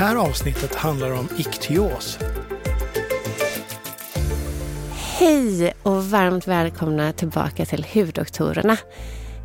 Här 0.00 0.16
avsnittet 0.16 0.74
handlar 0.74 1.10
om 1.10 1.28
iktyos. 1.38 2.18
Hej 5.18 5.72
och 5.82 6.04
varmt 6.04 6.46
välkomna 6.46 7.12
tillbaka 7.12 7.64
till 7.64 7.86
Huddoktorerna. 7.92 8.76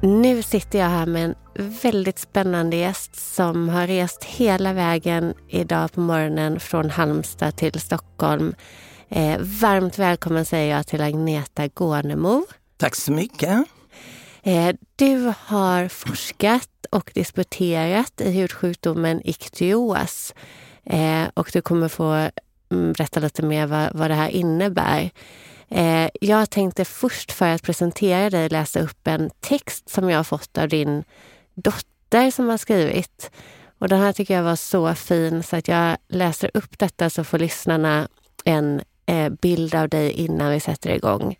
Nu 0.02 0.42
sitter 0.42 0.80
jag 0.80 0.86
här 0.86 1.06
med 1.06 1.24
en 1.26 1.36
väldigt 1.82 2.20
spännande 2.20 2.78
gäst 2.78 3.36
som 3.36 3.70
har 3.70 3.88
rest 3.88 4.24
hela 4.24 4.74
vägen 4.74 5.34
idag 5.50 5.92
på 5.92 6.00
morgonen 6.00 6.60
från 6.60 6.90
Halmstad 6.90 7.56
till 7.56 7.80
Stockholm. 7.80 8.56
Eh, 9.10 9.38
varmt 9.40 10.00
välkommen 10.00 10.46
säger 10.46 10.76
jag 10.76 10.88
till 10.88 11.02
Agneta 11.02 11.68
Gånemo. 11.68 12.46
Tack 12.78 12.96
så 12.96 13.12
mycket. 13.12 13.66
Eh, 14.48 14.76
du 14.96 15.34
har 15.40 15.88
forskat 15.88 16.70
och 16.92 17.12
disputerat 17.14 18.22
i 18.22 18.32
hudsjukdomen 18.32 19.22
iktios. 19.24 20.34
Eh, 20.84 21.24
och 21.34 21.50
du 21.54 21.62
kommer 21.62 21.88
få 21.88 22.30
mm, 22.72 22.94
berätta 22.94 23.20
lite 23.20 23.44
mer 23.44 23.68
vad, 23.68 23.90
vad 23.94 24.10
det 24.10 24.16
här 24.16 24.30
innebär. 24.30 25.10
Eh, 25.70 26.10
jag 26.22 26.50
tänkte 26.50 26.86
först 26.86 27.32
för 27.32 27.48
att 27.48 27.64
presentera 27.64 28.30
dig 28.30 28.50
läsa 28.50 28.80
upp 28.80 29.08
en 29.08 29.30
text 29.40 29.90
som 29.90 30.10
jag 30.10 30.20
har 30.20 30.24
fått 30.24 30.58
av 30.58 30.68
din 30.68 31.04
dotter 31.56 32.32
som 32.32 32.50
har 32.50 32.58
skrivit. 32.58 33.32
Och 33.80 33.88
den 33.88 34.00
här 34.00 34.14
tycker 34.14 34.36
jag 34.36 34.44
var 34.44 34.56
så 34.56 34.96
fin 34.96 35.44
så 35.44 35.56
att 35.56 35.68
jag 35.68 35.98
läser 36.08 36.52
upp 36.54 36.80
detta 36.80 37.10
så 37.10 37.24
får 37.24 37.40
lyssnarna 37.40 38.08
en 38.44 38.82
bild 39.42 39.76
av 39.76 39.90
dig 39.90 40.12
innan 40.12 40.52
vi 40.52 40.60
sätter 40.60 40.90
igång. 40.90 41.36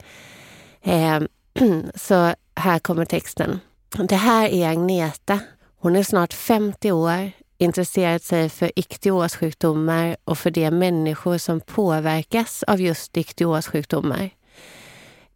Så 1.96 2.34
här 2.56 2.80
kommer 2.80 3.06
texten. 3.06 3.60
Det 3.98 4.16
här 4.16 4.50
är 4.50 4.70
Agneta. 4.70 5.40
Hon 5.80 5.96
är 5.96 6.04
snart 6.04 6.34
50 6.34 6.92
år, 6.92 7.32
intresserat 7.58 8.24
sig 8.24 8.50
för 8.50 8.72
iktiossjukdomar 8.76 10.18
och 10.24 10.38
för 10.38 10.52
de 10.52 10.72
människor 10.72 11.38
som 11.38 11.62
påverkas 11.62 12.64
av 12.64 12.82
just 12.82 13.18
iktiossjukdomar. 13.18 14.30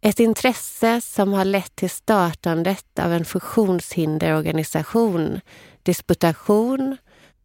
Ett 0.00 0.20
intresse 0.20 1.00
som 1.00 1.32
har 1.32 1.44
lett 1.44 1.76
till 1.76 1.90
startandet 1.90 2.98
av 2.98 3.12
en 3.12 3.24
funktionshinderorganisation, 3.24 5.40
disputation 5.82 6.96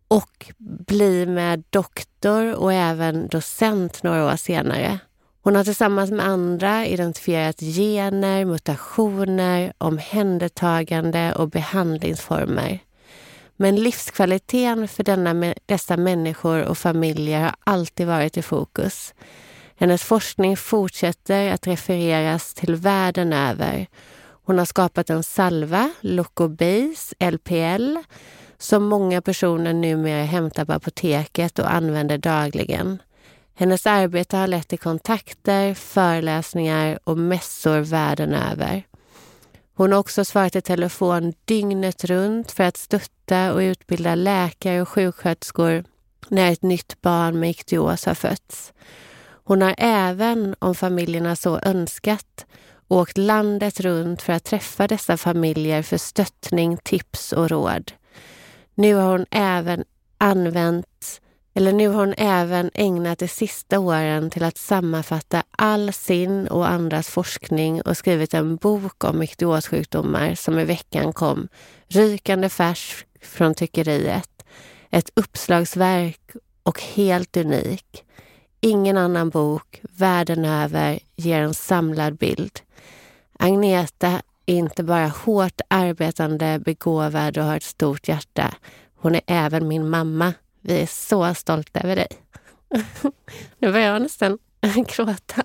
och 0.08 0.52
bli 0.88 1.26
med 1.26 1.64
doktor 1.70 2.54
och 2.54 2.74
även 2.74 3.28
docent 3.28 4.04
några 4.04 4.26
år 4.26 4.36
senare. 4.36 5.00
Hon 5.46 5.56
har 5.56 5.64
tillsammans 5.64 6.12
med 6.12 6.26
andra 6.26 6.86
identifierat 6.86 7.60
gener, 7.60 8.46
mutationer, 8.46 9.74
omhändertagande 9.78 11.34
och 11.34 11.50
behandlingsformer. 11.50 12.80
Men 13.56 13.76
livskvaliteten 13.76 14.88
för 14.88 15.04
denna, 15.04 15.54
dessa 15.66 15.98
människor 15.98 16.64
och 16.64 16.78
familjer 16.78 17.42
har 17.42 17.56
alltid 17.64 18.08
varit 18.08 18.38
i 18.38 18.42
fokus. 18.42 19.14
Hennes 19.76 20.04
forskning 20.04 20.58
fortsätter 20.58 21.54
att 21.54 21.68
refereras 21.68 22.54
till 22.54 22.76
världen 22.76 23.34
över. 23.34 23.88
Hon 24.46 24.58
har 24.58 24.66
skapat 24.66 25.10
en 25.10 25.24
salva, 25.24 25.92
Locobase 26.02 27.16
LPL, 27.32 27.98
som 28.58 28.84
många 28.84 29.22
personer 29.22 29.74
numera 29.74 30.24
hämtar 30.24 30.66
på 30.66 30.74
apoteket 30.74 31.60
och 31.60 31.74
använder 31.74 32.18
dagligen. 32.18 33.00
Hennes 33.58 33.88
arbete 33.88 34.38
har 34.38 34.48
lett 34.48 34.68
till 34.68 34.80
kontakter, 34.80 35.74
föreläsningar 35.74 37.00
och 37.04 37.18
mässor 37.18 37.80
världen 37.80 38.34
över. 38.34 38.84
Hon 39.74 39.92
har 39.92 40.00
också 40.00 40.26
svarat 40.26 40.56
i 40.56 40.62
telefon 40.62 41.34
dygnet 41.46 42.04
runt 42.06 42.52
för 42.52 42.64
att 42.64 42.78
stötta 42.78 43.54
och 43.54 43.60
utbilda 43.60 44.16
läkare 44.16 44.82
och 44.82 44.90
sjuksköterskor 44.90 45.84
när 46.30 46.52
ett 46.52 46.62
nytt 46.62 47.02
barn 47.02 47.40
med 47.40 47.50
iktios 47.50 48.06
har 48.06 48.14
fötts. 48.14 48.74
Hon 49.28 49.62
har 49.62 49.76
även, 49.78 50.56
om 50.60 50.76
familjerna 50.76 51.36
så 51.36 51.60
önskat, 51.60 52.46
åkt 52.88 53.18
landet 53.18 53.80
runt 53.80 54.22
för 54.22 54.34
att 54.34 54.44
träffa 54.44 54.88
dessa 54.88 55.18
familjer 55.18 55.82
för 55.82 55.98
stöttning, 55.98 56.78
tips 56.78 57.34
och 57.34 57.50
råd. 57.50 57.92
Nu 58.74 58.96
har 58.96 59.12
hon 59.12 59.26
även 59.32 59.84
använt 60.18 60.86
eller 61.58 61.74
nu 61.74 61.88
har 61.88 62.00
hon 62.00 62.14
även 62.18 62.72
ägnat 62.74 63.20
de 63.20 63.28
sista 63.28 63.80
åren 63.80 64.30
till 64.30 64.44
att 64.44 64.58
sammanfatta 64.58 65.44
all 65.52 65.94
sin 65.94 66.48
och 66.48 66.70
andras 66.70 67.08
forskning 67.08 67.82
och 67.82 67.98
skrivit 67.98 68.34
en 68.34 68.56
bok 68.56 69.04
om 69.04 69.20
mikrossjukdomar 69.20 70.36
som 70.36 70.60
i 70.60 70.66
veckan 70.66 71.14
kom, 71.14 71.48
rykande 71.88 72.50
färsk 72.50 73.06
från 73.22 73.54
tyckeriet. 73.54 74.46
Ett 74.90 75.10
uppslagsverk 75.14 76.32
och 76.64 76.82
helt 76.82 77.38
unik. 77.38 78.04
Ingen 78.62 78.98
annan 78.98 79.30
bok 79.30 79.82
världen 79.82 80.46
över 80.46 81.00
ger 81.16 81.42
en 81.42 81.54
samlad 81.54 82.18
bild. 82.18 82.60
Agneta 83.40 84.22
är 84.46 84.56
inte 84.56 84.84
bara 84.84 85.08
hårt 85.08 85.62
arbetande, 85.68 86.60
begåvad 86.60 87.38
och 87.38 87.44
har 87.44 87.58
ett 87.58 87.64
stort 87.64 88.08
hjärta. 88.08 88.54
Hon 88.96 89.16
är 89.16 89.22
även 89.28 89.68
min 89.68 89.90
mamma 89.90 90.34
vi 90.66 90.82
är 90.82 90.88
så 90.88 91.34
stolta 91.34 91.80
över 91.80 91.96
dig. 91.96 92.08
Nu 93.60 93.72
börjar 93.72 93.94
jag 93.94 94.02
nästan 94.02 94.38
gråta. 94.96 95.44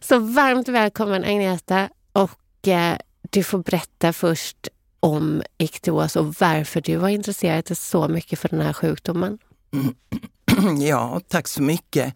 Så 0.00 0.18
varmt 0.18 0.68
välkommen 0.68 1.24
Agneta 1.24 1.88
och 2.12 2.68
eh, 2.68 2.98
du 3.30 3.42
får 3.42 3.58
berätta 3.58 4.12
först 4.12 4.68
om 5.00 5.42
iktyos 5.58 6.16
och 6.16 6.34
varför 6.40 6.80
du 6.80 6.98
har 6.98 7.08
intresserat 7.08 7.66
dig 7.66 7.76
så 7.76 8.08
mycket 8.08 8.38
för 8.38 8.48
den 8.48 8.60
här 8.60 8.72
sjukdomen. 8.72 9.38
Ja, 10.80 11.20
tack 11.28 11.48
så 11.48 11.62
mycket. 11.62 12.14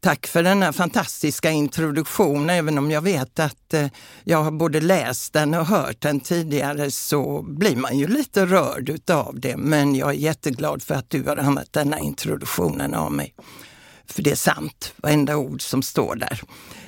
Tack 0.00 0.26
för 0.26 0.42
denna 0.42 0.72
fantastiska 0.72 1.50
introduktion. 1.50 2.50
Även 2.50 2.78
om 2.78 2.90
jag 2.90 3.00
vet 3.00 3.38
att 3.38 3.74
eh, 3.74 3.86
jag 4.24 4.42
har 4.42 4.50
både 4.50 4.80
läst 4.80 5.32
den 5.32 5.54
och 5.54 5.66
hört 5.66 6.00
den 6.00 6.20
tidigare 6.20 6.90
så 6.90 7.42
blir 7.42 7.76
man 7.76 7.98
ju 7.98 8.06
lite 8.06 8.46
rörd 8.46 8.88
utav 8.88 9.40
det. 9.40 9.56
Men 9.56 9.94
jag 9.94 10.08
är 10.08 10.14
jätteglad 10.14 10.82
för 10.82 10.94
att 10.94 11.10
du 11.10 11.22
har 11.22 11.36
använt 11.36 11.72
denna 11.72 11.98
introduktionen 11.98 12.94
av 12.94 13.12
mig. 13.12 13.34
För 14.10 14.22
det 14.22 14.30
är 14.30 14.36
sant, 14.36 14.92
varenda 14.96 15.36
ord 15.36 15.62
som 15.62 15.82
står 15.82 16.16
där. 16.16 16.42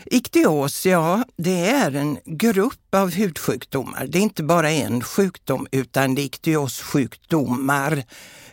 Iktios, 0.06 0.86
ja, 0.86 1.24
det 1.36 1.68
är 1.68 1.94
en 1.96 2.18
grupp 2.24 2.94
av 2.94 3.10
hudsjukdomar. 3.10 4.06
Det 4.06 4.18
är 4.18 4.22
inte 4.22 4.42
bara 4.42 4.70
en 4.70 5.02
sjukdom 5.02 5.66
utan 5.70 6.14
det 6.14 6.22
är 6.22 6.24
iktiossjukdomar 6.24 7.92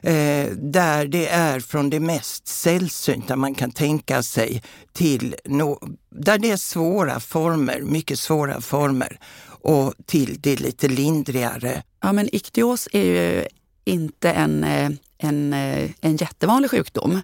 eh, 0.02 0.48
där 0.52 1.08
det 1.08 1.28
är 1.28 1.60
från 1.60 1.90
det 1.90 2.00
mest 2.00 2.48
sällsynta 2.48 3.36
man 3.36 3.56
kan 3.56 3.72
tänka 3.72 4.24
sig 4.24 4.64
till 4.94 5.36
no, 5.46 5.80
där 6.10 6.38
det 6.38 6.52
är 6.52 6.58
svåra 6.58 7.20
former, 7.20 7.82
mycket 7.82 8.20
svåra 8.20 8.62
former 8.62 9.20
och 9.62 9.94
till 10.06 10.38
det 10.42 10.60
lite 10.60 10.88
lindrigare. 10.88 11.84
Ja, 12.02 12.14
men 12.14 12.36
iktios 12.36 12.88
är 12.92 13.04
ju 13.04 13.46
inte 13.86 14.32
en, 14.32 14.64
eh, 14.64 14.92
en, 15.18 15.54
eh, 15.54 15.92
en 16.02 16.18
jättevanlig 16.18 16.72
sjukdom. 16.72 17.22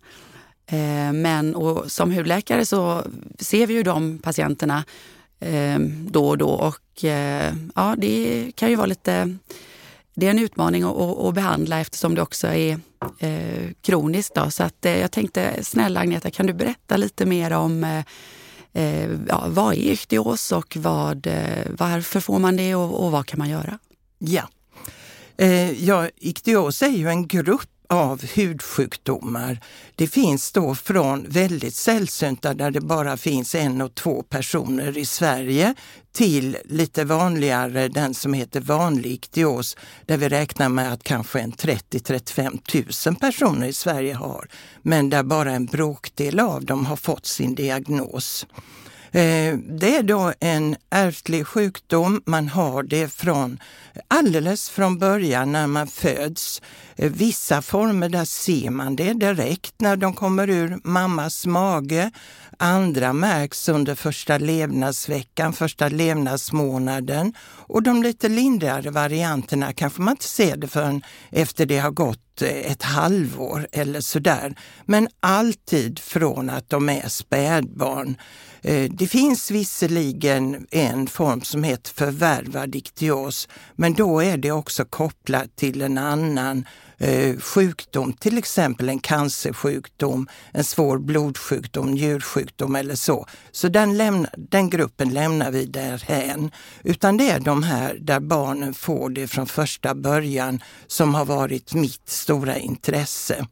Eh, 0.67 1.13
men 1.13 1.55
och 1.55 1.91
som 1.91 2.11
hudläkare 2.11 2.65
så 2.65 3.03
ser 3.39 3.67
vi 3.67 3.73
ju 3.73 3.83
de 3.83 4.19
patienterna 4.19 4.83
eh, 5.39 5.79
då 6.07 6.29
och 6.29 6.37
då 6.37 6.49
och 6.49 7.03
eh, 7.03 7.53
ja, 7.75 7.95
det 7.97 8.51
kan 8.55 8.69
ju 8.69 8.75
vara 8.75 8.85
lite 8.85 9.37
det 10.15 10.25
är 10.25 10.31
en 10.31 10.39
utmaning 10.39 10.83
att, 10.83 10.97
att, 10.97 11.33
behandla 11.33 11.79
eftersom 11.79 12.15
det 12.15 12.21
också 12.21 12.47
är 12.47 12.79
eh, 13.19 13.71
kroniskt. 13.81 14.35
Då. 14.35 14.51
Så 14.51 14.63
att, 14.63 14.85
eh, 14.85 14.99
jag 14.99 15.11
tänkte, 15.11 15.63
snälla 15.63 15.99
Agneta, 15.99 16.31
kan 16.31 16.47
du 16.47 16.53
berätta 16.53 16.97
lite 16.97 17.25
mer 17.25 17.51
om 17.51 18.03
eh, 18.73 19.09
ja, 19.27 19.45
vad 19.47 19.73
är 19.73 19.77
iktyos 19.77 20.51
och 20.51 20.77
vad, 20.79 21.27
eh, 21.27 21.65
varför 21.77 22.19
får 22.19 22.39
man 22.39 22.57
det 22.57 22.75
och, 22.75 23.05
och 23.05 23.11
vad 23.11 23.25
kan 23.25 23.39
man 23.39 23.49
göra? 23.49 23.79
Ja. 24.17 24.49
Eh, 25.37 25.85
ja, 25.85 26.09
iktyos 26.15 26.81
är 26.81 26.87
ju 26.87 27.09
en 27.09 27.27
grupp 27.27 27.69
av 27.89 28.25
hudsjukdomar. 28.25 29.59
Det 29.95 30.07
finns 30.07 30.51
då 30.51 30.75
från 30.75 31.25
väldigt 31.29 31.75
sällsynta 31.75 32.53
där 32.53 32.71
det 32.71 32.81
bara 32.81 33.17
finns 33.17 33.55
en 33.55 33.81
och 33.81 33.95
två 33.95 34.23
personer 34.23 34.97
i 34.97 35.05
Sverige 35.05 35.75
till 36.11 36.57
lite 36.65 37.03
vanligare, 37.03 37.87
den 37.87 38.13
som 38.13 38.33
heter 38.33 38.61
vanlig 38.61 39.11
iktios, 39.11 39.77
där 40.05 40.17
vi 40.17 40.29
räknar 40.29 40.69
med 40.69 40.93
att 40.93 41.03
kanske 41.03 41.39
en 41.39 41.51
30-35 41.51 43.07
000 43.09 43.15
personer 43.15 43.67
i 43.67 43.73
Sverige 43.73 44.13
har, 44.13 44.47
men 44.81 45.09
där 45.09 45.23
bara 45.23 45.51
en 45.51 45.65
bråkdel 45.65 46.39
av 46.39 46.65
dem 46.65 46.85
har 46.85 46.95
fått 46.95 47.25
sin 47.25 47.55
diagnos. 47.55 48.45
Eh, 49.13 49.57
det 49.57 49.95
är 49.95 50.03
då 50.03 50.33
en 50.39 50.75
ärftlig 50.89 51.47
sjukdom. 51.47 52.21
Man 52.25 52.47
har 52.47 52.83
det 52.83 53.07
från 53.13 53.59
alldeles 54.07 54.69
från 54.69 54.99
början 54.99 55.51
när 55.51 55.67
man 55.67 55.87
föds. 55.87 56.61
Eh, 56.95 57.11
vissa 57.11 57.61
former 57.61 58.09
där 58.09 58.25
ser 58.25 58.69
man 58.69 58.95
det 58.95 59.13
direkt 59.13 59.73
när 59.77 59.95
de 59.95 60.13
kommer 60.13 60.49
ur 60.49 60.79
mammas 60.83 61.45
mage. 61.45 62.11
Andra 62.57 63.13
märks 63.13 63.69
under 63.69 63.95
första 63.95 64.37
levnadsveckan, 64.37 65.53
första 65.53 65.89
levnadsmånaden. 65.89 67.33
Och 67.67 67.83
de 67.83 68.03
lite 68.03 68.29
lindrigare 68.29 68.89
varianterna 68.89 69.73
kanske 69.73 70.01
man 70.01 70.11
inte 70.11 70.27
ser 70.27 70.57
det 70.57 70.67
förrän 70.67 71.01
efter 71.31 71.65
det 71.65 71.77
har 71.77 71.91
gått 71.91 72.41
eh, 72.41 72.71
ett 72.71 72.83
halvår 72.83 73.67
eller 73.71 74.01
sådär. 74.01 74.55
Men 74.85 75.07
alltid 75.19 75.99
från 75.99 76.49
att 76.49 76.69
de 76.69 76.89
är 76.89 77.07
spädbarn. 77.07 78.17
Eh, 78.63 78.91
det 78.91 79.07
finns 79.07 79.51
visserligen 79.51 80.67
en 80.71 81.07
form 81.07 81.41
som 81.41 81.63
heter 81.63 81.93
förvärvad 81.93 82.75
iktios, 82.75 83.47
men 83.75 83.93
då 83.93 84.19
är 84.19 84.37
det 84.37 84.51
också 84.51 84.85
kopplat 84.85 85.55
till 85.55 85.81
en 85.81 85.97
annan 85.97 86.65
eh, 86.97 87.37
sjukdom, 87.39 88.13
till 88.13 88.37
exempel 88.37 88.89
en 88.89 88.99
cancersjukdom, 88.99 90.27
en 90.51 90.63
svår 90.63 90.97
blodsjukdom, 90.97 91.91
njursjukdom 91.91 92.75
eller 92.75 92.95
så. 92.95 93.25
Så 93.51 93.67
den, 93.67 93.97
lämna, 93.97 94.29
den 94.37 94.69
gruppen 94.69 95.09
lämnar 95.09 95.51
vi 95.51 95.65
därhän. 95.65 96.51
Utan 96.83 97.17
det 97.17 97.29
är 97.29 97.39
de 97.39 97.63
här 97.63 97.97
där 98.01 98.19
barnen 98.19 98.73
får 98.73 99.09
det 99.09 99.27
från 99.27 99.47
första 99.47 99.95
början 99.95 100.63
som 100.87 101.15
har 101.15 101.25
varit 101.25 101.73
mitt 101.73 102.09
stora 102.09 102.57
intresse. 102.57 103.45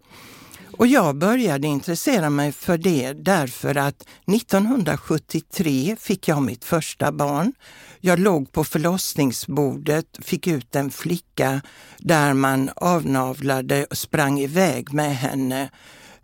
Och 0.82 0.88
jag 0.88 1.16
började 1.16 1.68
intressera 1.68 2.30
mig 2.30 2.52
för 2.52 2.78
det 2.78 3.14
därför 3.14 3.78
att 3.78 4.08
1973 4.28 5.96
fick 6.00 6.28
jag 6.28 6.42
mitt 6.42 6.66
första 6.66 7.12
barn. 7.12 7.54
Jag 8.00 8.20
låg 8.20 8.52
på 8.52 8.64
förlossningsbordet, 8.64 10.06
fick 10.20 10.48
ut 10.48 10.76
en 10.76 10.92
flicka 10.92 11.62
där 11.98 12.34
man 12.34 12.70
avnavlade 12.76 13.86
och 13.86 13.98
sprang 13.98 14.40
iväg 14.40 14.94
med 14.94 15.18
henne. 15.18 15.70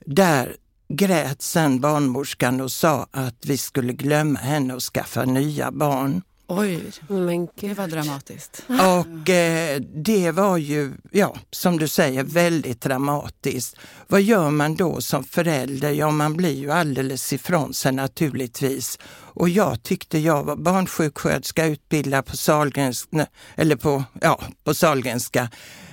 Där 0.06 0.56
grät 0.90 1.42
sen 1.42 1.80
barnmorskan 1.80 2.62
och 2.62 2.72
sa 2.72 3.08
att 3.12 3.46
vi 3.46 3.58
skulle 3.58 3.94
glömma 3.94 4.40
henne 4.40 4.74
och 4.74 4.84
skaffa 4.84 5.26
nya 5.26 5.72
barn. 5.72 6.22
Oj, 6.50 6.84
men 7.08 7.48
det 7.56 7.74
var 7.74 7.88
dramatiskt. 7.88 8.66
Och 8.68 9.30
eh, 9.30 9.82
det 9.82 10.32
var 10.32 10.58
ju, 10.58 10.94
ja, 11.12 11.36
som 11.52 11.78
du 11.78 11.88
säger, 11.88 12.24
väldigt 12.24 12.82
dramatiskt. 12.82 13.76
Vad 14.08 14.22
gör 14.22 14.50
man 14.50 14.76
då 14.76 15.02
som 15.02 15.24
förälder? 15.24 15.92
Ja, 15.92 16.12
man 16.12 16.38
blir 16.38 16.56
ju 16.56 16.72
alldeles 16.72 17.34
ifrån 17.34 17.74
sig 17.74 17.92
naturligtvis. 17.92 19.00
Och 19.10 19.50
jag 19.50 19.84
tyckte 19.84 20.20
jag 20.20 20.44
var 20.44 20.56
barnsjuksköterska, 20.56 21.66
utbildad 21.66 22.26
på 22.26 22.38
Sahlgrenska, 22.38 23.28
eller 23.56 23.76
på, 23.76 24.04
ja, 24.22 24.42
på 24.64 24.74
Sahlgrenska, 24.74 25.50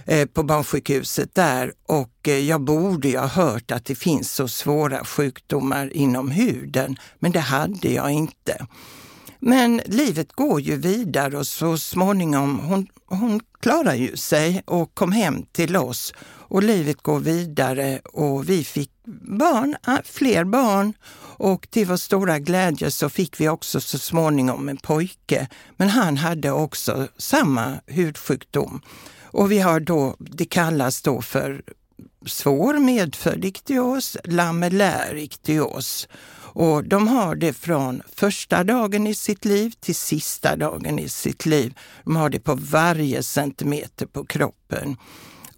eh, 0.06 0.26
på 0.26 0.42
barnsjukhuset 0.42 1.34
där. 1.34 1.72
Och 1.86 2.28
eh, 2.28 2.38
jag 2.38 2.60
borde 2.60 3.08
ju 3.08 3.18
ha 3.18 3.26
hört 3.26 3.70
att 3.70 3.84
det 3.84 3.94
finns 3.94 4.32
så 4.32 4.48
svåra 4.48 5.04
sjukdomar 5.04 5.96
inom 5.96 6.30
huden, 6.30 6.96
men 7.18 7.32
det 7.32 7.40
hade 7.40 7.88
jag 7.88 8.10
inte. 8.10 8.66
Men 9.46 9.80
livet 9.86 10.32
går 10.32 10.60
ju 10.60 10.76
vidare 10.76 11.38
och 11.38 11.46
så 11.46 11.78
småningom, 11.78 12.58
hon, 12.58 12.86
hon 13.06 13.40
klarar 13.60 13.94
ju 13.94 14.16
sig 14.16 14.62
och 14.66 14.94
kom 14.94 15.12
hem 15.12 15.42
till 15.52 15.76
oss 15.76 16.12
och 16.26 16.62
livet 16.62 17.02
går 17.02 17.18
vidare 17.18 17.98
och 17.98 18.48
vi 18.48 18.64
fick 18.64 18.90
barn, 19.38 19.76
ah, 19.82 19.98
fler 20.04 20.44
barn 20.44 20.92
och 21.36 21.70
till 21.70 21.86
vår 21.86 21.96
stora 21.96 22.38
glädje 22.38 22.90
så 22.90 23.08
fick 23.08 23.40
vi 23.40 23.48
också 23.48 23.80
så 23.80 23.98
småningom 23.98 24.68
en 24.68 24.76
pojke. 24.76 25.48
Men 25.76 25.88
han 25.88 26.16
hade 26.16 26.50
också 26.50 27.08
samma 27.16 27.80
hudsjukdom. 27.86 28.80
Och 29.22 29.52
vi 29.52 29.58
har 29.58 29.80
då, 29.80 30.16
det 30.18 30.44
kallas 30.44 31.02
då 31.02 31.22
för 31.22 31.62
svår 32.26 32.78
medfödd 32.78 33.44
iktios, 33.44 34.16
lamellär 34.24 35.16
iktios. 35.16 36.08
Och 36.54 36.84
de 36.84 37.08
har 37.08 37.34
det 37.34 37.52
från 37.52 38.02
första 38.16 38.64
dagen 38.64 39.06
i 39.06 39.14
sitt 39.14 39.44
liv 39.44 39.74
till 39.80 39.94
sista 39.94 40.56
dagen 40.56 40.98
i 40.98 41.08
sitt 41.08 41.46
liv. 41.46 41.74
De 42.04 42.16
har 42.16 42.30
det 42.30 42.40
på 42.40 42.54
varje 42.54 43.22
centimeter 43.22 44.06
på 44.06 44.24
kroppen. 44.26 44.96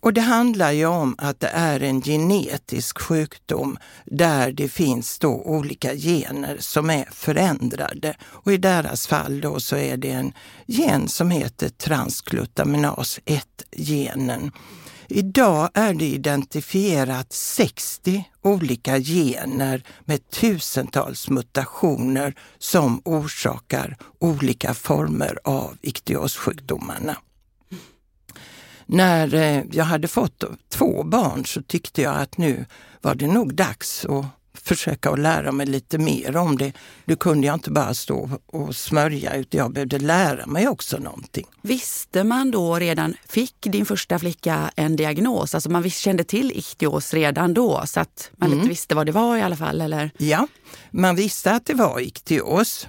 Och 0.00 0.12
det 0.12 0.20
handlar 0.20 0.72
ju 0.72 0.86
om 0.86 1.14
att 1.18 1.40
det 1.40 1.48
är 1.48 1.82
en 1.82 2.02
genetisk 2.02 2.98
sjukdom 2.98 3.78
där 4.04 4.52
det 4.52 4.68
finns 4.68 5.18
då 5.18 5.42
olika 5.42 5.94
gener 5.94 6.56
som 6.60 6.90
är 6.90 7.08
förändrade. 7.12 8.16
Och 8.22 8.52
i 8.52 8.56
deras 8.56 9.06
fall 9.06 9.40
då 9.40 9.60
så 9.60 9.76
är 9.76 9.96
det 9.96 10.10
en 10.10 10.32
gen 10.66 11.08
som 11.08 11.30
heter 11.30 11.68
transglutaminas 11.68 13.20
1-genen. 13.24 14.50
Idag 15.08 15.70
är 15.74 15.94
det 15.94 16.04
identifierat 16.04 17.32
60 17.32 18.24
olika 18.42 18.98
gener 19.00 19.82
med 20.04 20.30
tusentals 20.30 21.28
mutationer 21.28 22.34
som 22.58 23.02
orsakar 23.04 23.96
olika 24.18 24.74
former 24.74 25.38
av 25.44 25.76
iktiossjukdomarna. 25.82 27.16
När 28.86 29.34
eh, 29.34 29.62
jag 29.72 29.84
hade 29.84 30.08
fått 30.08 30.44
två 30.68 31.02
barn 31.02 31.46
så 31.46 31.62
tyckte 31.62 32.02
jag 32.02 32.16
att 32.16 32.38
nu 32.38 32.66
var 33.00 33.14
det 33.14 33.26
nog 33.26 33.54
dags 33.54 34.04
att 34.04 34.26
försöka 34.56 35.10
att 35.10 35.18
lära 35.18 35.52
mig 35.52 35.66
lite 35.66 35.98
mer 35.98 36.36
om 36.36 36.58
det. 36.58 36.72
Nu 37.04 37.16
kunde 37.16 37.46
jag 37.46 37.54
inte 37.54 37.70
bara 37.70 37.94
stå 37.94 38.30
och 38.46 38.76
smörja 38.76 39.34
utan 39.34 39.58
jag 39.58 39.72
behövde 39.72 39.98
lära 39.98 40.46
mig 40.46 40.68
också 40.68 40.98
någonting. 40.98 41.46
Visste 41.62 42.24
man 42.24 42.50
då 42.50 42.78
redan, 42.78 43.14
fick 43.28 43.54
din 43.60 43.86
första 43.86 44.18
flicka 44.18 44.70
en 44.76 44.96
diagnos? 44.96 45.54
Alltså 45.54 45.70
man 45.70 45.90
kände 45.90 46.24
till 46.24 46.52
ichtios 46.52 47.14
redan 47.14 47.54
då 47.54 47.82
så 47.86 48.00
att 48.00 48.30
man 48.36 48.46
mm. 48.46 48.58
lite 48.58 48.68
visste 48.68 48.94
vad 48.94 49.06
det 49.06 49.12
var 49.12 49.36
i 49.36 49.42
alla 49.42 49.56
fall? 49.56 49.80
Eller? 49.80 50.10
Ja, 50.18 50.48
man 50.90 51.16
visste 51.16 51.52
att 51.52 51.66
det 51.66 51.74
var 51.74 52.00
ichtios. 52.00 52.88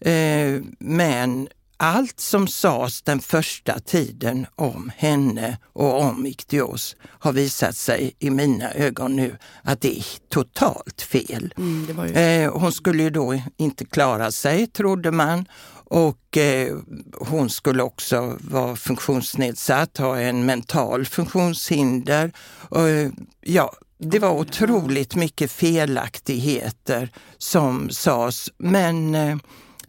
Eh, 0.00 0.60
men 0.78 1.48
allt 1.80 2.20
som 2.20 2.48
sades 2.48 3.02
den 3.02 3.20
första 3.20 3.78
tiden 3.78 4.46
om 4.56 4.90
henne 4.96 5.58
och 5.72 6.02
om 6.02 6.26
iktios 6.26 6.96
har 7.04 7.32
visat 7.32 7.76
sig 7.76 8.14
i 8.18 8.30
mina 8.30 8.72
ögon 8.72 9.16
nu 9.16 9.36
att 9.62 9.80
det 9.80 9.98
är 9.98 10.04
totalt 10.28 11.02
fel. 11.02 11.54
Mm, 11.56 12.06
ju... 12.06 12.14
eh, 12.14 12.52
hon 12.52 12.72
skulle 12.72 13.02
ju 13.02 13.10
då 13.10 13.40
inte 13.56 13.84
klara 13.84 14.32
sig, 14.32 14.66
trodde 14.66 15.10
man. 15.10 15.44
Och 15.90 16.36
eh, 16.36 16.76
hon 17.12 17.50
skulle 17.50 17.82
också 17.82 18.36
vara 18.40 18.76
funktionsnedsatt, 18.76 19.98
ha 19.98 20.18
en 20.18 20.46
mental 20.46 21.06
funktionshinder. 21.06 22.32
Och, 22.68 22.88
eh, 22.88 23.10
ja, 23.40 23.72
det 23.98 24.18
var 24.18 24.30
otroligt 24.30 25.14
mycket 25.14 25.50
felaktigheter 25.50 27.10
som 27.38 27.90
sades. 27.90 28.50
Men 28.58 29.14
eh, 29.14 29.36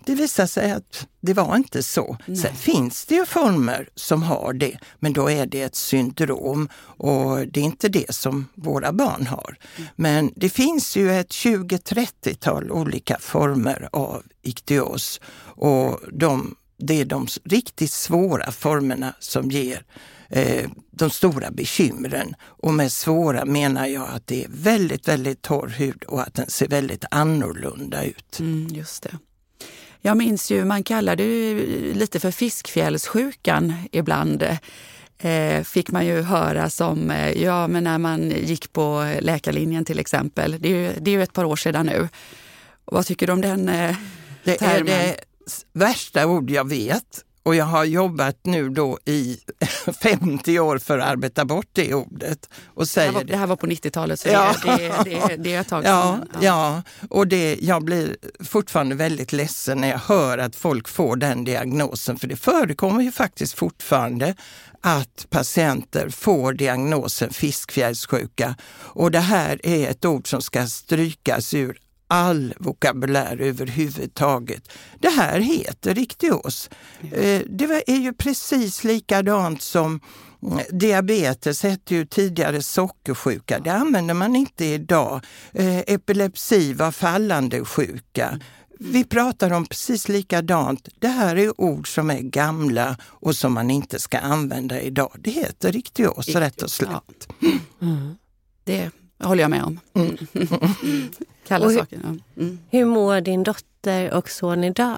det 0.09 0.15
visade 0.15 0.47
sig 0.47 0.71
att 0.71 1.07
det 1.21 1.33
var 1.33 1.55
inte 1.55 1.83
så. 1.83 2.17
Nej. 2.25 2.37
Sen 2.37 2.55
finns 2.55 3.05
det 3.05 3.15
ju 3.15 3.25
former 3.25 3.89
som 3.95 4.23
har 4.23 4.53
det, 4.53 4.77
men 4.99 5.13
då 5.13 5.29
är 5.29 5.45
det 5.45 5.61
ett 5.61 5.75
syndrom 5.75 6.69
och 6.75 7.47
det 7.47 7.59
är 7.59 7.63
inte 7.63 7.89
det 7.89 8.15
som 8.15 8.47
våra 8.55 8.93
barn 8.93 9.27
har. 9.27 9.57
Mm. 9.75 9.89
Men 9.95 10.33
det 10.35 10.49
finns 10.49 10.97
ju 10.97 11.11
ett 11.11 11.29
20-30-tal 11.29 12.71
olika 12.71 13.17
former 13.19 13.89
av 13.91 14.23
iktios 14.41 15.21
och 15.41 15.99
de, 16.11 16.55
det 16.77 17.01
är 17.01 17.05
de 17.05 17.27
riktigt 17.43 17.91
svåra 17.91 18.51
formerna 18.51 19.13
som 19.19 19.51
ger 19.51 19.83
eh, 20.29 20.69
de 20.91 21.09
stora 21.09 21.51
bekymren. 21.51 22.35
Och 22.41 22.73
med 22.73 22.91
svåra 22.91 23.45
menar 23.45 23.85
jag 23.85 24.09
att 24.09 24.27
det 24.27 24.43
är 24.43 24.49
väldigt, 24.49 25.07
väldigt 25.07 25.41
torr 25.41 25.67
hud 25.67 26.03
och 26.03 26.21
att 26.21 26.33
den 26.33 26.49
ser 26.49 26.67
väldigt 26.67 27.05
annorlunda 27.11 28.03
ut. 28.03 28.39
Mm, 28.39 28.67
just 28.67 29.03
det. 29.03 29.17
Jag 30.01 30.17
minns 30.17 30.51
ju, 30.51 30.65
man 30.65 30.83
kallade 30.83 31.23
det 31.23 31.53
lite 31.93 32.19
för 32.19 32.31
fiskfjällssjukan 32.31 33.73
ibland. 33.91 34.43
Eh, 35.17 35.63
fick 35.63 35.91
man 35.91 36.05
ju 36.05 36.21
höra 36.21 36.69
som, 36.69 37.11
eh, 37.11 37.41
ja 37.41 37.67
men 37.67 37.83
när 37.83 37.97
man 37.97 38.31
gick 38.31 38.73
på 38.73 39.13
läkarlinjen 39.21 39.85
till 39.85 39.99
exempel. 39.99 40.55
Det 40.59 40.69
är 40.69 40.75
ju, 40.75 40.93
det 40.99 41.11
är 41.11 41.15
ju 41.15 41.23
ett 41.23 41.33
par 41.33 41.45
år 41.45 41.55
sedan 41.55 41.85
nu. 41.85 42.09
vad 42.85 43.05
tycker 43.05 43.27
du 43.27 43.33
om 43.33 43.41
den 43.41 43.69
eh, 43.69 43.95
Det 44.43 44.61
är 44.61 44.83
det 44.83 45.15
värsta 45.73 46.27
ord 46.27 46.49
jag 46.49 46.69
vet 46.69 47.23
och 47.49 47.55
jag 47.55 47.65
har 47.65 47.83
jobbat 47.83 48.39
nu 48.43 48.69
då 48.69 48.99
i 49.05 49.39
50 50.01 50.59
år 50.59 50.77
för 50.77 50.99
att 50.99 51.07
arbeta 51.07 51.45
bort 51.45 51.67
det 51.73 51.93
ordet. 51.93 52.49
Och 52.65 52.87
säger 52.87 53.11
det, 53.11 53.17
här 53.17 53.23
var, 53.23 53.31
det 53.31 53.37
här 53.37 53.47
var 53.47 53.55
på 53.55 53.67
90-talet, 53.67 54.19
så 54.19 54.29
ja. 54.29 54.55
det, 54.65 54.71
det, 54.71 55.27
det, 55.27 55.35
det 55.37 55.53
är 55.53 55.61
ett 55.61 55.67
tag 55.67 55.83
sedan. 55.83 56.25
Ja, 56.33 56.39
ja. 56.41 56.81
och 57.09 57.27
det, 57.27 57.57
jag 57.61 57.83
blir 57.83 58.17
fortfarande 58.39 58.95
väldigt 58.95 59.33
ledsen 59.33 59.81
när 59.81 59.87
jag 59.87 59.97
hör 59.99 60.37
att 60.37 60.55
folk 60.55 60.87
får 60.87 61.15
den 61.15 61.43
diagnosen, 61.43 62.19
för 62.19 62.27
det 62.27 62.35
förekommer 62.35 63.03
ju 63.03 63.11
faktiskt 63.11 63.53
fortfarande 63.53 64.35
att 64.81 65.27
patienter 65.29 66.09
får 66.09 66.53
diagnosen 66.53 67.29
fiskfjällssjuka. 67.29 68.55
Och 68.73 69.11
det 69.11 69.19
här 69.19 69.65
är 69.65 69.89
ett 69.89 70.05
ord 70.05 70.29
som 70.29 70.41
ska 70.41 70.67
strykas 70.67 71.53
ur 71.53 71.77
all 72.09 72.53
vokabulär 72.59 73.41
överhuvudtaget. 73.41 74.71
Det 74.99 75.09
här 75.09 75.39
heter 75.39 75.95
riktios. 75.95 76.69
Eh, 77.01 77.41
det 77.49 77.83
är 77.87 77.97
ju 77.97 78.13
precis 78.13 78.83
likadant 78.83 79.61
som 79.61 79.99
mm, 80.43 80.59
Diabetes 80.71 81.63
hette 81.63 81.95
ju 81.95 82.05
tidigare 82.05 82.61
sockersjuka. 82.61 83.59
Det 83.59 83.69
använder 83.69 84.13
man 84.13 84.35
inte 84.35 84.65
idag. 84.65 85.21
Eh, 85.53 85.77
epilepsi 85.77 86.73
var 86.73 86.91
fallande 86.91 87.65
sjuka. 87.65 88.39
Vi 88.79 89.03
pratar 89.03 89.53
om 89.53 89.65
precis 89.65 90.09
likadant. 90.09 90.89
Det 90.99 91.07
här 91.07 91.35
är 91.35 91.61
ord 91.61 91.93
som 91.93 92.09
är 92.09 92.19
gamla 92.19 92.97
och 93.03 93.35
som 93.35 93.53
man 93.53 93.71
inte 93.71 93.99
ska 93.99 94.19
använda 94.19 94.81
idag. 94.81 95.11
Det 95.19 95.31
heter 95.31 95.71
riktios, 95.71 96.27
rätt 96.27 96.61
och 96.61 96.71
slätt. 96.71 97.27
Mm. 97.81 98.15
Det 98.63 98.91
håller 99.23 99.41
jag 99.41 99.49
med 99.51 99.63
om. 99.63 99.79
Mm. 99.93 100.17
Kalla 101.49 101.67
hur, 101.67 101.77
saker. 101.77 101.99
Mm. 102.37 102.59
Hur 102.69 102.85
mår 102.85 103.21
din 103.21 103.43
dotter 103.43 104.13
och 104.13 104.29
son 104.29 104.63
idag? 104.63 104.97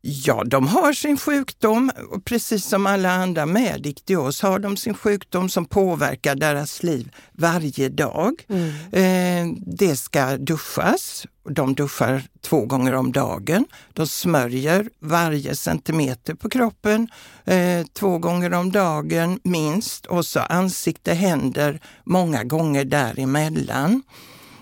Ja, 0.00 0.44
de 0.46 0.66
har 0.66 0.92
sin 0.92 1.18
sjukdom 1.18 1.90
och 2.10 2.24
precis 2.24 2.64
som 2.64 2.86
alla 2.86 3.10
andra 3.10 3.46
med 3.46 3.86
iktios 3.86 4.42
har 4.42 4.58
de 4.58 4.76
sin 4.76 4.94
sjukdom 4.94 5.48
som 5.48 5.64
påverkar 5.64 6.34
deras 6.34 6.82
liv 6.82 7.10
varje 7.32 7.88
dag. 7.88 8.44
Mm. 8.48 8.68
Eh, 8.92 9.58
det 9.66 9.96
ska 9.96 10.36
duschas. 10.36 11.26
De 11.50 11.74
duschar 11.74 12.22
två 12.40 12.66
gånger 12.66 12.94
om 12.94 13.12
dagen. 13.12 13.64
De 13.92 14.06
smörjer 14.06 14.90
varje 15.00 15.54
centimeter 15.54 16.34
på 16.34 16.48
kroppen 16.48 17.08
eh, 17.44 17.86
två 17.92 18.18
gånger 18.18 18.54
om 18.54 18.72
dagen 18.72 19.40
minst 19.42 20.06
och 20.06 20.26
så 20.26 20.40
ansikte, 20.40 21.14
händer 21.14 21.80
många 22.04 22.44
gånger 22.44 22.84
däremellan. 22.84 24.02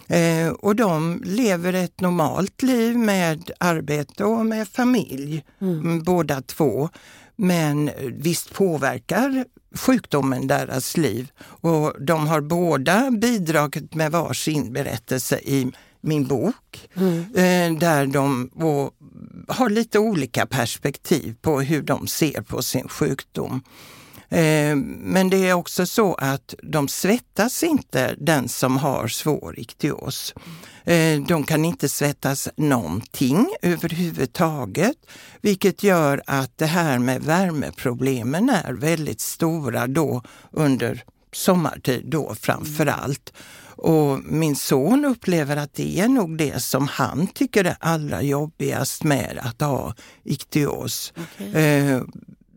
Eh, 0.09 0.49
och 0.49 0.77
de 0.77 1.23
lever 1.25 1.73
ett 1.73 2.01
normalt 2.01 2.63
liv 2.63 2.99
med 2.99 3.51
arbete 3.61 4.25
och 4.25 4.47
med 4.47 4.69
familj, 4.69 5.45
mm. 5.61 5.81
mm. 5.81 6.03
båda 6.03 6.41
två. 6.41 6.89
Men 7.37 7.91
visst 8.13 8.55
påverkar 8.55 9.45
sjukdomen 9.75 10.47
deras 10.47 10.97
liv. 10.97 11.31
Och 11.43 11.93
de 12.01 12.27
har 12.27 12.41
båda 12.41 13.11
bidragit 13.11 13.95
med 13.95 14.13
varsin 14.13 14.73
berättelse 14.73 15.39
i 15.39 15.73
min 16.01 16.27
bok. 16.27 16.89
Mm. 16.95 17.19
Eh, 17.19 17.79
där 17.79 18.07
de 18.07 18.51
har 19.49 19.71
lite 19.71 19.99
olika 19.99 20.47
perspektiv 20.47 21.35
på 21.41 21.61
hur 21.61 21.83
de 21.83 22.07
ser 22.07 22.41
på 22.43 22.63
sin 22.63 22.89
sjukdom. 22.89 23.63
Eh, 24.29 24.77
men 24.99 25.31
det 25.31 25.49
är 25.49 25.53
också 25.53 25.87
så 25.87 26.15
att 26.15 26.55
de 26.63 26.89
svettas 26.89 27.63
inte, 27.63 28.15
den 28.19 28.49
som 28.49 28.77
har 28.77 29.09
svår 29.09 29.59
iktios. 29.59 30.35
Eh, 30.85 31.21
de 31.29 31.45
kan 31.45 31.65
inte 31.65 31.89
svettas 31.89 32.49
någonting 32.57 33.49
överhuvudtaget, 33.63 34.97
vilket 35.41 35.83
gör 35.83 36.23
att 36.27 36.59
det 36.59 36.67
här 36.67 36.99
med 36.99 37.23
värmeproblemen 37.23 38.51
är 38.51 38.73
väldigt 38.73 39.21
stora 39.21 39.87
då 39.87 40.23
under 40.51 41.05
sommartid 41.33 42.03
då 42.07 42.35
framför 42.35 42.87
allt. 42.87 43.33
Och 43.79 44.21
min 44.25 44.57
son 44.57 45.05
upplever 45.05 45.57
att 45.57 45.75
det 45.75 46.01
är 46.01 46.09
nog 46.09 46.39
det 46.39 46.63
som 46.63 46.89
han 46.89 47.27
tycker 47.27 47.65
är 47.65 47.77
allra 47.81 48.23
jobbigast 48.23 49.05
med 49.05 49.41
att 49.43 49.61
ha 49.61 49.95
iktios. 50.25 51.13
Okay. 51.17 52.01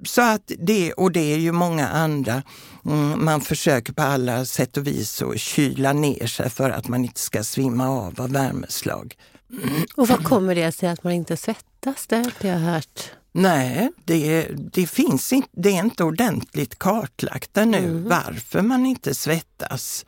Så 0.04 0.22
att 0.22 0.52
det, 0.60 0.94
och 0.94 1.12
det 1.12 1.34
är 1.34 1.38
ju 1.38 1.52
många 1.52 1.88
andra. 1.88 2.44
Mm, 2.86 3.26
man 3.26 3.42
försöker 3.42 3.94
på 3.94 4.02
alla 4.02 4.46
sätt 4.46 4.78
och 4.78 4.88
vis 4.88 5.22
att 5.22 5.40
kyla 5.40 5.94
ner 5.94 6.28
sig 6.28 6.50
för 6.50 6.70
att 6.70 6.88
man 6.88 7.06
inte 7.06 7.20
ska 7.20 7.44
svimma 7.44 7.90
av 7.90 8.22
av 8.22 8.32
värmeslag. 8.32 9.16
Och 9.96 10.08
vad 10.08 10.24
kommer 10.24 10.56
det 10.56 10.72
sig 10.72 10.90
att 10.90 11.04
man 11.04 11.14
inte 11.14 11.38
svettas? 11.38 12.08
Det 12.08 12.16
har 12.16 12.50
jag 12.50 12.60
hört. 12.60 13.12
Nej, 13.32 13.92
det, 14.06 14.48
det, 14.74 14.88
finns 14.88 15.34
inte, 15.34 15.50
det 15.52 15.70
är 15.70 15.80
inte 15.80 16.04
ordentligt 16.04 16.80
kartlagt 16.80 17.58
ännu 17.58 17.78
mm. 17.78 18.10
varför 18.10 18.62
man 18.62 18.86
inte 18.86 19.16
svettas. 19.16 20.06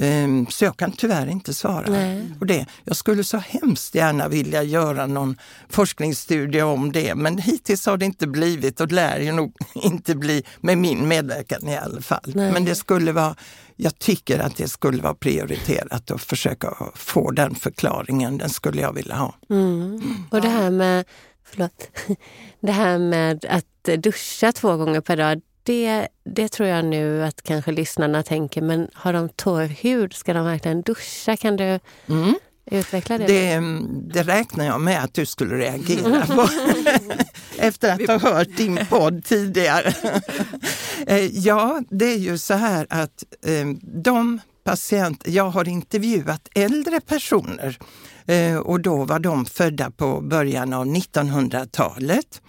Um, 0.00 0.46
så 0.46 0.64
jag 0.64 0.76
kan 0.76 0.92
tyvärr 0.92 1.26
inte 1.26 1.54
svara 1.54 1.86
Nej. 1.88 2.30
på 2.38 2.44
det. 2.44 2.66
Jag 2.84 2.96
skulle 2.96 3.24
så 3.24 3.36
hemskt 3.36 3.94
gärna 3.94 4.28
vilja 4.28 4.62
göra 4.62 5.06
någon 5.06 5.36
forskningsstudie 5.68 6.62
om 6.62 6.92
det, 6.92 7.14
men 7.14 7.38
hittills 7.38 7.86
har 7.86 7.96
det 7.96 8.04
inte 8.04 8.26
blivit 8.26 8.80
och 8.80 8.92
lär 8.92 9.20
ju 9.20 9.32
nog 9.32 9.52
inte 9.74 10.14
bli 10.14 10.42
med 10.60 10.78
min 10.78 11.08
medverkan 11.08 11.68
i 11.68 11.76
alla 11.76 12.00
fall. 12.00 12.32
Nej. 12.34 12.52
Men 12.52 12.64
det 12.64 12.74
skulle 12.74 13.12
vara, 13.12 13.34
jag 13.76 13.98
tycker 13.98 14.38
att 14.38 14.56
det 14.56 14.68
skulle 14.68 15.02
vara 15.02 15.14
prioriterat 15.14 16.10
att 16.10 16.22
försöka 16.22 16.74
få 16.94 17.30
den 17.30 17.54
förklaringen. 17.54 18.38
Den 18.38 18.50
skulle 18.50 18.80
jag 18.80 18.92
vilja 18.92 19.14
ha. 19.14 19.34
Mm. 19.50 20.24
Och 20.30 20.40
det 20.40 20.48
här 20.48 20.70
med 20.70 21.04
Förlåt. 21.50 21.90
Det 22.60 22.72
här 22.72 22.98
med 22.98 23.44
att 23.44 24.02
duscha 24.02 24.52
två 24.52 24.76
gånger 24.76 25.00
per 25.00 25.16
dag, 25.16 25.40
det, 25.68 26.08
det 26.24 26.48
tror 26.48 26.68
jag 26.68 26.84
nu 26.84 27.24
att 27.24 27.42
kanske 27.42 27.72
lyssnarna 27.72 28.22
tänker, 28.22 28.62
men 28.62 28.88
har 28.94 29.12
de 29.12 29.28
torr 29.28 29.66
hud, 29.66 30.12
ska 30.12 30.34
de 30.34 30.44
verkligen 30.44 30.82
duscha? 30.82 31.36
Kan 31.36 31.56
du 31.56 31.80
mm. 32.08 32.34
utveckla 32.70 33.18
det? 33.18 33.26
det? 33.26 33.60
Det 34.12 34.22
räknar 34.22 34.64
jag 34.64 34.80
med 34.80 35.04
att 35.04 35.14
du 35.14 35.26
skulle 35.26 35.56
reagera 35.56 36.26
på 36.26 36.48
efter 37.58 37.92
att 37.92 38.22
ha 38.22 38.30
hört 38.30 38.56
din 38.56 38.86
podd 38.90 39.24
tidigare. 39.24 39.94
Eh, 41.06 41.26
ja, 41.26 41.82
det 41.90 42.04
är 42.04 42.18
ju 42.18 42.38
så 42.38 42.54
här 42.54 42.86
att 42.90 43.24
eh, 43.46 43.66
de 43.82 44.40
patienter, 44.64 45.30
jag 45.30 45.50
har 45.50 45.68
intervjuat 45.68 46.48
äldre 46.54 47.00
personer 47.00 47.78
eh, 48.26 48.56
och 48.56 48.80
då 48.80 49.04
var 49.04 49.18
de 49.18 49.46
födda 49.46 49.90
på 49.90 50.20
början 50.20 50.72
av 50.72 50.86
1900-talet. 50.86 52.42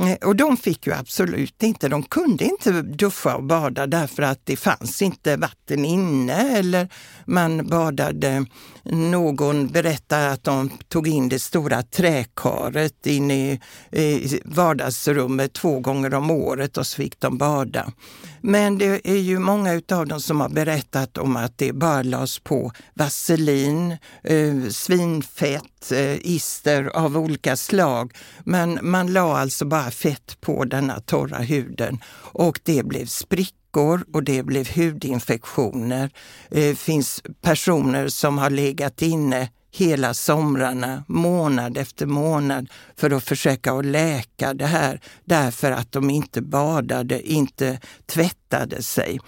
Eh, 0.00 0.28
och 0.28 0.36
de 0.36 0.56
fick 0.56 0.86
ju 0.86 0.92
absolut 0.92 1.62
inte, 1.62 1.88
de 1.88 2.02
kunde 2.02 2.44
inte 2.44 2.82
duscha 2.82 3.36
och 3.36 3.44
bada 3.44 3.86
därför 3.86 4.22
att 4.22 4.40
det 4.44 4.56
fanns 4.56 5.02
inte 5.02 5.36
vatten 5.36 5.84
inne 5.84 6.58
eller 6.58 6.88
man 7.24 7.66
badade, 7.66 8.46
någon 8.84 9.68
berättade 9.68 10.30
att 10.30 10.44
de 10.44 10.70
tog 10.88 11.08
in 11.08 11.28
det 11.28 11.38
stora 11.38 11.82
träkaret 11.82 13.06
in 13.06 13.30
i, 13.30 13.60
i 13.92 14.40
vardagsrummet 14.44 15.52
två 15.52 15.80
gånger 15.80 16.14
om 16.14 16.30
året 16.30 16.76
och 16.76 16.86
så 16.86 16.96
fick 16.96 17.20
de 17.20 17.38
bada. 17.38 17.92
Men 18.42 18.78
det 18.78 19.10
är 19.10 19.16
ju 19.18 19.38
många 19.38 19.80
av 19.92 20.06
dem 20.06 20.20
som 20.20 20.40
har 20.40 20.48
berättat 20.48 21.18
om 21.18 21.36
att 21.36 21.58
det 21.58 21.72
bara 21.72 22.02
lades 22.02 22.38
på 22.38 22.72
vaselin, 22.94 23.96
eh, 24.24 24.68
svinfett, 24.70 25.92
eh, 25.92 26.26
ister 26.26 26.84
av 26.84 27.16
olika 27.16 27.56
slag. 27.56 28.12
Men 28.44 28.78
man 28.82 29.12
la 29.12 29.38
alltså 29.38 29.64
bara 29.64 29.90
fett 29.90 30.40
på 30.40 30.64
denna 30.64 31.00
torra 31.00 31.38
huden 31.38 31.98
och 32.16 32.60
det 32.62 32.86
blev 32.86 33.06
sprickor 33.06 34.04
och 34.12 34.24
det 34.24 34.42
blev 34.42 34.68
hudinfektioner. 34.76 36.10
Det 36.50 36.68
eh, 36.68 36.74
finns 36.74 37.22
personer 37.40 38.08
som 38.08 38.38
har 38.38 38.50
legat 38.50 39.02
inne 39.02 39.48
hela 39.70 40.14
somrarna, 40.14 41.04
månad 41.06 41.78
efter 41.78 42.06
månad, 42.06 42.68
för 42.96 43.10
att 43.10 43.24
försöka 43.24 43.72
att 43.72 43.84
läka 43.84 44.54
det 44.54 44.66
här 44.66 45.00
därför 45.24 45.70
att 45.70 45.92
de 45.92 46.10
inte 46.10 46.42
badade, 46.42 47.32
inte 47.32 47.80
tvättade 48.06 48.82
sig. 48.82 49.20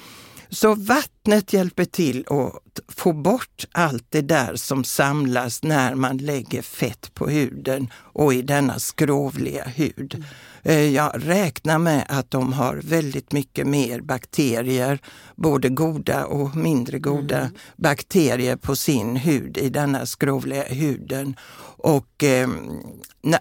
Så 0.49 0.75
vattnet 0.75 1.53
hjälper 1.53 1.85
till 1.85 2.25
att 2.29 2.95
få 2.95 3.13
bort 3.13 3.65
allt 3.73 4.07
det 4.09 4.21
där 4.21 4.57
som 4.57 4.85
samlas 4.85 5.63
när 5.63 5.95
man 5.95 6.17
lägger 6.17 6.63
fett 6.63 7.15
på 7.15 7.29
huden 7.29 7.91
och 7.95 8.35
i 8.35 8.43
denna 8.43 8.79
skrovliga 8.79 9.65
hud. 9.65 10.25
Eh, 10.65 10.89
jag 10.91 11.13
räknar 11.15 11.79
med 11.79 12.07
att 12.09 12.31
de 12.31 12.53
har 12.53 12.77
väldigt 12.77 13.33
mycket 13.33 13.67
mer 13.67 14.01
bakterier, 14.01 14.99
både 15.37 15.69
goda 15.69 16.25
och 16.25 16.57
mindre 16.57 16.99
goda 16.99 17.39
mm. 17.41 17.53
bakterier 17.77 18.57
på 18.57 18.77
sin 18.77 19.17
hud 19.17 19.59
i 19.59 19.69
denna 19.69 20.07
skrovliga 20.07 20.63
huden. 20.63 21.37
Och 21.77 22.25
eh, 22.25 22.49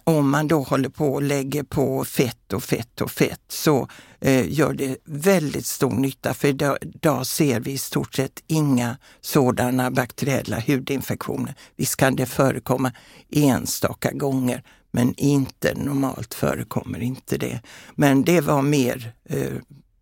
om 0.03 0.29
man 0.29 0.47
då 0.47 0.61
håller 0.61 0.89
på 0.89 1.13
och 1.13 1.23
lägger 1.23 1.63
på 1.63 2.05
fett 2.05 2.53
och 2.53 2.63
fett 2.63 3.01
och 3.01 3.11
fett 3.11 3.41
så 3.47 3.87
eh, 4.21 4.53
gör 4.53 4.73
det 4.73 4.97
väldigt 5.05 5.65
stor 5.65 5.91
nytta. 5.91 6.33
För 6.33 6.47
idag, 6.47 6.77
idag, 6.81 7.27
ser 7.27 7.59
vi 7.59 7.71
i 7.71 7.77
stort 7.77 8.13
sett 8.13 8.43
inga 8.47 8.97
sådana 9.21 9.91
bakteriella 9.91 10.59
hudinfektioner. 10.59 11.55
Visst 11.75 11.95
kan 11.95 12.15
det 12.15 12.25
förekomma 12.25 12.91
enstaka 13.29 14.11
gånger, 14.11 14.63
men 14.91 15.13
inte 15.17 15.73
normalt 15.75 16.33
förekommer 16.33 16.99
inte 16.99 17.37
det. 17.37 17.61
Men 17.95 18.23
det 18.23 18.41
var 18.41 18.61
mer 18.61 19.13
eh, 19.23 19.53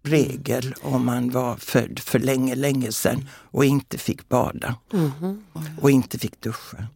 regel 0.03 0.75
om 0.81 1.05
man 1.05 1.29
var 1.29 1.55
född 1.55 1.99
för 1.99 2.19
länge, 2.19 2.55
länge 2.55 2.91
sedan 2.91 3.29
och 3.33 3.65
inte 3.65 3.97
fick 3.97 4.29
bada 4.29 4.75
Mhm. 4.93 5.43
och 5.81 5.91
inte 5.91 6.19
fick 6.19 6.41
duscha. 6.41 6.87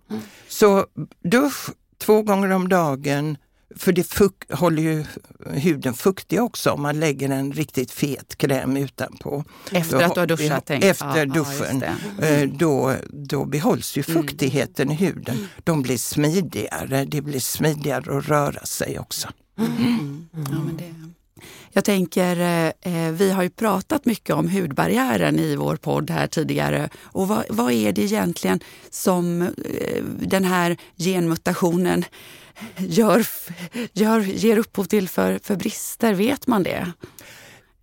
Så 0.48 0.86
dusch 1.24 1.70
två 1.98 2.22
gånger 2.22 2.50
om 2.50 2.70
dagen, 2.70 3.38
för 3.78 3.92
det 3.92 4.08
håller 4.52 4.82
ju 4.84 5.06
huden 5.50 5.94
fuktig 5.94 6.42
också 6.42 6.72
om 6.72 6.82
man 6.82 7.00
lägger 7.00 7.30
en 7.30 7.52
riktigt 7.54 7.92
fet 7.92 8.36
kräm 8.38 8.78
utanpå. 8.78 9.44
Efter 9.72 10.00
Då 10.00 10.06
att 10.06 10.14
du 10.16 10.20
har 10.20 10.28
duschat? 10.28 10.64
tänk. 10.66 10.84
Efter 10.84 11.06
Ja, 11.08 11.18
ja, 11.18 11.26
duschen. 11.26 11.80
det. 12.20 12.28
Eh, 12.42 12.50
Då, 12.50 12.96
då 13.10 13.46
behålls 13.46 13.98
ju 13.98 14.04
fuktigheten 14.04 14.92
i 14.92 14.96
huden. 14.96 15.48
De 15.64 15.82
blir 15.82 15.98
smidigare, 15.98 17.06
det 17.06 17.22
blir 17.22 17.40
smidigare 17.40 18.18
att 18.18 18.28
röra 18.28 18.66
sig 18.66 19.00
också. 19.00 19.28
Mm. 19.60 20.28
Ja, 20.32 20.40
men 20.66 20.78
det... 20.78 20.94
Jag 21.72 21.86
tänker, 21.86 22.40
eh, 22.82 23.12
vi 23.12 23.32
har 23.32 23.44
ju 23.44 23.50
pratat 23.50 24.06
mycket 24.06 24.36
om 24.36 24.50
hudbarriären 24.50 25.40
i 25.40 25.56
vår 25.56 25.76
podd 25.76 26.10
här 26.10 26.28
tidigare. 26.28 26.90
Och 27.02 27.28
vad, 27.28 27.44
vad 27.50 27.72
är 27.72 27.92
det 27.92 28.02
egentligen 28.02 28.60
som 28.90 29.42
eh, 29.42 30.04
den 30.20 30.44
här 30.44 30.78
genmutationen 30.98 32.06
gör, 32.78 33.28
gör, 33.94 34.20
ger 34.20 34.58
upphov 34.58 34.84
till 34.84 35.10
för, 35.10 35.40
för 35.44 35.56
brister? 35.56 36.14
Vet 36.14 36.48
man 36.48 36.64
det? 36.64 36.92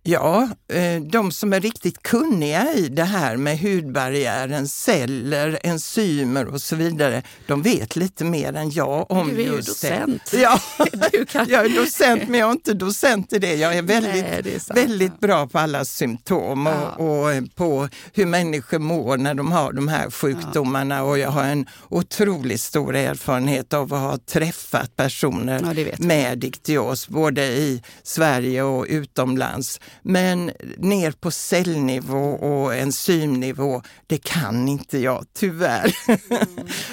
Ja, 0.03 0.49
eh, 0.73 1.01
de 1.01 1.31
som 1.31 1.53
är 1.53 1.59
riktigt 1.59 2.03
kunniga 2.03 2.73
i 2.73 2.87
det 2.87 3.03
här 3.03 3.37
med 3.37 3.59
hudbarriären, 3.59 4.67
celler, 4.67 5.59
enzymer 5.63 6.45
och 6.47 6.61
så 6.61 6.75
vidare, 6.75 7.23
de 7.47 7.61
vet 7.61 7.95
lite 7.95 8.23
mer 8.25 8.53
än 8.53 8.71
jag 8.71 9.11
om 9.11 9.27
Du 9.27 9.33
är 9.41 9.45
ju 9.45 9.55
just 9.55 9.81
det. 9.81 9.89
docent. 9.89 10.33
Ja, 10.33 10.59
kan... 11.31 11.45
jag 11.49 11.65
är 11.65 11.69
docent 11.75 12.27
men 12.27 12.39
jag 12.39 12.47
är 12.47 12.51
inte 12.51 12.73
docent 12.73 13.33
i 13.33 13.39
det. 13.39 13.55
Jag 13.55 13.77
är 13.77 13.81
väldigt, 13.81 14.13
Nej, 14.25 14.41
det 14.43 14.69
är 14.69 14.73
väldigt 14.73 15.19
bra 15.19 15.47
på 15.47 15.59
alla 15.59 15.85
symptom 15.85 16.67
och, 16.67 16.73
Ja. 16.73 16.89
och 17.05 17.31
eh, 17.33 17.43
på 17.55 17.89
hur 18.13 18.25
människor 18.25 18.79
mår 18.79 19.17
när 19.17 19.33
de 19.33 19.51
har 19.51 19.73
de 19.73 19.87
här 19.87 20.11
sjukdomarna. 20.11 21.03
Och 21.03 21.17
jag 21.19 21.29
har 21.29 21.43
en 21.43 21.65
otroligt 21.89 22.61
stor 22.61 22.95
erfarenhet 22.95 23.73
av 23.73 23.93
att 23.93 23.99
ha 24.01 24.17
träffat 24.17 24.95
personer 24.95 25.61
Ja, 25.65 25.73
det 25.73 25.99
med 25.99 26.43
iktios, 26.43 27.07
både 27.07 27.43
i 27.45 27.83
Sverige 28.03 28.63
och 28.63 28.85
utomlands. 28.89 29.79
Men 30.01 30.51
ner 30.77 31.11
på 31.11 31.31
cellnivå 31.31 32.29
och 32.33 32.75
enzymnivå, 32.75 33.81
det 34.07 34.17
kan 34.17 34.67
inte 34.67 34.97
jag 34.97 35.25
tyvärr. 35.33 35.95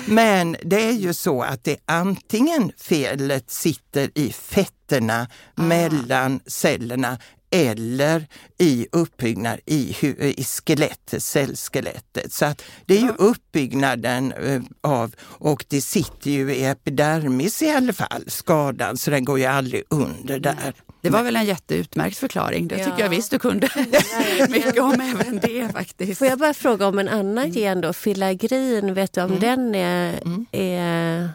Men 0.10 0.56
det 0.62 0.88
är 0.88 0.92
ju 0.92 1.14
så 1.14 1.42
att 1.42 1.64
det 1.64 1.76
antingen 1.86 2.72
felet 2.76 3.50
sitter 3.50 4.10
i 4.14 4.32
fetterna 4.32 5.26
mellan 5.54 6.40
cellerna 6.46 7.18
eller 7.50 8.26
i 8.58 8.86
uppbyggnad 8.92 9.58
i, 9.66 9.96
i 10.36 10.44
skelettet, 10.44 11.22
cellskelettet. 11.22 12.32
Så 12.32 12.44
att 12.44 12.62
det 12.86 12.96
är 12.96 13.00
ju 13.00 13.12
uppbyggnaden 13.18 14.32
eh, 14.32 14.60
av, 14.80 15.14
och 15.20 15.64
det 15.68 15.80
sitter 15.80 16.30
ju 16.30 16.54
i 16.54 16.64
epidermis 16.64 17.62
i 17.62 17.70
alla 17.70 17.92
fall, 17.92 18.24
skadan, 18.26 18.96
så 18.96 19.10
den 19.10 19.24
går 19.24 19.38
ju 19.38 19.44
aldrig 19.44 19.82
under 19.90 20.38
där. 20.38 20.74
Det 21.02 21.10
var 21.10 21.22
väl 21.22 21.36
en 21.36 21.44
jätteutmärkt 21.46 22.16
förklaring. 22.18 22.68
Det 22.68 22.76
tycker 22.76 22.90
Ja. 22.90 23.00
jag 23.00 23.08
visst 23.08 23.30
du 23.30 23.38
kunde 23.38 23.68
mycket 24.48 24.78
om 24.78 25.00
även 25.00 25.38
det 25.42 25.68
faktiskt. 25.72 26.18
Får 26.18 26.26
jag 26.28 26.38
bara 26.38 26.54
fråga 26.54 26.86
om 26.86 26.98
en 26.98 27.08
annan 27.08 27.50
gen 27.50 27.80
då, 27.80 27.92
filagrin, 27.92 28.94
vet 28.94 29.12
du 29.12 29.22
om 29.22 29.38
den 29.40 29.74
är, 29.74 30.20
är 30.52 31.30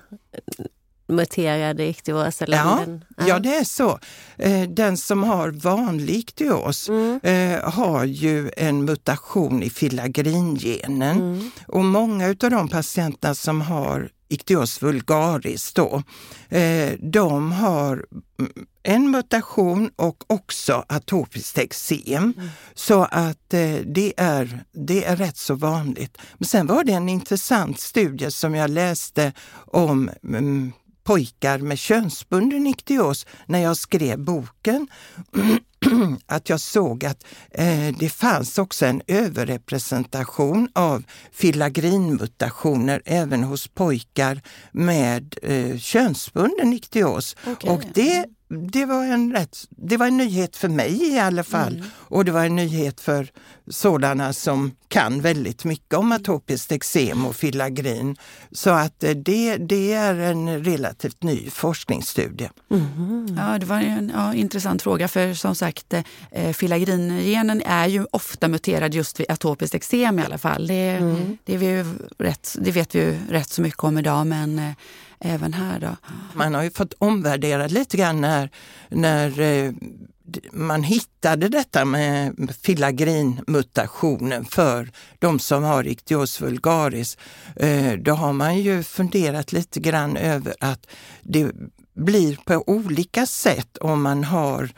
muterad 1.14 1.82
i 1.82 1.84
iktios? 1.84 2.42
Eller 2.42 2.66
om 2.66 3.02
Ja, 3.18 3.28
ja, 3.28 3.40
det 3.40 3.56
är 3.56 3.64
så. 3.64 4.00
Eh, 4.38 4.62
Den 4.70 4.98
som 4.98 5.24
har 5.24 5.50
vanlig 5.52 6.16
iktios 6.16 6.90
Mm. 6.90 7.20
eh, 7.24 7.70
har 7.72 8.06
ju 8.06 8.52
en 8.58 8.86
mutation 8.86 9.64
i 9.64 9.70
filagringenen. 9.70 11.18
Mm. 11.22 11.52
Och 11.68 11.86
många 11.86 12.28
av 12.28 12.36
de 12.50 12.68
patienterna 12.70 13.36
som 13.36 13.62
har 13.62 14.10
iktios 14.30 14.82
vulgaris 14.82 15.74
då, 15.74 16.04
eh, 16.50 16.94
de 17.00 17.52
har 17.52 18.06
mm, 18.40 18.52
en 18.84 19.12
mutation 19.12 19.90
och 19.96 20.24
också 20.28 20.86
atopiskt 20.90 21.58
eksem. 21.58 22.34
Så 22.74 23.04
att 23.12 23.50
det, 23.86 24.14
är, 24.18 24.64
det 24.72 25.06
är 25.06 25.16
rätt 25.16 25.38
så 25.38 25.54
vanligt. 25.56 26.18
Men 26.38 26.48
sen 26.48 26.68
var 26.68 26.84
det 26.84 26.92
en 26.94 27.10
intressant 27.10 27.80
studie 27.80 28.32
som 28.32 28.56
jag 28.56 28.70
läste 28.70 29.34
om 29.72 30.10
mm, 30.24 30.72
pojkar 31.04 31.58
med 31.58 31.80
könsbunden 31.80 32.68
iktios 32.68 33.26
när 33.46 33.60
jag 33.60 33.78
skrev 33.78 34.20
boken. 34.20 34.88
att 36.26 36.50
jag 36.50 36.60
såg 36.60 37.06
att 37.06 37.24
eh, 37.52 37.96
det 38.00 38.10
fanns 38.10 38.58
också 38.58 38.86
en 38.86 39.02
överrepresentation 39.08 40.70
av 40.74 41.04
filagrinmutationer 41.32 43.02
även 43.06 43.44
hos 43.44 43.68
pojkar 43.68 44.42
med 44.72 45.36
eh, 45.42 45.78
könsbunden 45.78 46.74
iktios. 46.74 47.36
Okej. 47.48 47.70
Och 47.70 47.84
det, 47.94 48.26
det, 48.50 48.86
var 48.86 49.06
en 49.06 49.34
rätt, 49.34 49.58
det 49.70 49.98
var 49.98 50.08
en 50.08 50.18
nyhet 50.18 50.56
för 50.56 50.70
mig 50.70 51.14
i 51.14 51.20
alla 51.20 51.44
fall. 51.44 51.84
Och 51.94 52.26
det 52.26 52.32
var 52.32 52.46
en 52.46 52.56
nyhet 52.56 53.02
för 53.02 53.32
sådana 53.68 54.34
som 54.34 54.72
kan 54.88 55.22
väldigt 55.22 55.64
mycket 55.64 55.94
om 55.94 56.12
atopiskt 56.12 56.72
eksem 56.72 57.26
och 57.26 57.36
filagrin. 57.36 58.16
Så 58.52 58.70
att 58.70 59.04
eh, 59.04 59.12
det, 59.12 59.58
det 59.58 59.94
är 59.94 60.16
en 60.16 60.64
relativt 60.64 61.24
ny 61.24 61.50
forskningsstudie. 61.50 62.50
Ja, 63.38 63.58
det 63.60 63.66
var 63.66 63.80
en 63.80 64.12
ja, 64.16 64.34
intressant 64.34 64.82
fråga 64.82 65.08
för 65.08 65.34
som 65.34 65.56
sagt 65.56 65.73
eh, 66.32 66.54
filagringenen 66.54 67.62
är 67.66 67.88
ju 67.88 68.06
ofta 68.12 68.48
muterad 68.48 68.94
just 68.94 69.20
vid 69.20 69.32
atopiskt 69.32 69.76
eksem 69.76 70.20
i 70.20 70.24
alla 70.24 70.38
fall. 70.38 70.68
Det, 70.68 71.00
det, 71.46 71.54
är 71.54 71.58
vi 71.58 71.66
ju 71.66 71.86
rätt, 72.18 72.56
det 72.60 72.72
vet 72.72 72.96
vi 72.96 73.00
ju 73.00 73.18
rätt 73.30 73.50
så 73.50 73.62
mycket 73.62 73.84
om 73.84 73.98
idag 73.98 74.28
men 74.28 74.60
eh, 74.60 74.72
även 75.20 75.54
här 75.54 75.80
då. 75.80 75.96
Man 76.34 76.54
har 76.54 76.64
ju 76.64 76.72
fått 76.72 76.94
omvärdera 76.98 77.68
lite 77.68 77.98
grann 77.98 78.22
när, 78.22 78.50
när 78.90 79.40
eh, 79.40 79.72
man 80.52 80.84
hittade 80.84 81.50
detta 81.50 81.86
med 81.86 82.36
filagrinmutationen 82.62 84.46
för 84.46 84.92
de 85.20 85.40
som 85.40 85.64
har 85.64 85.88
iktios 85.88 86.42
vulgaris. 86.42 87.18
Eh, 87.56 87.94
då 87.94 88.14
har 88.14 88.34
man 88.34 88.60
ju 88.60 88.84
funderat 88.84 89.52
lite 89.52 89.80
grann 89.80 90.18
över 90.18 90.56
att 90.60 90.88
det 91.22 91.52
blir 91.94 92.38
på 92.46 92.64
olika 92.68 93.26
sätt 93.26 93.78
om 93.78 94.02
man 94.02 94.24
har 94.24 94.60
Mm, 94.64 94.72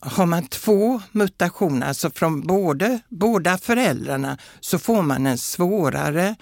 Har 0.00 0.26
man 0.26 0.46
två 0.46 1.00
mutationer, 1.12 1.88
alltså 1.88 2.10
från 2.10 2.40
både, 2.40 3.00
båda 3.08 3.58
föräldrarna, 3.58 4.38
så 4.60 4.78
får 4.78 5.02
man 5.02 5.26
en 5.26 5.38
svårare 5.38 6.36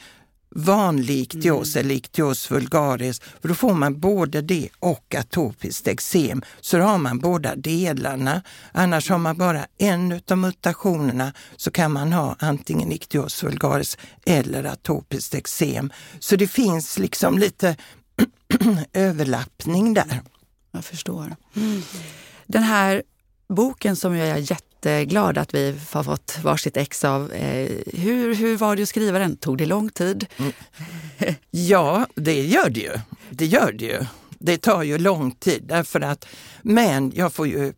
vanlig 0.57 1.21
iktios 1.21 1.77
eller 1.77 1.95
iktios 1.95 2.51
vulgaris. 2.51 3.21
För 3.41 3.49
då 3.49 3.55
får 3.55 3.75
man 3.75 4.01
både 4.01 4.43
det 4.43 4.69
och 4.79 5.15
atopiskt 5.15 5.89
eksem. 5.89 6.43
Så 6.61 6.77
då 6.77 6.83
har 6.83 6.99
man 6.99 7.19
båda 7.19 7.57
delarna. 7.57 8.43
Annars 8.73 9.11
har 9.11 9.19
man 9.19 9.37
bara 9.37 9.67
en 9.79 10.21
av 10.31 10.39
mutationerna 10.39 11.33
så 11.57 11.71
kan 11.71 11.93
man 11.93 12.13
ha 12.13 12.37
antingen 12.39 12.93
iktios 12.93 13.43
vulgaris 13.43 13.99
eller 14.27 14.65
atopiskt 14.65 15.35
eksem. 15.35 15.93
Så 16.19 16.37
det 16.37 16.47
finns 16.47 16.99
liksom 16.99 17.39
lite 17.39 17.77
överlappning 18.93 19.95
där. 19.95 20.23
Jag 20.73 20.85
förstår. 20.85 21.37
Den 22.47 22.63
här 22.63 23.03
boken 23.49 23.97
som 23.97 24.17
jag 24.17 24.29
är 24.29 24.51
jätteglad 24.51 25.39
att 25.39 25.55
vi 25.55 25.75
har 25.93 26.03
fått 26.03 26.39
varsitt 26.43 26.77
ex 26.77 27.05
av. 27.05 27.33
Eh, 27.33 27.71
hur, 27.87 28.35
hur 28.35 28.57
var 28.57 28.77
det 28.77 28.83
att 28.83 28.89
skriva 28.89 29.19
den? 29.19 29.37
Tog 29.37 29.59
det 29.59 29.67
lång 29.67 29.89
tid? 29.89 30.27
Mm. 30.37 30.53
Ja, 31.51 32.07
det 32.15 32.43
gör 32.43 32.71
det 32.71 32.81
ju. 32.81 32.93
Det 33.31 33.47
gör 33.47 33.73
det 33.73 33.85
ju. 33.85 34.07
Det 34.39 34.59
tar 34.59 34.83
ju 34.83 34.99
lång 34.99 35.31
tid 35.31 35.63
därför 35.67 36.01
att, 36.01 36.27
men 36.63 37.13
jag 37.15 37.33
får 37.33 37.47
ju, 37.47 37.73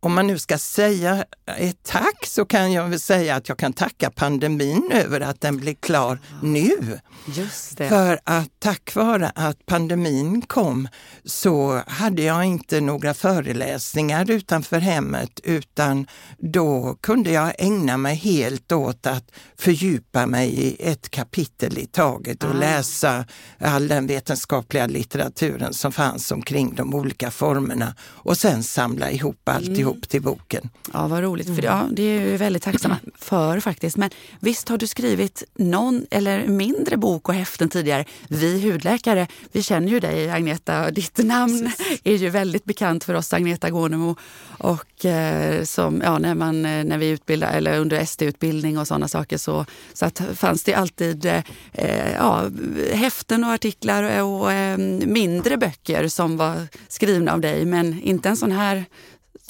om 0.00 0.14
man 0.14 0.26
nu 0.26 0.38
ska 0.38 0.58
säga 0.58 1.24
ett 1.56 1.82
tack 1.82 2.26
så 2.26 2.44
kan 2.44 2.72
jag 2.72 2.88
väl 2.88 3.00
säga 3.00 3.36
att 3.36 3.48
jag 3.48 3.58
kan 3.58 3.72
tacka 3.72 4.10
pandemin 4.10 4.90
över 4.92 5.20
att 5.20 5.40
den 5.40 5.56
blir 5.56 5.74
klar 5.74 6.18
nu. 6.42 7.00
Just 7.26 7.76
det. 7.76 7.88
För 7.88 8.20
att 8.24 8.48
tack 8.58 8.94
vare 8.94 9.32
att 9.34 9.66
pandemin 9.66 10.42
kom 10.42 10.88
så 11.24 11.82
hade 11.86 12.22
jag 12.22 12.44
inte 12.44 12.80
några 12.80 13.14
föreläsningar 13.14 14.30
utanför 14.30 14.78
hemmet 14.78 15.40
utan 15.44 16.06
då 16.38 16.96
kunde 17.00 17.30
jag 17.30 17.52
ägna 17.58 17.96
mig 17.96 18.14
helt 18.14 18.72
åt 18.72 19.06
att 19.06 19.30
fördjupa 19.58 20.26
mig 20.26 20.48
i 20.48 20.76
ett 20.80 21.10
kapitel 21.10 21.78
i 21.78 21.86
taget 21.86 22.44
och 22.44 22.54
läsa 22.54 23.24
all 23.58 23.88
den 23.88 24.06
vetenskapliga 24.06 24.86
litteraturen 24.86 25.74
som 25.74 25.92
fanns 25.92 26.32
omkring 26.32 26.74
de 26.74 26.94
olika 26.94 27.30
formerna 27.30 27.94
och 28.02 28.36
sen 28.36 28.62
samla 28.62 29.10
ihop 29.10 29.48
alltihopa 29.48 29.89
ihop 29.90 30.08
till 30.08 30.22
boken. 30.22 30.70
Ja, 30.92 31.08
vad 31.08 31.22
roligt. 31.22 31.46
För 31.46 31.62
ja, 31.62 31.88
det 31.92 32.02
är 32.02 32.20
ju 32.20 32.36
väldigt 32.36 32.62
tacksamma 32.62 32.98
för 33.18 33.60
faktiskt. 33.60 33.96
Men 33.96 34.10
visst 34.40 34.68
har 34.68 34.78
du 34.78 34.86
skrivit 34.86 35.42
någon 35.54 36.06
eller 36.10 36.46
mindre 36.46 36.96
bok 36.96 37.28
och 37.28 37.34
häften 37.34 37.68
tidigare. 37.68 38.04
Vi 38.28 38.70
hudläkare, 38.70 39.26
vi 39.52 39.62
känner 39.62 39.88
ju 39.88 40.00
dig 40.00 40.30
Agneta. 40.30 40.90
Ditt 40.90 41.18
namn 41.18 41.70
är 42.04 42.14
ju 42.14 42.30
väldigt 42.30 42.64
bekant 42.64 43.04
för 43.04 43.14
oss, 43.14 43.32
Agneta 43.32 43.70
Gånemo. 43.70 44.16
Och 44.58 45.04
eh, 45.04 45.64
som, 45.64 46.00
ja, 46.04 46.18
när, 46.18 46.34
man, 46.34 46.64
eh, 46.64 46.84
när 46.84 46.98
vi 46.98 47.08
utbildar, 47.08 47.52
eller 47.52 47.78
under 47.78 47.96
ST-utbildning 47.96 48.78
och 48.78 48.86
sådana 48.86 49.08
saker 49.08 49.38
så, 49.38 49.66
så 49.92 50.06
att, 50.06 50.22
fanns 50.34 50.64
det 50.64 50.74
alltid 50.74 51.26
eh, 51.72 52.12
ja, 52.12 52.50
häften 52.92 53.44
och 53.44 53.50
artiklar 53.50 54.22
och, 54.22 54.40
och 54.40 54.52
eh, 54.52 54.78
mindre 55.06 55.56
böcker 55.56 56.08
som 56.08 56.36
var 56.36 56.66
skrivna 56.88 57.32
av 57.32 57.40
dig. 57.40 57.64
Men 57.64 58.02
inte 58.02 58.28
en 58.28 58.36
sån 58.36 58.52
här 58.52 58.84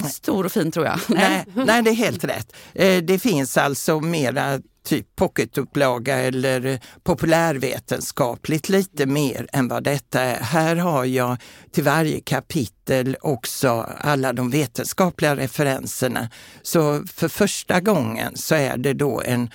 stor 0.09 0.45
och 0.45 0.51
fin 0.51 0.71
tror 0.71 0.85
jag. 0.85 0.99
Nej, 1.07 1.45
nej 1.55 1.81
det 1.81 1.89
är 1.89 1.95
helt 1.95 2.23
rätt. 2.23 2.55
Eh, 2.73 3.03
det 3.03 3.19
finns 3.19 3.57
alltså 3.57 3.99
mera 3.99 4.59
typ 4.85 5.15
pocketupplaga 5.15 6.17
eller 6.17 6.79
populärvetenskapligt 7.03 8.69
lite 8.69 9.05
mer 9.05 9.47
än 9.53 9.67
vad 9.67 9.83
detta 9.83 10.21
är. 10.21 10.43
Här 10.43 10.75
har 10.75 11.05
jag 11.05 11.37
till 11.71 11.83
varje 11.83 12.21
kapitel 12.21 13.17
också 13.21 13.69
alla 13.97 14.33
de 14.33 14.49
vetenskapliga 14.49 15.35
referenserna. 15.35 16.29
Så 16.61 17.03
för 17.13 17.27
första 17.27 17.79
gången 17.79 18.37
så 18.37 18.55
är 18.55 18.77
det 18.77 18.93
då 18.93 19.21
en, 19.25 19.49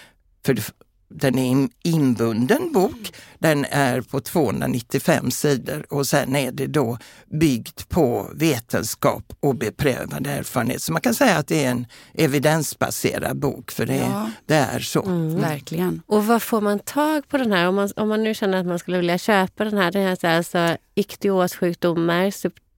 för 0.47 0.59
den 1.09 1.39
är 1.39 1.53
en 1.53 1.71
inbunden 1.83 2.73
bok. 2.73 3.13
Den 3.39 3.65
är 3.65 4.01
på 4.01 4.21
295 4.21 5.31
sidor 5.31 5.87
och 5.93 6.07
sen 6.07 6.37
är 6.37 6.53
det 6.53 6.67
då 6.67 6.99
byggt 7.27 7.89
på 7.89 8.31
vetenskap 8.35 9.33
och 9.41 9.55
beprövad 9.55 10.27
erfarenhet. 10.27 10.83
Så 10.83 10.93
man 10.93 11.03
kan 11.03 11.15
säga 11.15 11.37
att 11.37 11.47
det 11.47 11.65
är 11.65 11.71
en 11.71 11.87
evidensbaserad 12.15 13.39
bok 13.39 13.71
för 13.71 13.87
det, 13.87 13.97
ja. 13.97 14.31
det 14.47 14.55
är 14.55 14.81
så. 14.81 15.03
Mm. 15.03 15.41
Verkligen. 15.41 16.03
Och 16.07 16.27
vad 16.27 16.43
får 16.43 16.61
man 16.61 16.79
tag 16.79 17.29
på 17.29 17.37
den 17.37 17.53
här? 17.53 17.69
Om 17.69 17.75
man, 17.75 17.89
om 17.97 18.09
man 18.09 18.23
nu 18.23 18.35
känner 18.35 18.59
att 18.59 18.67
man 18.67 18.79
skulle 18.79 18.97
vilja 18.97 19.19
köpa 19.19 19.65
den 19.65 19.79
här, 19.79 19.93
den 19.93 20.03
här 20.03 20.37
alltså 20.37 20.77
iktiossjukdomar, 20.95 22.33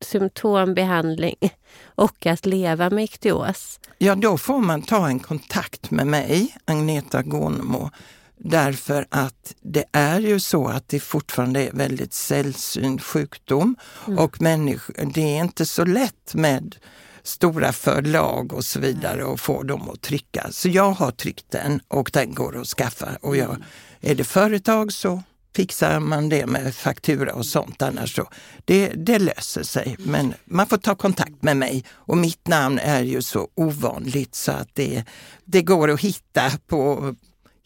symptombehandling 0.04 1.36
och 1.84 2.26
att 2.26 2.46
leva 2.46 2.90
med 2.90 3.04
iktios? 3.04 3.80
Ja, 3.98 4.14
då 4.14 4.38
får 4.38 4.58
man 4.58 4.82
ta 4.82 5.08
en 5.08 5.18
kontakt 5.18 5.90
med 5.90 6.06
mig, 6.06 6.56
Agneta 6.64 7.22
Gonmo, 7.22 7.90
Därför 8.38 9.06
att 9.10 9.54
det 9.60 9.84
är 9.92 10.20
ju 10.20 10.40
så 10.40 10.68
att 10.68 10.88
det 10.88 11.00
fortfarande 11.00 11.66
är 11.66 11.72
väldigt 11.72 12.12
sällsynt 12.12 13.02
sjukdom 13.02 13.76
mm. 14.06 14.18
och 14.18 14.42
människor, 14.42 14.94
det 15.14 15.36
är 15.36 15.40
inte 15.40 15.66
så 15.66 15.84
lätt 15.84 16.34
med 16.34 16.76
stora 17.22 17.72
förlag 17.72 18.52
och 18.52 18.64
så 18.64 18.80
vidare 18.80 19.24
och 19.24 19.40
få 19.40 19.62
dem 19.62 19.90
att 19.90 20.00
trycka. 20.00 20.46
Så 20.50 20.68
jag 20.68 20.90
har 20.90 21.10
tryckt 21.10 21.50
den 21.50 21.80
och 21.88 22.10
den 22.12 22.34
går 22.34 22.60
att 22.60 22.66
skaffa. 22.66 23.08
Och 23.20 23.36
jag, 23.36 23.50
mm. 23.50 23.62
är 24.00 24.14
det 24.14 24.24
företag 24.24 24.92
så 24.92 25.22
fixar 25.56 26.00
man 26.00 26.28
det 26.28 26.46
med 26.46 26.74
faktura 26.74 27.34
och 27.34 27.46
sånt. 27.46 27.82
Annars 27.82 28.14
så, 28.16 28.28
det, 28.64 28.88
det 28.88 29.18
löser 29.18 29.62
sig. 29.62 29.96
Men 29.98 30.34
man 30.44 30.66
får 30.66 30.76
ta 30.76 30.94
kontakt 30.94 31.42
med 31.42 31.56
mig 31.56 31.84
och 31.90 32.16
mitt 32.16 32.48
namn 32.48 32.78
är 32.78 33.02
ju 33.02 33.22
så 33.22 33.48
ovanligt 33.54 34.34
så 34.34 34.52
att 34.52 34.74
det, 34.74 35.04
det 35.44 35.62
går 35.62 35.90
att 35.90 36.00
hitta 36.00 36.50
på, 36.66 37.14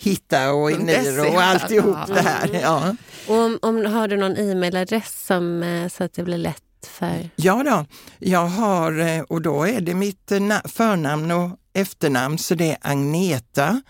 hitta 0.03 0.53
och 0.53 0.71
Eniro 0.71 1.35
och 1.35 1.43
alltihop 1.43 1.97
ja. 2.09 2.15
det 2.15 2.21
här. 2.21 2.61
Ja. 2.63 2.97
Och 3.29 3.37
om, 3.37 3.59
om, 3.63 3.87
har 3.87 4.09
du 4.09 4.17
någon 4.17 4.37
e-mailadress 4.37 5.27
som, 5.27 5.63
eh, 5.63 5.89
så 5.89 6.05
att 6.05 6.13
det 6.13 6.23
blir 6.23 6.39
lätt 6.39 6.87
för? 6.87 7.31
Ja 7.37 7.63
då, 7.63 7.87
jag 8.19 8.47
har 8.47 8.99
eh, 8.99 9.21
och 9.21 9.43
då 9.43 9.67
är 9.67 9.81
det 9.81 9.95
mitt 9.95 10.33
eh, 10.33 10.41
förnamn 10.65 11.31
och 11.31 11.51
efternamn 11.75 12.39
så 12.39 12.55
det 12.55 12.71
är 12.71 12.79
Agneta 12.81 13.83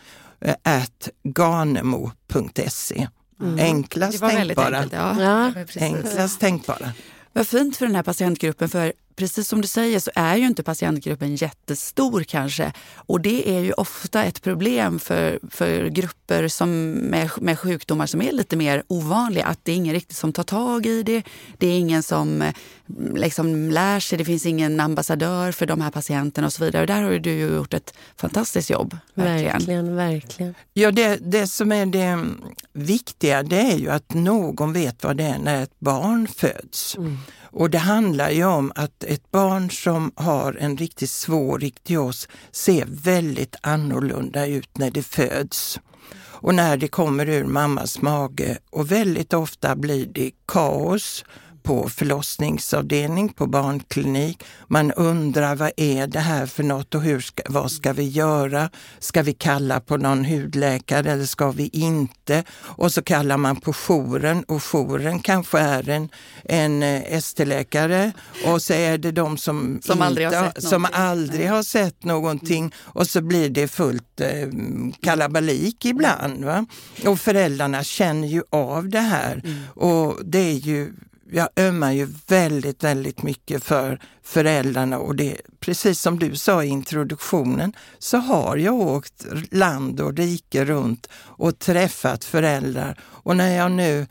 at 0.63 1.09
ganemo.se. 1.23 3.09
Mm. 3.43 3.59
Enklast 3.59 4.21
tänkbara. 4.21 4.79
Enkelt, 4.79 4.93
ja. 4.93 5.23
Ja, 5.23 5.53
Enklast 5.81 6.41
tänkbara. 6.41 6.93
Vad 7.33 7.47
fint 7.47 7.77
för 7.77 7.87
den 7.87 7.95
här 7.95 8.03
patientgruppen 8.03 8.69
för 8.69 8.93
precis 9.17 9.49
som 9.49 9.61
du 9.61 9.69
säger 9.69 10.01
så 10.01 10.11
är 10.15 10.37
ju 10.37 10.47
inte 10.47 10.63
patientgruppen 10.63 11.37
jättestor 11.37 12.23
kanske. 12.23 12.73
Och 12.95 13.21
det 13.21 13.51
är 13.51 13.61
ju 13.61 13.73
ofta 13.73 14.25
ett 14.25 14.43
problem 14.43 14.99
för, 14.99 15.39
för 15.51 15.87
grupper 15.87 16.49
som 16.49 16.91
med, 16.91 17.31
med 17.41 17.59
sjukdomar 17.59 18.07
som 18.07 18.23
är 18.23 18.33
lite 18.33 18.57
mer 18.57 18.83
ovanliga. 18.89 19.45
Att 19.45 19.59
det 19.63 19.73
är 19.73 19.77
ingen 19.77 19.95
riktigt 19.95 20.17
som 20.17 20.33
tar 20.33 20.43
tag 20.43 20.87
i 20.87 21.03
det. 21.03 21.23
Det 21.59 21.67
är 21.67 21.79
ingen 21.79 22.03
som 22.03 22.43
eh, 22.43 22.55
liksom 23.15 23.71
lär 23.71 24.01
sig. 24.01 24.19
Det 24.19 24.25
finns 24.25 24.47
ingen 24.47 24.81
ambassadör 24.81 25.53
för 25.53 25.67
de 25.67 25.81
här 25.81 25.91
patienterna 25.91 26.47
och 26.47 26.53
så 26.53 26.65
vidare. 26.65 26.83
Och 26.83 26.87
där 26.87 27.03
har 27.03 27.19
du 27.19 27.31
ju 27.31 27.55
gjort 27.55 27.75
ett 27.75 27.95
fantastiskt 28.17 28.71
jobb. 28.71 28.97
Verkligen, 29.15 29.53
verkligen. 29.53 29.97
verkligen. 29.97 30.55
Ja, 30.73 30.91
det, 30.91 31.17
det 31.17 31.47
som 31.47 31.73
är 31.73 31.87
det 31.87 32.27
viktiga 32.73 33.43
det 33.43 33.61
är 33.61 33.77
ju 33.77 33.91
att 33.91 34.15
någon 34.15 34.73
vet 34.73 35.05
vad 35.05 35.17
det 35.17 35.25
är 35.25 35.39
när 35.39 35.63
ett 35.63 35.81
barn 35.81 36.29
föds. 36.29 36.97
Mm. 36.97 37.19
Och 37.53 37.71
det 37.71 37.79
handlar 37.79 38.31
ju 38.31 38.45
om 38.45 38.73
att 38.75 39.05
ett 39.05 39.31
barn 39.31 39.71
som 39.71 40.13
har 40.15 40.57
en 40.61 40.77
riktigt 40.77 41.11
svår 41.11 41.59
riktios 41.59 42.29
ser 42.53 42.87
väldigt 42.89 43.57
annorlunda 43.61 44.47
ut 44.47 44.79
när 44.79 44.91
det 44.91 45.03
föds 45.03 45.81
och 46.43 46.55
när 46.55 46.77
det 46.77 46.89
kommer 46.89 47.29
ur 47.29 47.45
mammas 47.45 48.03
mage. 48.03 48.59
Och 48.71 48.93
väldigt 48.93 49.35
ofta 49.35 49.77
blir 49.77 50.07
det 50.07 50.31
kaos 50.47 51.25
på 51.63 51.89
förlossningsavdelning 51.89 53.29
på 53.29 53.47
barnklinik. 53.47 54.45
Man 54.69 54.93
undrar 54.93 55.57
vad 55.57 55.71
är 55.77 56.07
det 56.07 56.21
här 56.21 56.47
för 56.47 56.63
något 56.63 56.95
och 56.95 57.03
hur 57.03 57.21
ska, 57.21 57.43
vad 57.49 57.71
ska 57.71 57.93
vi 57.93 58.09
göra? 58.09 58.71
Ska 58.99 59.23
vi 59.23 59.33
kalla 59.33 59.81
på 59.81 59.97
någon 59.97 60.25
hudläkare 60.25 61.13
eller 61.13 61.25
ska 61.25 61.51
vi 61.51 61.71
inte? 61.73 62.45
Och 62.61 62.93
så 62.93 63.03
kallar 63.03 63.37
man 63.37 63.57
på 63.57 63.73
jouren 63.73 64.45
och 64.45 64.63
jouren 64.63 65.19
kanske 65.19 65.59
är 65.59 65.89
en, 65.89 66.09
en 66.45 66.83
eh, 66.83 67.03
ST-läkare 67.03 68.13
och 68.47 68.63
så 68.63 68.73
är 68.73 68.99
det 68.99 69.13
de 69.13 69.37
som, 69.39 69.81
som 69.83 69.93
inte, 69.93 70.07
aldrig, 70.07 70.27
har 70.27 70.51
sett, 70.51 70.63
som 70.63 70.87
aldrig 70.93 71.51
har 71.51 71.63
sett 71.63 72.05
någonting 72.05 72.75
och 72.79 73.07
så 73.07 73.23
blir 73.23 73.51
det 73.51 73.69
fullt 73.69 74.21
eh, 74.21 74.49
kalabalik 75.03 75.85
ibland. 75.85 76.45
Va? 76.45 76.67
Och 77.07 77.21
föräldrarna 77.21 77.85
känner 77.85 78.29
ju 78.29 78.43
av 78.51 78.89
det 78.89 79.01
här 79.01 79.43
mm. 79.45 79.59
och 79.75 80.19
det 80.25 80.39
är 80.39 80.55
ju 80.55 80.93
jag 81.33 81.49
ömmar 81.57 81.93
ju 81.93 82.09
väldigt, 82.27 82.85
väldigt 82.85 83.23
mycket 83.23 83.65
för 83.65 84.01
föräldrarna 84.23 84.99
och 84.99 85.17
det, 85.17 85.37
precis 85.61 86.01
som 86.01 86.19
du 86.19 86.37
sa 86.37 86.65
i 86.65 86.69
introduktionen, 86.69 87.73
så 87.99 88.17
har 88.17 88.57
jag 88.57 88.75
åkt 88.75 89.27
land 89.51 90.01
och 90.01 90.17
rike 90.17 90.65
runt 90.65 91.09
och 91.15 91.59
träffat 91.59 92.25
föräldrar. 92.25 92.99
Och 93.03 93.37
när 93.37 93.57
jag 93.57 93.73
nu 93.73 94.07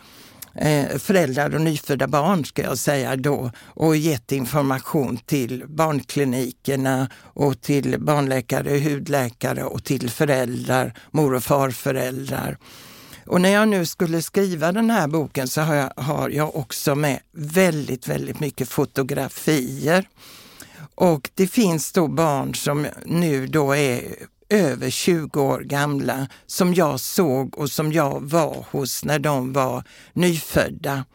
eh, 0.55 0.97
föräldrar 0.97 1.55
och 1.55 1.61
nyfödda 1.61 2.07
barn 2.07 2.45
ska 2.45 2.61
jag 2.61 2.77
säga 2.77 3.15
då 3.15 3.51
och 3.63 3.95
gett 3.95 4.31
information 4.31 5.17
till 5.17 5.63
barnklinikerna 5.67 7.09
och 7.17 7.61
till 7.61 7.99
barnläkare, 7.99 8.79
hudläkare 8.79 9.63
och 9.63 9.83
till 9.83 10.09
föräldrar, 10.09 10.93
mor 11.11 11.33
och 11.33 11.43
farföräldrar. 11.43 12.57
Och 13.25 13.41
när 13.41 13.49
jag 13.49 13.67
nu 13.67 13.85
skulle 13.85 14.21
skriva 14.21 14.71
den 14.71 14.89
här 14.89 15.07
boken 15.07 15.47
så 15.47 15.61
har 15.61 15.75
jag, 15.75 15.91
har 15.95 16.29
jag 16.29 16.55
också 16.55 16.95
med 16.95 17.19
väldigt, 17.31 18.07
väldigt 18.07 18.39
mycket 18.39 18.69
fotografier. 18.69 20.07
Och 20.95 21.29
det 21.35 21.47
finns 21.47 21.91
då 21.91 22.07
barn 22.07 22.55
som 22.55 22.87
nu 23.05 23.47
då 23.47 23.75
är 23.75 24.01
över 24.49 24.89
20 24.89 25.41
år 25.41 25.59
gamla 25.59 26.27
som 26.45 26.73
jag 26.73 26.99
såg 26.99 27.57
och 27.57 27.71
som 27.71 27.91
jag 27.91 28.21
var 28.21 28.65
hos 28.71 29.05
när 29.05 29.19
de 29.19 29.53
var 29.53 29.83
nyfödda. 30.13 31.05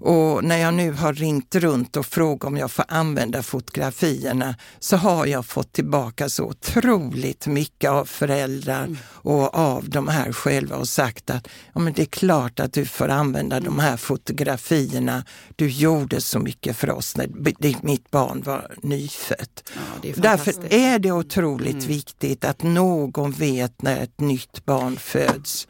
Och 0.00 0.44
när 0.44 0.56
jag 0.56 0.74
nu 0.74 0.92
har 0.92 1.12
ringt 1.12 1.54
runt 1.54 1.96
och 1.96 2.06
frågat 2.06 2.48
om 2.48 2.56
jag 2.56 2.70
får 2.70 2.84
använda 2.88 3.42
fotografierna 3.42 4.54
så 4.78 4.96
har 4.96 5.26
jag 5.26 5.46
fått 5.46 5.72
tillbaka 5.72 6.28
så 6.28 6.44
otroligt 6.44 7.46
mycket 7.46 7.90
av 7.90 8.04
föräldrar 8.04 8.84
mm. 8.84 8.98
och 9.04 9.54
av 9.54 9.88
de 9.88 10.08
här 10.08 10.32
själva 10.32 10.76
och 10.76 10.88
sagt 10.88 11.30
att 11.30 11.48
ja, 11.72 11.80
men 11.80 11.92
det 11.92 12.02
är 12.02 12.06
klart 12.06 12.60
att 12.60 12.72
du 12.72 12.86
får 12.86 13.08
använda 13.08 13.60
de 13.60 13.78
här 13.78 13.96
fotografierna. 13.96 15.24
Du 15.56 15.68
gjorde 15.68 16.20
så 16.20 16.38
mycket 16.38 16.76
för 16.76 16.90
oss 16.90 17.16
när 17.16 17.84
mitt 17.84 18.10
barn 18.10 18.42
var 18.42 18.74
nyfött. 18.82 19.70
Ja, 19.74 20.08
är 20.08 20.20
Därför 20.20 20.72
är 20.74 20.98
det 20.98 21.12
otroligt 21.12 21.72
mm. 21.72 21.86
viktigt 21.86 22.44
att 22.44 22.62
någon 22.62 23.30
vet 23.30 23.82
när 23.82 24.02
ett 24.02 24.20
nytt 24.20 24.64
barn 24.64 24.96
föds 24.96 25.68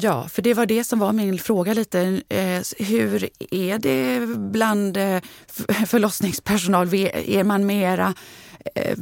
Ja, 0.00 0.28
för 0.28 0.42
det 0.42 0.54
var 0.54 0.66
det 0.66 0.84
som 0.84 0.98
var 0.98 1.12
min 1.12 1.38
fråga 1.38 1.74
lite. 1.74 2.22
Eh, 2.28 2.62
hur 2.78 3.28
är 3.50 3.78
det 3.78 4.26
bland 4.38 4.96
eh, 4.96 5.20
förlossningspersonal? 5.86 6.94
Är 6.94 7.44
man 7.44 7.66
mera 7.66 8.14
eh, 8.74 8.98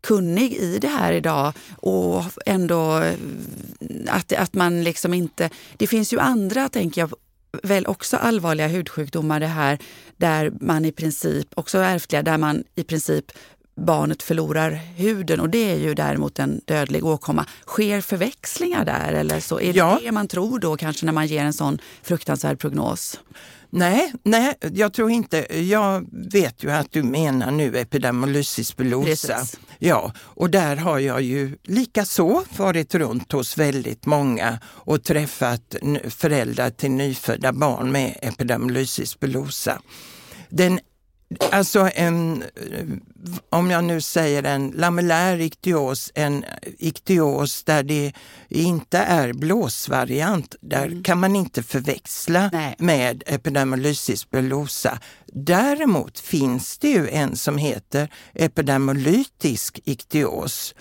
kunnig 0.00 0.52
i 0.52 0.78
det 0.78 0.88
här 0.88 1.12
idag 1.12 1.52
och 1.76 2.24
ändå 2.46 3.02
att, 4.06 4.32
att 4.32 4.54
man 4.54 4.84
liksom 4.84 5.14
inte... 5.14 5.50
Det 5.76 5.86
finns 5.86 6.12
ju 6.12 6.18
andra, 6.18 6.68
tänker 6.68 7.00
jag, 7.00 7.12
väl 7.62 7.86
också 7.86 8.16
allvarliga 8.16 8.66
hudsjukdomar 8.66 9.40
det 9.40 9.46
här 9.46 9.78
där 10.16 10.52
man 10.60 10.84
i 10.84 10.92
princip, 10.92 11.48
också 11.54 11.78
ärftliga, 11.78 12.22
där 12.22 12.38
man 12.38 12.64
i 12.74 12.84
princip 12.84 13.32
barnet 13.76 14.22
förlorar 14.22 14.70
huden 14.96 15.40
och 15.40 15.50
det 15.50 15.70
är 15.70 15.76
ju 15.78 15.94
däremot 15.94 16.38
en 16.38 16.60
dödlig 16.64 17.04
åkomma. 17.04 17.46
Sker 17.66 18.00
förväxlingar 18.00 18.84
där 18.84 19.12
eller 19.12 19.40
så? 19.40 19.60
Är 19.60 19.72
det 19.72 19.78
Ja. 19.78 19.98
det 20.02 20.12
man 20.12 20.28
tror 20.28 20.58
då 20.58 20.76
kanske 20.76 21.06
när 21.06 21.12
man 21.12 21.26
ger 21.26 21.44
en 21.44 21.52
sån 21.52 21.78
fruktansvärd 22.02 22.58
prognos? 22.58 23.20
Nej, 23.70 24.12
nej, 24.22 24.54
jag 24.72 24.92
tror 24.92 25.10
inte. 25.10 25.60
Jag 25.60 26.06
vet 26.32 26.64
ju 26.64 26.70
att 26.70 26.92
du 26.92 27.02
menar 27.02 27.50
nu 27.50 27.76
epidermolysis 27.78 28.76
bullosa. 28.76 29.06
Precis. 29.34 29.58
Ja, 29.78 30.12
och 30.18 30.50
där 30.50 30.76
har 30.76 30.98
jag 30.98 31.22
ju 31.22 31.56
likaså 31.62 32.44
varit 32.56 32.94
runt 32.94 33.32
hos 33.32 33.58
väldigt 33.58 34.06
många 34.06 34.58
och 34.64 35.02
träffat 35.04 35.74
föräldrar 36.08 36.70
till 36.70 36.90
nyfödda 36.90 37.52
barn 37.52 37.92
med 37.92 38.18
epidermolysis 38.22 39.20
bullosa. 39.20 39.80
Den, 40.48 40.80
alltså 41.50 41.90
en, 41.94 42.44
om 43.50 43.70
jag 43.70 43.84
nu 43.84 44.00
säger 44.00 44.42
en 44.42 44.70
lamellär 44.70 45.40
iktios, 45.40 46.12
en 46.14 46.44
iktios 46.78 47.64
där 47.64 47.82
det 47.82 48.12
inte 48.48 48.98
är 48.98 49.32
blåsvariant, 49.32 50.54
där 50.60 51.04
kan 51.04 51.20
man 51.20 51.36
inte 51.36 51.62
förväxla 51.62 52.50
Nej. 52.52 52.74
med 52.78 53.22
epidermolysis 53.26 54.30
bullosa. 54.30 54.98
Däremot 55.26 56.18
finns 56.18 56.78
det 56.78 56.90
ju 56.90 57.08
en 57.08 57.36
som 57.36 57.58
heter 57.58 58.08
epidermolytisk 58.34 59.80
iktios 59.84 60.74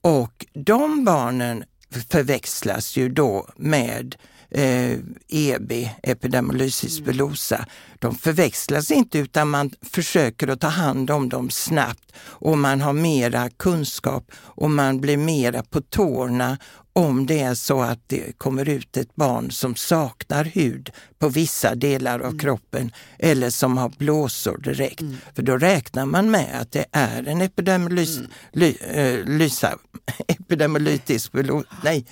och 0.00 0.46
de 0.52 1.04
barnen 1.04 1.64
förväxlas 2.10 2.96
ju 2.96 3.08
då 3.08 3.48
med 3.56 4.16
eh, 4.50 4.98
EB, 5.28 5.72
epidermolysis 6.02 7.00
bullosa. 7.00 7.66
De 7.98 8.14
förväxlas 8.14 8.90
inte 8.90 9.18
utan 9.18 9.50
man 9.50 9.70
försöker 9.82 10.48
att 10.48 10.60
ta 10.60 10.68
hand 10.68 11.10
om 11.10 11.28
dem 11.28 11.50
snabbt. 11.50 12.12
Och 12.20 12.58
man 12.58 12.80
har 12.80 12.92
mera 12.92 13.50
kunskap 13.50 14.32
och 14.34 14.70
man 14.70 15.00
blir 15.00 15.16
mera 15.16 15.62
på 15.62 15.80
tårna 15.80 16.58
om 16.98 17.26
det 17.26 17.40
är 17.40 17.54
så 17.54 17.80
att 17.80 17.98
det 18.06 18.38
kommer 18.38 18.68
ut 18.68 18.96
ett 18.96 19.14
barn 19.14 19.50
som 19.50 19.76
saknar 19.76 20.44
hud 20.44 20.90
på 21.18 21.28
vissa 21.28 21.74
delar 21.74 22.20
av 22.20 22.38
kroppen 22.38 22.92
eller 23.18 23.50
som 23.50 23.78
har 23.78 23.92
blåsor 23.98 24.58
direkt. 24.58 25.02
För 25.34 25.42
då 25.42 25.58
räknar 25.58 26.06
man 26.06 26.30
med 26.30 26.60
att 26.60 26.72
det 26.72 26.84
är 26.92 27.28
en 27.28 27.40
epidermolys, 27.40 28.18
ly, 28.52 28.74
eh, 28.80 29.24
lysa, 29.24 29.78
epidermolytisk 30.28 31.32
bullosa, 31.32 31.68
nej, 31.84 32.06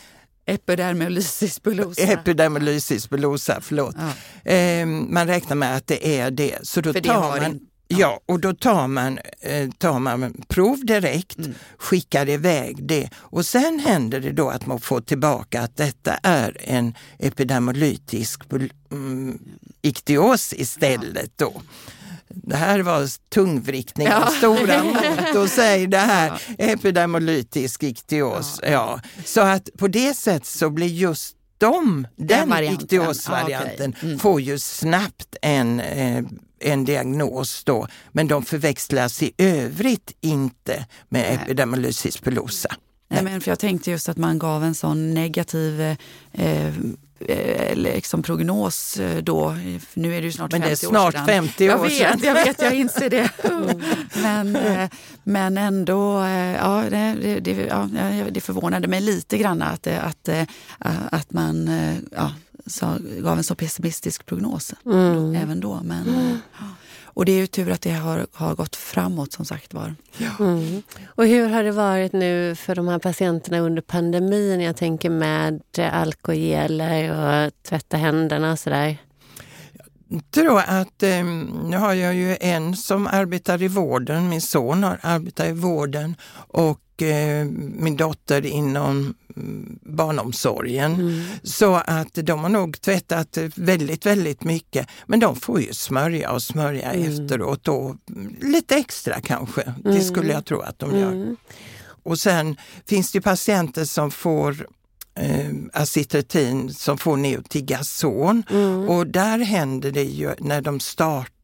Epidermolysis 0.47 1.63
bullosa. 1.63 2.03
epidermolysis 2.03 3.11
bullosa, 3.11 3.61
förlåt. 3.63 3.97
Ja. 4.45 4.53
Eh, 4.53 4.87
man 4.87 5.27
räknar 5.27 5.57
med 5.57 5.77
att 5.77 5.87
det 5.87 6.19
är 6.19 6.31
det. 6.31 6.59
Så 6.63 6.81
då 6.81 6.93
För 6.93 7.01
tar 7.01 7.41
man, 7.41 7.45
in- 7.53 7.61
Ja, 7.89 8.21
och 8.27 8.41
då 8.41 8.55
tar 8.55 8.89
man, 8.89 9.19
eh, 9.41 9.71
tar 9.71 9.99
man 9.99 10.45
prov 10.49 10.85
direkt, 10.87 11.39
Mm. 11.39 11.55
skickar 11.79 12.29
iväg 12.29 12.87
det 12.87 13.11
och 13.17 13.47
sen 13.47 13.79
händer 13.81 14.21
det 14.21 14.33
då 14.33 14.49
att 14.51 14.67
man 14.67 14.81
får 14.81 15.01
tillbaka 15.01 15.61
att 15.63 15.77
detta 15.77 16.15
är 16.23 16.57
en 16.65 16.95
epidermolytisk 17.19 18.43
mm, 18.91 19.39
iktios 19.83 20.53
istället 20.53 21.31
då. 21.37 21.63
Det 22.29 22.57
här 22.57 22.81
var 22.81 23.31
tungvrickningen, 23.31 24.13
Ja. 24.13 24.27
stora 24.27 24.85
mått 24.85 25.37
och 25.37 25.49
säg 25.49 25.87
det 25.87 25.99
här, 25.99 26.43
epidermolytisk 26.59 27.83
iktios. 27.83 28.61
Ja. 28.63 29.01
Så 29.25 29.41
att 29.41 29.69
på 29.79 29.89
det 29.89 30.15
sättet 30.17 30.47
så 30.47 30.71
blir 30.71 30.87
just 30.87 31.37
de, 31.59 32.07
den, 32.17 32.49
varianten. 32.49 32.85
iktiosvarianten 32.85 33.91
Ja, 33.93 33.99
okej. 33.99 34.09
Mm. 34.09 34.19
får 34.19 34.41
ju 34.41 34.59
snabbt 34.59 35.37
en, 35.43 35.81
eh, 35.81 36.25
en 36.61 36.85
diagnos 36.85 37.65
då, 37.65 37.87
men 38.13 38.29
de 38.29 38.45
förväxlas 38.45 39.23
i 39.23 39.33
övrigt 39.39 40.13
inte 40.21 40.87
med 41.09 41.23
Nej. 41.23 41.39
epidermolysis 41.43 42.21
bullosa. 42.23 42.69
Nej, 43.09 43.23
men 43.23 43.41
för 43.41 43.51
jag 43.51 43.59
tänkte 43.59 43.91
just 43.91 44.09
att 44.09 44.17
man 44.17 44.39
gav 44.39 44.65
en 44.65 44.75
sån 44.75 45.15
negativ 45.15 45.81
eh, 45.81 45.97
eh, 46.33 46.75
liksom 47.75 48.23
prognos 48.23 48.97
eh, 48.97 49.23
då. 49.23 49.57
Nu 49.95 50.15
är 50.17 50.21
det 50.21 50.27
ju 50.27 50.33
snart 50.33 50.53
Men 50.53 50.63
50 50.63 50.69
det 50.69 50.87
är 50.87 50.89
snart 50.89 51.15
år 51.15 51.19
sedan. 51.19 51.27
50 51.27 51.65
jag 51.65 51.81
år 51.81 51.85
vet, 51.85 51.93
sedan. 51.93 52.21
Jag 52.23 52.35
vet, 52.35 52.63
jag 52.63 52.75
inser 52.75 53.11
det. 53.11 53.31
men, 54.23 54.57
eh, 54.57 54.91
men 55.25 55.59
ändå, 55.59 56.21
eh, 56.23 56.55
ja, 56.57 56.85
det, 56.91 57.41
det, 57.41 57.53
ja, 57.53 57.89
det 58.31 58.41
förvånade 58.41 58.89
mig 58.89 59.01
lite 59.01 59.39
grann 59.39 59.63
att, 59.63 59.87
att, 59.87 60.29
eh, 60.29 60.43
att 61.13 61.33
man 61.33 61.69
eh, 61.69 61.97
ja, 62.17 62.33
sa, 62.67 62.99
gav 63.19 63.39
en 63.39 63.45
så 63.45 63.55
pessimistisk 63.55 64.27
prognos 64.27 64.75
Mm. 64.87 65.35
även 65.37 65.61
då. 65.61 65.81
Men, 65.85 66.09
eh, 66.09 66.37
ja. 66.59 66.65
Och 67.17 67.25
det 67.25 67.33
är 67.33 67.37
ju 67.37 67.47
tur 67.47 67.71
att 67.71 67.81
det 67.81 67.93
har, 67.93 68.27
har 68.33 68.55
gått 68.55 68.77
framåt 68.77 69.33
som 69.33 69.45
sagt 69.45 69.75
var. 69.75 69.95
Mm. 70.39 70.83
Och 71.07 71.27
hur 71.27 71.49
har 71.49 71.63
det 71.63 71.73
varit 71.73 72.13
nu 72.13 72.55
för 72.55 72.75
de 72.75 72.89
här 72.89 72.99
patienterna 72.99 73.59
under 73.59 73.83
pandemin? 73.83 74.61
Jag 74.61 74.77
tänker 74.77 75.11
med 75.11 75.61
alkogeler 75.93 77.11
och 77.11 77.53
tvätta 77.63 77.97
händerna 77.97 78.53
och 78.53 78.59
sådär. 78.59 78.97
Tror 80.31 80.61
att, 80.67 81.03
eh, 81.03 81.25
nu 81.65 81.77
har 81.77 81.95
jag 81.95 82.15
ju 82.15 82.37
en 82.41 82.77
som 82.77 83.07
arbetar 83.07 83.63
i 83.63 83.69
vården, 83.69 84.29
min 84.29 84.41
son 84.41 84.83
har 84.85 84.99
arbetat 85.03 85.47
i 85.49 85.53
vården 85.53 86.17
och 86.37 87.03
eh, 87.03 87.45
min 87.75 87.97
dotter 87.97 88.47
inom 88.47 89.15
mm, 89.37 89.79
barnomsorgen. 89.83 91.25
Så 91.43 91.75
att 91.75 92.15
de 92.15 92.41
har 92.41 92.49
nog 92.49 92.81
tvättat 92.81 93.39
väldigt, 93.57 94.07
väldigt 94.07 94.45
mycket. 94.45 94.89
Men 95.07 95.21
de 95.21 95.37
får 95.37 95.61
ju 95.61 95.73
smörja 95.73 96.31
och 96.31 96.43
smörja 96.43 96.93
efteråt 96.93 97.65
då. 97.65 97.97
Lite 98.41 98.77
extra 98.77 99.21
kanske, 99.21 99.75
det 99.85 100.01
skulle 100.01 100.33
jag 100.33 100.45
tro 100.45 100.61
att 100.61 100.79
de 100.79 100.99
gör. 100.99 101.13
Mm. 101.13 101.37
Och 102.07 102.19
sen 102.19 102.57
finns 102.87 103.13
det 103.13 103.21
patienter 103.21 103.85
som 103.85 104.11
får 104.11 104.67
eh, 105.17 105.51
acetretin 105.73 106.75
som 106.75 106.99
får 106.99 107.17
neotigason. 107.17 108.43
Mm. 108.51 108.89
Och 108.89 109.07
där 109.07 109.39
händer 109.39 109.91
det 109.93 110.05
ju 110.05 110.35
när 110.39 110.61
de 110.61 110.81
startar 110.81 111.36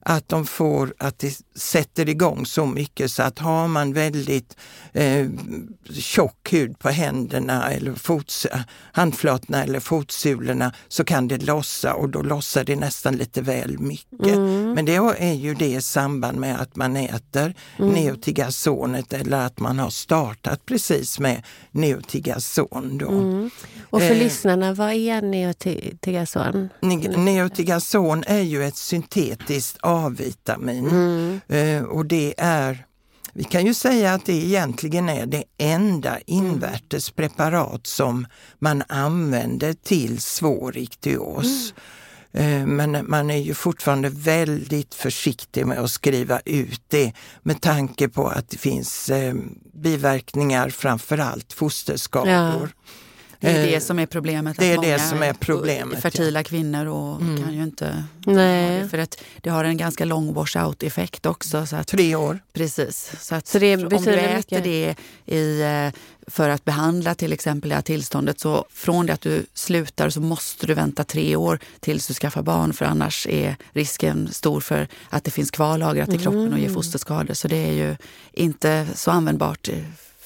att 0.00 0.28
de 0.28 0.46
får 0.46 0.94
att 0.98 1.18
det 1.18 1.40
sätter 1.56 2.08
igång 2.08 2.46
så 2.46 2.66
mycket 2.66 3.10
så 3.10 3.22
att 3.22 3.38
har 3.38 3.68
man 3.68 3.92
väldigt 3.92 4.56
eh, 4.92 5.26
tjock 5.94 6.52
hud 6.52 6.78
på 6.78 6.88
händerna 6.88 7.70
eller 7.70 7.94
fots, 7.94 8.46
handflatorna 8.92 9.64
eller 9.64 9.80
fotsulorna 9.80 10.72
så 10.88 11.04
kan 11.04 11.28
det 11.28 11.38
lossa 11.42 11.94
och 11.94 12.08
då 12.08 12.22
lossar 12.22 12.64
det 12.64 12.76
nästan 12.76 13.16
lite 13.16 13.42
väl 13.42 13.78
mycket. 13.78 14.38
Men 14.74 14.84
det 14.84 14.94
är 15.18 15.32
ju 15.32 15.54
det 15.54 15.72
i 15.72 15.82
samband 15.82 16.38
med 16.38 16.60
att 16.60 16.76
man 16.76 16.96
äter 16.96 17.54
neotigasonet 17.78 19.12
eller 19.12 19.46
att 19.46 19.60
man 19.60 19.78
har 19.78 19.90
startat 19.90 20.66
precis 20.66 21.18
med 21.18 21.42
neotigason. 21.70 22.98
Då. 22.98 23.08
Mm. 23.08 23.50
Och 23.90 24.00
för 24.00 24.10
Eh. 24.10 24.18
lyssnarna, 24.18 24.74
vad 24.74 24.92
är 24.92 25.22
neotigason? 25.22 26.68
Ne- 26.80 27.16
Neotigason 27.16 28.24
är 28.26 28.40
ju 28.40 28.64
ett 28.64 28.76
syntetiskt 29.32 29.78
A-vitamin 29.82 30.88
Mm. 30.88 31.40
Eh, 31.48 31.82
och 31.82 32.06
det 32.06 32.34
är, 32.38 32.86
vi 33.32 33.44
kan 33.44 33.66
ju 33.66 33.74
säga 33.74 34.14
att 34.14 34.26
det 34.26 34.32
egentligen 34.32 35.08
är 35.08 35.26
det 35.26 35.44
enda 35.58 36.18
invärtes 36.26 37.10
preparat 37.10 37.86
som 37.86 38.26
man 38.58 38.82
använder 38.88 39.72
till 39.72 40.20
svår 40.20 40.76
iktios. 40.76 41.74
Eh, 42.34 42.66
Men 42.66 43.10
man 43.10 43.30
är 43.30 43.36
ju 43.38 43.54
fortfarande 43.54 44.08
väldigt 44.08 44.94
försiktig 44.94 45.66
med 45.66 45.78
att 45.78 45.90
skriva 45.90 46.40
ut 46.44 46.82
det 46.88 47.12
med 47.42 47.60
tanke 47.60 48.08
på 48.08 48.28
att 48.28 48.50
det 48.50 48.58
finns 48.58 49.10
eh, 49.10 49.34
biverkningar, 49.74 50.70
framförallt 50.70 51.52
fosterskador. 51.52 52.70
Det 53.42 53.48
är 53.50 53.64
Eh, 53.66 53.70
det 53.72 53.80
som 53.80 53.98
är 53.98 54.06
problemet. 54.06 54.56
det 54.58 54.66
är 54.72 54.76
att 54.78 54.82
det 54.82 54.88
många 54.88 54.98
som 55.08 55.22
är 55.22 55.32
problemet, 55.32 56.02
Fertila 56.02 56.42
kvinnor 56.42 56.86
och 56.86 57.18
kan 57.18 57.54
ju 57.54 57.62
inte 57.62 58.04
Nej. 58.26 58.76
ha 58.76 58.82
det. 58.82 58.88
För 58.88 58.98
att 58.98 59.22
det 59.40 59.50
har 59.50 59.64
en 59.64 59.76
ganska 59.76 60.04
lång 60.04 60.34
wash-out-effekt 60.34 61.26
också. 61.26 61.66
Så 61.66 61.76
att, 61.76 61.86
Tre 61.88 62.14
år. 62.14 62.38
precis. 62.52 63.12
Så, 63.20 63.34
att 63.34 63.46
Så 63.46 63.58
det 63.58 63.76
om 63.76 63.88
du 63.88 63.96
äter 64.12 64.36
mycket. 64.36 64.64
det 64.64 64.94
i, 65.34 65.60
eh, 65.62 66.00
för 66.26 66.48
att 66.48 66.64
behandla 66.64 67.14
till 67.14 67.32
exempel 67.32 67.68
det 67.68 67.74
här 67.74 67.82
tillståndet 67.82 68.40
så 68.40 68.64
från 68.72 69.06
det 69.06 69.12
att 69.12 69.20
du 69.20 69.46
slutar 69.54 70.10
så 70.10 70.20
måste 70.20 70.66
du 70.66 70.74
vänta 70.74 71.04
tre 71.04 71.36
år 71.36 71.58
tills 71.80 72.06
du 72.06 72.14
skaffar 72.14 72.42
barn 72.42 72.72
för 72.72 72.84
annars 72.84 73.26
är 73.26 73.56
risken 73.72 74.28
stor 74.32 74.60
för 74.60 74.88
att 75.10 75.24
det 75.24 75.30
finns 75.30 75.50
kvarlagrat 75.50 76.08
i 76.08 76.18
kroppen 76.18 76.40
och 76.40 76.46
Mm. 76.46 76.60
ger 76.62 76.68
fosterskador. 76.68 77.34
Så 77.34 77.48
det 77.48 77.56
är 77.68 77.72
ju 77.72 77.96
inte 78.32 78.86
så 78.94 79.10
användbart 79.10 79.68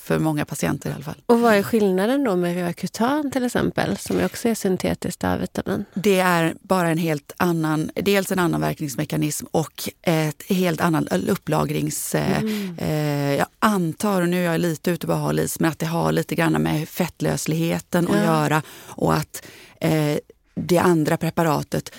för 0.07 0.19
många 0.19 0.45
patienter 0.45 0.91
i 0.91 0.93
alla 0.93 1.05
fall. 1.05 1.23
Och 1.27 1.41
vad 1.41 1.55
är 1.55 1.63
skillnaden 1.63 2.25
då 2.25 2.37
med 2.37 2.57
Rökutan 2.57 3.31
till 3.31 3.45
exempel, 3.45 3.97
som 3.97 4.25
också 4.25 4.49
är 4.49 4.55
syntetiskt 4.55 5.25
A-vitamin? 5.25 5.85
Det 5.95 6.19
är 6.21 6.55
bara 6.63 6.89
en 6.89 6.99
helt 6.99 7.33
annan, 7.37 7.91
dels 7.95 8.33
en 8.33 8.39
annan 8.39 8.61
verkningsmekanism 8.61 9.47
och 9.51 9.89
ett 10.03 10.43
helt 10.49 10.81
annan 10.81 11.09
upplagrings... 11.09 12.15
eh, 12.15 12.43
Eh, 12.79 13.35
jag 13.35 13.47
antar, 13.59 14.23
och 14.23 14.29
nu 14.29 14.47
är 14.47 14.53
jag 14.53 14.61
lite 14.61 14.91
ute 14.91 15.07
på 15.07 15.13
hal 15.13 15.41
men 15.61 15.71
att 15.71 15.79
det 15.79 15.87
har 15.87 16.13
lite 16.13 16.35
grann 16.35 16.53
med 16.63 16.89
fettlösligheten 16.89 18.09
att 18.09 18.15
Ja. 18.17 18.25
göra 18.25 18.63
och 18.87 19.15
att 19.15 19.47
eh, 19.81 20.17
det 20.55 20.79
andra 20.79 21.17
preparatet 21.17 21.93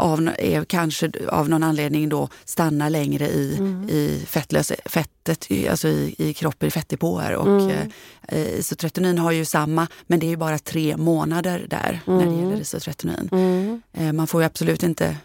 av, 0.00 0.30
kanske 0.68 1.10
av 1.28 1.48
någon 1.48 1.62
anledning 1.62 2.08
då 2.08 2.28
stannar 2.44 2.90
längre 2.90 3.28
i, 3.28 3.56
Mm. 3.58 3.88
i 3.88 4.24
fettlös, 4.26 4.72
fettet, 4.86 5.46
alltså 5.70 5.88
i, 5.88 6.14
i 6.18 6.34
kroppen, 6.34 6.66
i 6.68 6.70
fettdepåer. 6.70 7.34
Och, 7.34 7.46
Mm. 7.60 7.90
eh, 8.28 8.48
isotretinoin 8.58 9.18
har 9.18 9.32
ju 9.32 9.44
samma, 9.44 9.86
men 10.06 10.20
det 10.20 10.26
är 10.26 10.30
ju 10.30 10.36
bara 10.36 10.58
tre 10.58 10.96
månader 10.96 11.66
där 11.70 12.00
när 12.06 12.16
det 12.18 12.22
Mm. 12.24 12.40
gäller 12.40 12.60
isotretinoin. 12.60 13.28
Mm. 13.32 13.82
Eh, 13.92 14.12
man 14.12 14.26
får 14.26 14.40
ju 14.42 14.46
absolut 14.46 14.82
inte 14.82 15.16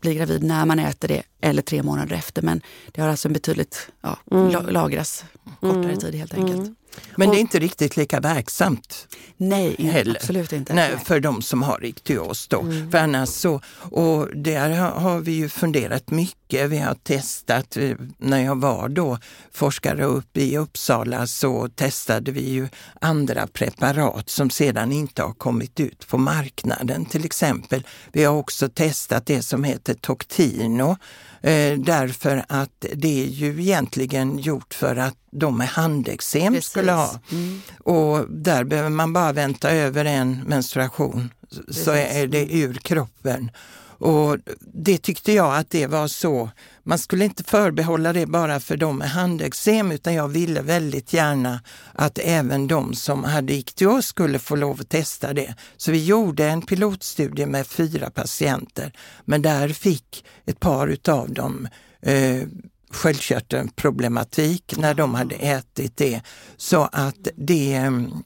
bli 0.00 0.14
gravid 0.14 0.42
när 0.42 0.64
man 0.64 0.78
äter 0.78 1.08
det 1.08 1.22
eller 1.40 1.62
tre 1.62 1.82
månader 1.82 2.16
efter, 2.16 2.42
men 2.42 2.60
det 2.92 3.00
har 3.02 3.08
alltså 3.08 3.28
en 3.28 3.32
betydligt, 3.32 3.88
ja, 4.00 4.18
Mm. 4.30 4.50
la- 4.50 4.60
lagras 4.70 5.24
kortare 5.60 5.84
Mm. 5.84 5.98
tid 5.98 6.14
helt 6.14 6.34
enkelt. 6.34 6.70
Men 7.16 7.28
Och- 7.28 7.34
det 7.34 7.38
är 7.38 7.40
inte 7.40 7.58
riktigt 7.58 7.96
lika 7.96 8.20
verksamt 8.20 9.08
Nej, 9.36 9.76
Heller. 9.78 10.16
absolut 10.20 10.52
inte. 10.52 10.74
nej, 10.74 10.92
för 11.04 11.20
de 11.20 11.42
som 11.42 11.62
har 11.62 11.84
iktyos. 11.84 12.48
Då. 12.48 12.60
Mm. 12.60 12.90
För 12.90 12.98
annars 12.98 13.28
så, 13.28 13.60
och 13.90 14.36
där 14.36 14.70
har 14.70 15.20
vi 15.20 15.32
ju 15.32 15.48
funderat 15.48 16.10
mycket. 16.10 16.45
Vi 16.48 16.78
har 16.78 16.94
testat, 16.94 17.76
när 18.18 18.44
jag 18.44 18.60
var 18.60 18.88
då 18.88 19.18
forskare 19.52 20.04
uppe 20.04 20.40
i 20.40 20.58
Uppsala 20.58 21.26
så 21.26 21.68
testade 21.68 22.32
vi 22.32 22.50
ju 22.50 22.68
andra 23.00 23.46
preparat 23.46 24.30
som 24.30 24.50
sedan 24.50 24.92
inte 24.92 25.22
har 25.22 25.32
kommit 25.32 25.80
ut 25.80 26.08
på 26.08 26.18
marknaden. 26.18 27.04
Till 27.04 27.24
exempel, 27.24 27.86
vi 28.12 28.24
har 28.24 28.34
också 28.34 28.68
testat 28.68 29.26
det 29.26 29.42
som 29.42 29.64
heter 29.64 29.94
Toctino 29.94 30.96
eh, 31.40 31.78
därför 31.78 32.44
att 32.48 32.86
det 32.94 33.24
är 33.24 33.28
ju 33.28 33.62
egentligen 33.62 34.38
gjort 34.38 34.74
för 34.74 34.96
att 34.96 35.16
de 35.30 35.58
med 35.58 35.68
handeksem 35.68 36.54
Precis. 36.54 36.70
skulle 36.70 36.92
ha. 36.92 37.20
Mm. 37.32 37.60
Och 37.78 38.30
där 38.30 38.64
behöver 38.64 38.90
man 38.90 39.12
bara 39.12 39.32
vänta 39.32 39.70
över 39.70 40.04
en 40.04 40.42
menstruation 40.46 41.30
så 41.50 41.62
Precis. 41.62 41.88
Mm. 41.88 42.16
är 42.22 42.26
det 42.26 42.54
ur 42.54 42.74
kroppen. 42.74 43.50
Och 43.98 44.38
det 44.60 44.98
tyckte 44.98 45.32
jag 45.32 45.56
att 45.56 45.70
det 45.70 45.86
var 45.86 46.08
så, 46.08 46.50
man 46.82 46.98
skulle 46.98 47.24
inte 47.24 47.44
förbehålla 47.44 48.12
det 48.12 48.26
bara 48.26 48.60
för 48.60 48.76
de 48.76 48.98
med 48.98 49.10
handeksem 49.10 49.92
utan 49.92 50.14
jag 50.14 50.28
ville 50.28 50.62
väldigt 50.62 51.12
gärna 51.12 51.60
att 51.92 52.18
även 52.18 52.66
de 52.66 52.94
som 52.94 53.24
hade 53.24 53.54
iktyos 53.54 54.06
skulle 54.06 54.38
få 54.38 54.56
lov 54.56 54.80
att 54.80 54.88
testa 54.88 55.32
det. 55.32 55.54
Så 55.76 55.92
vi 55.92 56.04
gjorde 56.04 56.44
en 56.44 56.62
pilotstudie 56.62 57.46
med 57.46 57.66
fyra 57.66 58.10
patienter 58.10 58.92
men 59.24 59.42
där 59.42 59.68
fick 59.68 60.24
ett 60.46 60.60
par 60.60 60.88
utav 60.88 61.32
dem 61.32 61.68
eh, 62.02 62.42
sköldkörtelproblematik 62.90 64.74
när 64.76 64.94
de 64.94 65.14
hade 65.14 65.34
ätit 65.34 65.96
det. 65.96 66.20
Så 66.56 66.88
att 66.92 67.28
det 67.36 67.74
mm, 67.74 68.22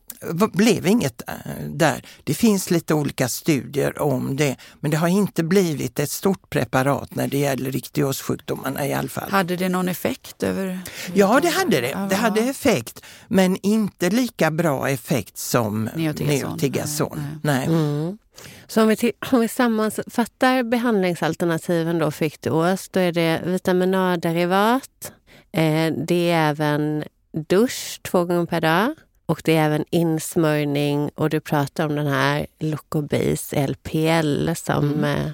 blev 0.53 0.87
inget 0.87 1.23
eh, 1.29 1.35
där. 1.69 2.03
Det 2.25 2.35
finns 2.35 2.71
lite 2.71 2.95
olika 2.95 3.29
studier 3.29 4.03
om 4.03 4.37
det, 4.37 4.57
men 4.81 4.91
det 4.91 4.97
har 4.97 5.09
inte 5.09 5.43
blivit 5.43 5.99
ett 5.99 6.11
stort 6.11 6.51
preparat 6.51 7.15
när 7.15 7.29
det 7.29 7.39
gäller 7.39 7.77
iktyossjukdomarna 7.77 8.87
i 8.87 8.93
alla 8.95 9.09
fall. 9.09 9.31
Hade 9.31 9.57
det 9.57 9.69
någon 9.69 9.89
effekt? 9.89 10.43
över 10.43 10.81
Ja, 11.15 11.41
det 11.43 11.49
hade 11.49 11.81
det. 11.81 12.07
Det 12.11 12.17
hade 12.17 12.41
effekt, 12.41 13.05
men 13.29 13.57
inte 13.63 14.11
lika 14.11 14.51
bra 14.51 14.89
effekt 14.91 15.39
som 15.39 15.91
Neotigason. 15.95 16.51
neotigason. 16.51 17.27
Nej, 17.43 17.67
Nej. 17.67 17.67
Mm. 17.67 18.19
Så 18.67 18.83
om 18.83 18.89
vi, 18.89 18.97
till, 18.97 19.13
om 19.33 19.41
vi 19.41 19.49
sammanfattar 19.49 20.63
behandlingsalternativen 20.63 21.99
då 21.99 22.11
för 22.11 22.25
iktyos, 22.25 22.89
då 22.89 23.01
är 23.01 23.13
det 23.13 23.41
vitamin 23.45 23.95
A-derivat, 23.95 25.13
eh, 25.53 25.93
det 26.07 26.31
är 26.31 26.51
även 26.51 27.05
dusch 27.49 28.01
två 28.03 28.25
gånger 28.25 28.47
per 28.47 28.61
dag 28.61 28.95
och 29.31 29.41
det 29.45 29.57
är 29.57 29.65
även 29.67 29.85
insmörjning 29.91 31.11
och 31.15 31.31
du 31.31 31.41
pratar 31.41 31.87
om 31.87 31.95
den 31.97 32.07
här 32.07 32.47
Locobase 32.59 33.67
LPL 33.67 34.51
som 34.55 34.85
Mm. 34.95 35.05
eh, 35.05 35.31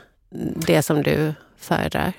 det 0.67 0.83
som 0.83 1.03
du 1.03 1.35
föredrar. 1.59 2.13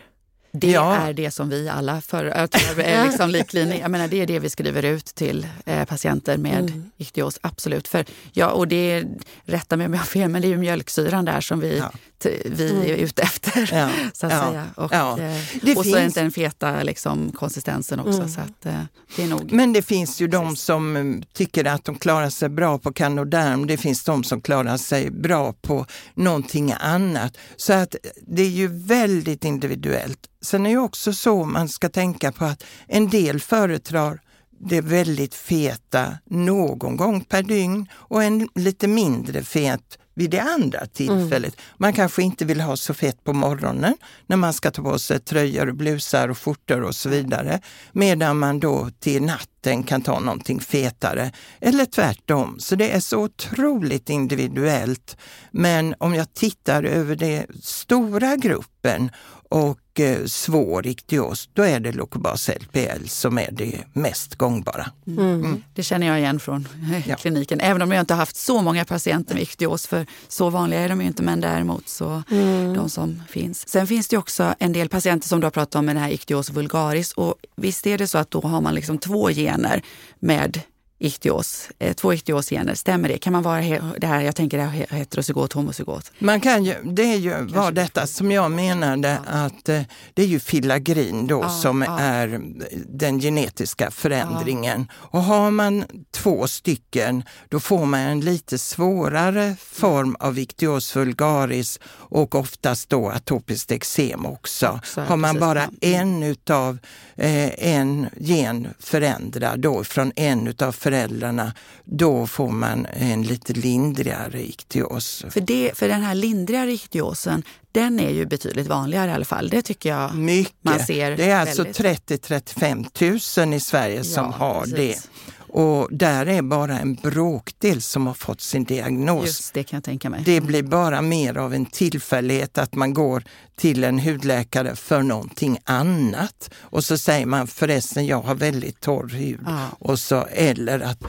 Det 0.52 0.72
Ja. 0.72 0.96
är 0.96 1.14
det 1.14 1.32
som 1.32 1.50
vi 1.50 1.70
alla 1.70 2.02
för, 2.02 2.26
jag 2.26 2.52
tror, 2.52 2.80
är 2.80 3.06
liksom 3.08 3.30
liklinje. 3.30 3.80
Jag 3.80 3.92
menar, 3.92 4.08
det 4.08 4.22
är 4.22 4.28
det 4.28 4.40
vi 4.40 4.50
skriver 4.50 4.86
ut 4.86 5.06
till 5.06 5.48
eh, 5.66 5.86
patienter 5.86 6.38
med 6.38 6.60
Mm. 6.60 6.92
iktyos. 6.98 7.40
Absolut. 7.42 7.88
För, 7.88 8.06
ja, 8.32 8.50
och 8.52 8.68
det 8.68 8.92
är, 8.92 9.06
rätta 9.46 9.78
mig 9.78 9.86
om 9.88 9.94
jag 9.94 10.00
har 10.00 10.06
fel, 10.06 10.30
men 10.30 10.42
det 10.42 10.48
är 10.48 10.50
ju 10.50 10.58
mjölksyran 10.58 11.26
där 11.26 11.42
som 11.42 11.60
vi, 11.60 11.78
Ja. 11.78 11.92
Vi 12.26 12.70
Mm. 12.72 12.82
är 12.82 12.96
ute 12.96 13.22
efter. 13.22 13.70
Ja. 13.74 13.90
Så 14.14 14.26
att 14.26 14.32
Ja. 14.34 14.48
säga. 14.50 14.66
Och, 14.76 14.94
Ja. 14.94 15.20
eh, 15.20 15.42
Det 15.62 15.72
och 15.72 15.78
så 15.78 15.84
finns- 15.84 15.96
är 15.96 16.06
inte 16.06 16.22
den 16.22 16.32
feta 16.32 16.84
liksom, 16.84 17.32
konsistensen 17.32 18.00
också. 18.00 18.12
Mm. 18.18 18.30
Så 18.30 18.42
att, 18.42 18.66
eh, 18.66 18.82
det 19.16 19.24
är 19.24 19.28
nog... 19.28 19.52
Men 19.52 19.74
det 19.74 19.82
finns 19.82 20.22
ju 20.22 20.28
de 20.28 20.56
som 20.56 20.96
mm, 20.96 21.24
tycker 21.34 21.66
att 21.66 21.86
de 21.86 21.96
klarar 21.98 22.30
sig 22.30 22.50
bra 22.50 22.78
på 22.78 22.94
Canoderm. 22.94 23.68
Det 23.68 23.78
finns 23.78 24.04
de 24.04 24.24
som 24.24 24.42
klarar 24.42 24.78
sig 24.78 25.12
bra 25.12 25.54
på 25.54 25.86
någonting 26.16 26.74
annat. 26.80 27.38
Så 27.58 27.74
att 27.74 27.96
det 28.28 28.42
är 28.42 28.50
ju 28.50 28.68
väldigt 28.68 29.46
individuellt. 29.46 30.20
Sen 30.42 30.66
är 30.66 30.70
det 30.70 30.78
också 30.78 31.14
så 31.14 31.46
man 31.46 31.70
ska 31.70 31.90
tänka 31.90 32.32
på 32.32 32.46
att 32.46 32.64
en 32.88 33.10
del 33.10 33.40
föredrar 33.40 34.22
det 34.60 34.82
väldigt 34.82 35.36
feta 35.36 36.18
någon 36.26 36.98
gång 36.98 37.22
per 37.22 37.44
dygn 37.44 37.88
och 37.94 38.24
en 38.24 38.50
lite 38.56 38.88
mindre 38.88 39.44
fet 39.44 39.98
vid 40.18 40.30
det 40.30 40.40
andra 40.40 40.86
tillfället. 40.86 41.58
Man 41.78 41.94
kanske 41.94 42.24
inte 42.24 42.46
vill 42.46 42.62
ha 42.62 42.78
så 42.78 42.94
fett 42.94 43.24
på 43.24 43.34
morgonen 43.34 43.98
när 44.28 44.38
man 44.38 44.54
ska 44.54 44.72
ta 44.72 44.82
på 44.84 45.00
sig 45.00 45.20
tröjor, 45.20 45.72
blusar 45.72 46.30
och 46.30 46.38
skjortor 46.38 46.84
och 46.84 46.96
så 46.96 47.10
vidare. 47.10 47.62
Medan 47.92 48.40
man 48.40 48.60
då 48.60 48.90
till 49.00 49.22
natten 49.22 49.84
kan 49.84 50.02
ta 50.02 50.20
någonting 50.20 50.60
fetare. 50.60 51.32
Eller 51.62 51.86
tvärtom. 51.86 52.60
Så 52.60 52.76
det 52.76 52.92
är 52.92 53.00
så 53.00 53.18
otroligt 53.18 54.10
individuellt. 54.10 55.18
Men 55.52 55.96
om 55.98 56.16
jag 56.16 56.34
tittar 56.34 56.84
över 56.84 57.16
den 57.16 57.46
stora 57.62 58.36
gruppen 58.36 59.12
och 59.50 60.00
eh, 60.00 60.26
svår 60.26 60.88
iktyos, 60.88 61.50
då 61.54 61.64
är 61.64 61.80
det 61.80 61.92
Locobas 61.92 62.50
LPL 62.50 63.08
som 63.08 63.38
är 63.38 63.50
det 63.52 63.84
mest 63.94 64.36
gångbara. 64.36 64.92
Mm. 65.08 65.64
Det 65.74 65.84
känner 65.84 66.08
jag 66.08 66.20
igen 66.20 66.40
från 66.40 66.68
eh, 66.94 67.10
Ja. 67.10 67.16
kliniken. 67.16 67.60
Även 67.62 67.82
om 67.82 67.92
jag 67.92 68.00
inte 68.00 68.14
har 68.14 68.20
haft 68.20 68.36
så 68.36 68.62
många 68.62 68.86
patienter 68.86 69.34
med 69.34 69.44
iktyos, 69.44 69.88
för 69.88 70.06
så 70.28 70.50
vanliga 70.50 70.80
är 70.80 70.90
de 70.90 71.02
ju 71.02 71.08
inte, 71.08 71.24
men 71.24 71.42
däremot 71.42 71.90
så 71.90 72.24
Mm. 72.32 72.74
de 72.74 72.90
som 72.90 73.24
finns. 73.30 73.68
Sen 73.70 73.88
finns 73.88 74.08
det 74.08 74.18
också 74.18 74.56
en 74.60 74.74
del 74.74 74.90
patienter 74.90 75.28
som 75.28 75.40
du 75.40 75.46
har 75.46 75.52
pratat 75.52 75.76
om 75.76 75.86
med 75.86 75.96
den 75.96 76.04
här 76.04 76.12
iktyos 76.12 76.50
vulgaris. 76.50 77.12
Och 77.12 77.36
visst 77.56 77.88
är 77.88 77.98
det 77.98 78.08
så 78.08 78.18
att 78.18 78.32
då 78.32 78.42
har 78.42 78.62
man 78.62 78.76
liksom 78.76 78.98
två 78.98 79.30
gener 79.30 79.82
med 80.20 80.62
iktyos, 81.00 81.70
eh, 81.80 81.94
två 81.94 82.14
iktyosgener. 82.14 82.76
Stämmer 82.76 83.10
det? 83.10 83.18
Kan 83.18 83.34
man 83.34 83.44
vara 83.44 83.62
det 83.98 84.08
här, 84.08 84.22
jag 84.22 84.36
tänker 84.36 84.58
det 84.58 84.64
här 84.64 84.86
heterozygot, 84.90 85.54
homozygot? 85.54 86.12
Man 86.20 86.42
kan 86.42 86.66
ju, 86.66 86.76
det 86.84 87.14
är 87.14 87.18
ju 87.18 87.44
var 87.46 87.72
detta 87.72 88.08
som 88.08 88.32
jag 88.32 88.52
menade 88.52 89.20
att 89.28 89.70
eh, 89.70 89.82
det 90.14 90.22
är 90.22 90.28
ju 90.28 90.40
filagrin 90.40 91.28
då 91.28 91.40
Ja, 91.42 91.50
som 91.50 91.82
ja. 91.82 92.00
är 92.00 92.42
den 92.88 93.20
genetiska 93.20 93.92
förändringen. 93.92 94.88
Och 94.94 95.24
har 95.24 95.52
man 95.52 95.84
två 96.12 96.48
stycken 96.48 97.24
då 97.50 97.60
får 97.60 97.86
man 97.86 98.00
en 98.00 98.22
lite 98.22 98.58
svårare 98.58 99.56
form 99.60 100.16
av 100.20 100.40
iktyos 100.40 100.96
vulgaris 100.96 101.80
och 101.88 102.36
oftast 102.36 102.90
då 102.90 103.10
atopiskt 103.10 103.72
eksem 103.72 104.26
också. 104.26 104.68
Också, 104.68 105.02
har 105.02 105.18
man 105.18 105.36
precis, 105.36 105.40
bara 105.40 105.70
ja. 105.80 105.88
en 105.88 106.24
utav 106.24 106.78
eh, 107.16 107.68
en 107.74 108.10
gen 108.18 108.68
förändrad 108.80 109.60
då 109.60 109.84
från 109.84 110.12
en 110.16 110.48
utav 110.48 110.72
föräldrarna, 110.88 111.54
då 111.86 112.28
får 112.28 112.50
man 112.50 112.86
en 112.86 113.24
lite 113.24 113.54
lindrigare 113.54 114.42
iktyos. 114.42 115.26
För, 115.30 115.42
det, 115.42 115.72
för 115.78 115.88
den 115.88 116.02
här 116.02 116.16
lindrigare 116.16 116.72
iktyosen, 116.72 117.44
den 117.72 118.00
är 118.00 118.10
ju 118.10 118.26
betydligt 118.26 118.68
vanligare 118.68 119.12
i 119.12 119.14
alla 119.14 119.26
fall. 119.26 119.50
Det 119.50 119.62
tycker 119.62 119.90
jag 119.90 120.16
Mycket. 120.16 120.54
man 120.62 120.80
ser. 120.80 121.18
det 121.18 121.26
är 121.30 121.40
alltså 121.40 121.64
väldigt- 121.64 122.10
30-35 122.22 123.40
000 123.46 123.54
i 123.54 123.60
Sverige 123.60 124.04
som 124.04 124.26
Ja, 124.26 124.32
har 124.46 124.62
precis. 124.62 124.76
det. 124.76 125.37
Och 125.50 125.88
där 125.92 126.26
är 126.26 126.42
bara 126.42 126.80
en 126.80 126.96
bråkdel 126.96 127.82
som 127.82 128.08
har 128.08 128.14
fått 128.14 128.42
sin 128.42 128.64
diagnos. 128.64 129.26
Just 129.26 129.54
det 129.54 129.64
kan 129.64 129.78
jag 129.78 129.84
tänka 129.84 130.10
mig. 130.10 130.22
Det 130.26 130.42
blir 130.42 130.64
bara 130.64 131.02
mer 131.02 131.38
av 131.38 131.54
en 131.54 131.66
tillfällighet 131.66 132.58
att 132.58 132.76
man 132.76 132.94
går 132.94 133.24
till 133.56 133.84
en 133.84 134.00
hudläkare 134.00 134.76
för 134.76 135.02
någonting 135.02 135.58
annat. 135.64 136.50
Och 136.60 136.84
så 136.84 136.98
säger 136.98 137.26
man 137.26 137.48
förresten, 137.48 138.06
jag 138.06 138.22
har 138.22 138.36
väldigt 138.36 138.80
torr 138.80 139.10
hud. 139.10 139.40
Ja. 139.46 139.68
Och 139.80 140.00
så, 140.00 140.26
eller 140.26 140.80
att 140.80 141.04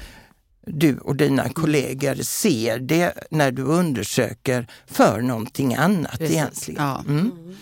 du 0.66 0.98
och 0.98 1.16
dina 1.16 1.48
kollegor 1.48 2.14
ser 2.14 2.78
det 2.78 3.12
när 3.30 3.52
du 3.52 3.62
undersöker 3.62 4.66
för 4.86 5.20
någonting 5.20 5.74
annat 5.74 6.18
Precis. 6.18 6.36
egentligen. 6.36 6.82
Ja. 6.82 7.04
Mm. 7.08 7.56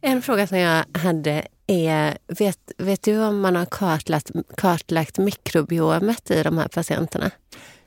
En 0.00 0.22
fråga 0.22 0.46
som 0.46 0.58
jag 0.58 0.84
hade 0.92 1.46
är, 1.66 2.18
vet, 2.26 2.58
vet 2.78 3.02
du 3.02 3.24
om 3.24 3.40
man 3.40 3.56
har 3.56 3.66
kartlagt, 3.66 4.30
kartlagt 4.56 5.18
mikrobiomet 5.18 6.30
i 6.30 6.42
de 6.42 6.58
här 6.58 6.68
patienterna? 6.68 7.30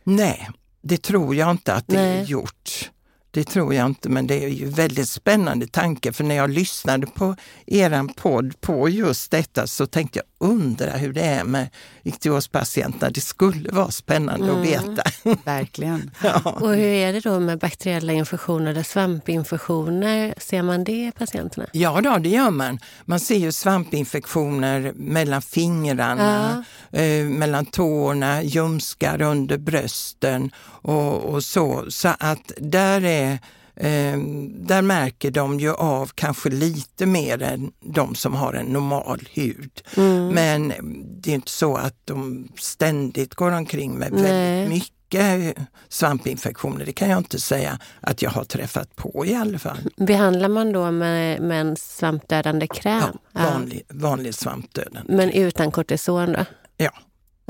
Nej, 0.04 0.50
det 0.82 1.02
tror 1.02 1.36
jag 1.36 1.52
inte 1.52 1.74
att 1.74 1.88
det 1.88 2.00
är 2.00 2.16
Nej. 2.16 2.24
gjort. 2.24 2.92
Det 3.32 3.44
tror 3.44 3.74
jag 3.74 3.86
inte, 3.86 4.10
men 4.10 4.28
det 4.28 4.44
är 4.44 4.48
ju 4.48 4.66
väldigt 4.66 5.10
spännande 5.10 5.68
tanke 5.68 6.14
för 6.14 6.24
när 6.24 6.36
jag 6.36 6.50
lyssnade 6.50 7.08
på 7.08 7.36
eran 7.66 8.08
podd 8.08 8.62
på 8.62 8.90
just 8.90 9.32
detta 9.32 9.68
så 9.68 9.86
tänkte 9.86 10.20
jag 10.20 10.26
undra 10.40 10.92
hur 10.92 11.14
det 11.14 11.22
är 11.22 11.44
med 11.44 11.70
iktiospatienterna. 12.04 13.10
Det 13.12 13.22
skulle 13.22 13.72
vara 13.72 13.92
spännande 13.92 14.46
Mm. 14.48 14.60
att 14.60 14.66
veta. 14.68 15.04
Verkligen. 15.46 16.12
ja. 16.24 16.42
Och 16.46 16.70
hur 16.76 16.84
är 16.86 17.14
det 17.14 17.20
då 17.20 17.40
med 17.40 17.60
bakteriella 17.60 18.14
infektioner 18.14 18.72
eller 18.72 18.84
svampinfektioner? 18.84 20.34
Ser 20.38 20.62
man 20.64 20.84
det 20.84 20.92
i 21.08 21.12
patienterna? 21.18 21.66
Ja, 21.72 22.02
då, 22.02 22.18
det 22.18 22.30
gör 22.30 22.52
man. 22.52 22.80
Man 23.06 23.20
ser 23.20 23.38
ju 23.38 23.52
svampinfektioner 23.52 24.94
mellan 24.96 25.42
fingrarna, 25.42 26.66
eh, 26.92 27.24
mellan 27.26 27.66
tårna, 27.66 28.44
ljumskar 28.44 29.22
under 29.22 29.58
brösten 29.58 30.52
och, 30.82 31.24
och 31.26 31.44
så. 31.44 31.86
Så 31.90 32.10
att 32.20 32.52
där 32.58 33.06
är 33.06 33.40
Eh, 33.80 34.18
där 34.50 34.82
märker 34.82 35.32
de 35.32 35.60
ju 35.60 35.74
av 35.74 36.12
kanske 36.16 36.50
lite 36.50 37.06
mer 37.06 37.44
än 37.44 37.72
de 37.80 38.16
som 38.16 38.34
har 38.34 38.54
en 38.54 38.66
normal 38.66 39.28
hud. 39.34 39.82
Mm. 39.98 40.28
Men 40.28 40.74
det 41.22 41.32
är 41.32 41.36
inte 41.36 41.52
så 41.52 41.76
att 41.76 41.96
de 42.06 42.48
ständigt 42.60 43.36
går 43.36 43.52
omkring 43.52 43.94
med 43.94 44.12
Nej. 44.12 44.22
väldigt 44.24 44.70
mycket 44.70 45.58
svampinfektioner. 45.90 46.86
Det 46.86 46.94
kan 46.94 47.10
jag 47.10 47.18
inte 47.18 47.40
säga 47.40 47.80
att 48.02 48.22
jag 48.22 48.30
har 48.30 48.44
träffat 48.44 48.96
på 48.96 49.26
i 49.26 49.36
alla 49.36 49.60
fall. 49.60 49.78
Behandlar 49.98 50.50
man 50.50 50.72
då 50.72 50.92
med, 50.92 51.42
med 51.42 51.62
en 51.62 51.76
svampdödande 51.76 52.68
kräm? 52.68 53.18
Ja, 53.32 53.52
vanlig, 53.54 53.82
vanlig 53.90 54.36
svampdöden. 54.36 55.06
Men 55.10 55.32
utan 55.32 55.72
kortison 55.72 56.34
då? 56.34 56.46
Ja, 56.78 56.92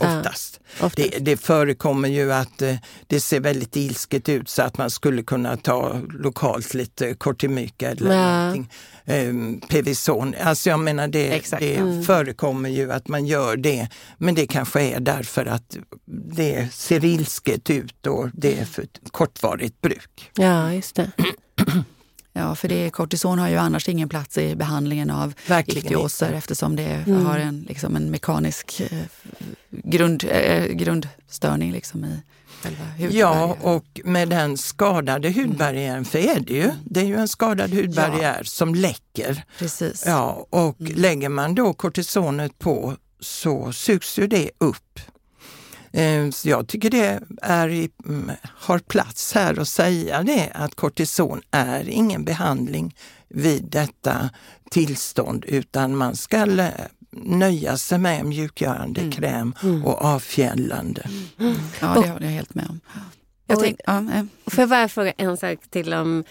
Ja. 0.01 0.17
oftast. 0.19 0.59
Oftast. 0.73 0.95
Det, 0.95 1.19
det 1.19 1.37
förekommer 1.37 2.09
ju 2.09 2.33
att 2.33 2.61
eh, 2.61 2.75
det 3.07 3.19
ser 3.19 3.39
väldigt 3.39 3.75
ilsket 3.75 4.29
ut 4.29 4.49
så 4.49 4.61
att 4.61 4.77
man 4.77 4.89
skulle 4.89 5.23
kunna 5.23 5.57
ta 5.57 6.01
lokalt 6.09 6.73
lite 6.73 7.13
kortimyka 7.13 7.91
eller 7.91 8.13
Ja. 8.15 8.39
någonting. 8.39 8.71
Eh, 9.05 9.33
Pevison. 9.69 10.35
Alltså 10.43 10.69
jag 10.69 10.79
menar 10.79 11.07
det, 11.07 11.41
det 11.59 11.75
Mm. 11.77 12.03
förekommer 12.03 12.69
ju 12.69 12.91
att 12.91 13.07
man 13.07 13.25
gör 13.25 13.57
det. 13.57 13.87
Men 14.17 14.35
det 14.35 14.47
kanske 14.47 14.81
är 14.81 14.99
därför 14.99 15.45
att 15.45 15.77
det 16.35 16.73
ser 16.73 17.05
ilsket 17.05 17.69
ut 17.69 18.07
och 18.07 18.29
det 18.33 18.59
är 18.59 18.65
för 18.65 18.81
ett 18.83 18.99
kortvarigt 19.11 19.81
bruk. 19.81 20.31
Ja, 20.35 20.73
just 20.73 20.95
det. 20.95 21.11
Ja, 22.37 22.55
för 22.55 22.67
det, 22.67 22.89
kortison 22.89 23.39
har 23.39 23.49
ju 23.49 23.55
annars 23.57 23.89
ingen 23.89 24.09
plats 24.09 24.37
i 24.37 24.55
behandlingen 24.55 25.09
av 25.09 25.33
iktioser 25.65 26.33
eftersom 26.33 26.75
det 26.75 27.03
Mm. 27.07 27.25
har 27.25 27.39
en, 27.39 27.65
liksom 27.69 27.95
en 27.95 28.11
mekanisk 28.11 28.81
eh, 28.91 28.97
grund, 29.69 30.23
eh, 30.29 30.65
grundstörning 30.65 31.71
liksom 31.71 32.05
i 32.05 32.19
själva 32.63 32.83
hudbarriären. 32.85 33.17
Ja, 33.17 33.57
och 33.61 34.01
med 34.03 34.29
den 34.29 34.57
skadade 34.57 35.29
hudbarriären, 35.31 36.05
för 36.05 36.19
är 36.19 36.39
det 36.39 36.53
ju, 36.53 36.71
det 36.83 36.99
är 36.99 37.05
ju 37.05 37.15
en 37.17 37.27
skadad 37.27 37.73
hudbarriär 37.73 38.43
som 38.43 38.75
läcker. 38.75 39.43
Precis. 39.59 40.03
Ja, 40.05 40.47
och 40.49 40.75
lägger 40.79 41.29
man 41.29 41.55
då 41.55 41.73
kortisonet 41.73 42.59
på 42.59 42.95
så 43.19 43.71
sugs 43.71 44.19
ju 44.19 44.27
det 44.27 44.49
upp. 44.57 44.99
Eh, 45.93 46.29
Så 46.29 46.49
jag 46.49 46.67
tycker 46.67 46.89
det 46.89 47.19
är 47.41 47.67
mm, 48.05 48.31
har 48.43 48.79
plats 48.79 49.33
här 49.33 49.59
att 49.59 49.67
säga 49.67 50.23
det 50.23 50.51
att 50.53 50.75
kortison 50.75 51.41
är 51.51 51.89
ingen 51.89 52.25
behandling 52.25 52.95
vid 53.29 53.63
detta 53.63 54.29
tillstånd 54.71 55.45
utan 55.47 55.95
man 55.97 56.15
ska 56.15 56.45
nöja 57.11 57.77
sig 57.77 57.97
med 57.97 58.25
mjukgörande 58.25 59.01
Mm. 59.01 59.11
kräm 59.11 59.53
och 59.85 60.01
avfjällande. 60.05 61.09
Ja, 61.81 61.87
det 61.93 62.09
håller 62.09 62.25
jag 62.25 62.31
helt 62.31 62.53
med 62.55 62.65
om. 62.69 62.79
Jag 63.47 63.57
Och- 63.57 63.63
tänk, 63.63 63.79
ja, 63.85 63.97
eh, 63.97 64.23
Får 64.47 64.59
jag 64.61 64.69
bara 64.69 64.87
fråga 64.87 65.11
en 65.17 65.37
sak 65.37 65.59
till 65.69 65.93
om... 65.93 66.23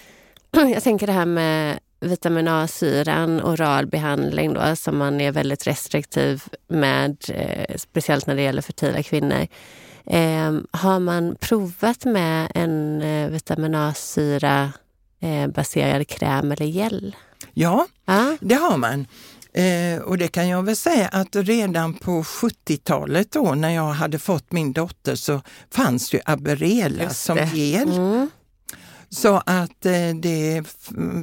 Jag 0.51 0.83
tänker 0.83 1.07
det 1.07 1.13
här 1.13 1.25
med 1.25 1.79
vitamin 1.99 2.47
A-syran, 2.47 3.41
oral 3.41 3.85
behandling 3.85 4.53
då, 4.53 4.75
som 4.75 4.97
man 4.97 5.21
är 5.21 5.31
väldigt 5.31 5.67
restriktiv 5.67 6.43
med, 6.67 7.17
eh, 7.29 7.75
speciellt 7.77 8.27
när 8.27 8.35
det 8.35 8.41
gäller 8.41 8.61
fertila 8.61 9.03
kvinnor. 9.03 9.47
Eh, 10.05 10.57
har 10.71 10.99
man 10.99 11.35
provat 11.39 12.05
med 12.05 12.51
en 12.55 13.01
eh, 13.01 13.29
vitamin 13.29 13.75
A-syra 13.75 14.71
eh, 15.21 15.47
baserad 15.47 16.07
kräm 16.07 16.51
eller 16.51 16.65
gel? 16.65 17.15
Ja, 17.53 17.87
Ja, 18.05 18.37
Det 18.39 18.55
har 18.55 18.77
man. 18.77 19.05
Eh, 19.53 20.01
och 20.01 20.17
det 20.17 20.27
kan 20.27 20.47
jag 20.47 20.63
väl 20.63 20.75
säga 20.75 21.07
att 21.07 21.35
redan 21.35 21.93
på 21.93 22.23
70-talet 22.23 23.31
då 23.31 23.55
när 23.55 23.69
jag 23.69 23.83
hade 23.91 24.19
fått 24.19 24.51
min 24.51 24.73
dotter 24.73 25.15
så 25.15 25.41
fanns 25.71 26.13
ju 26.13 26.19
Aberela 26.25 27.09
som 27.09 27.37
gel. 27.53 27.89
mm. 27.89 28.29
Så 29.09 29.41
att 29.45 29.85
eh, 29.85 30.15
det, 30.21 30.63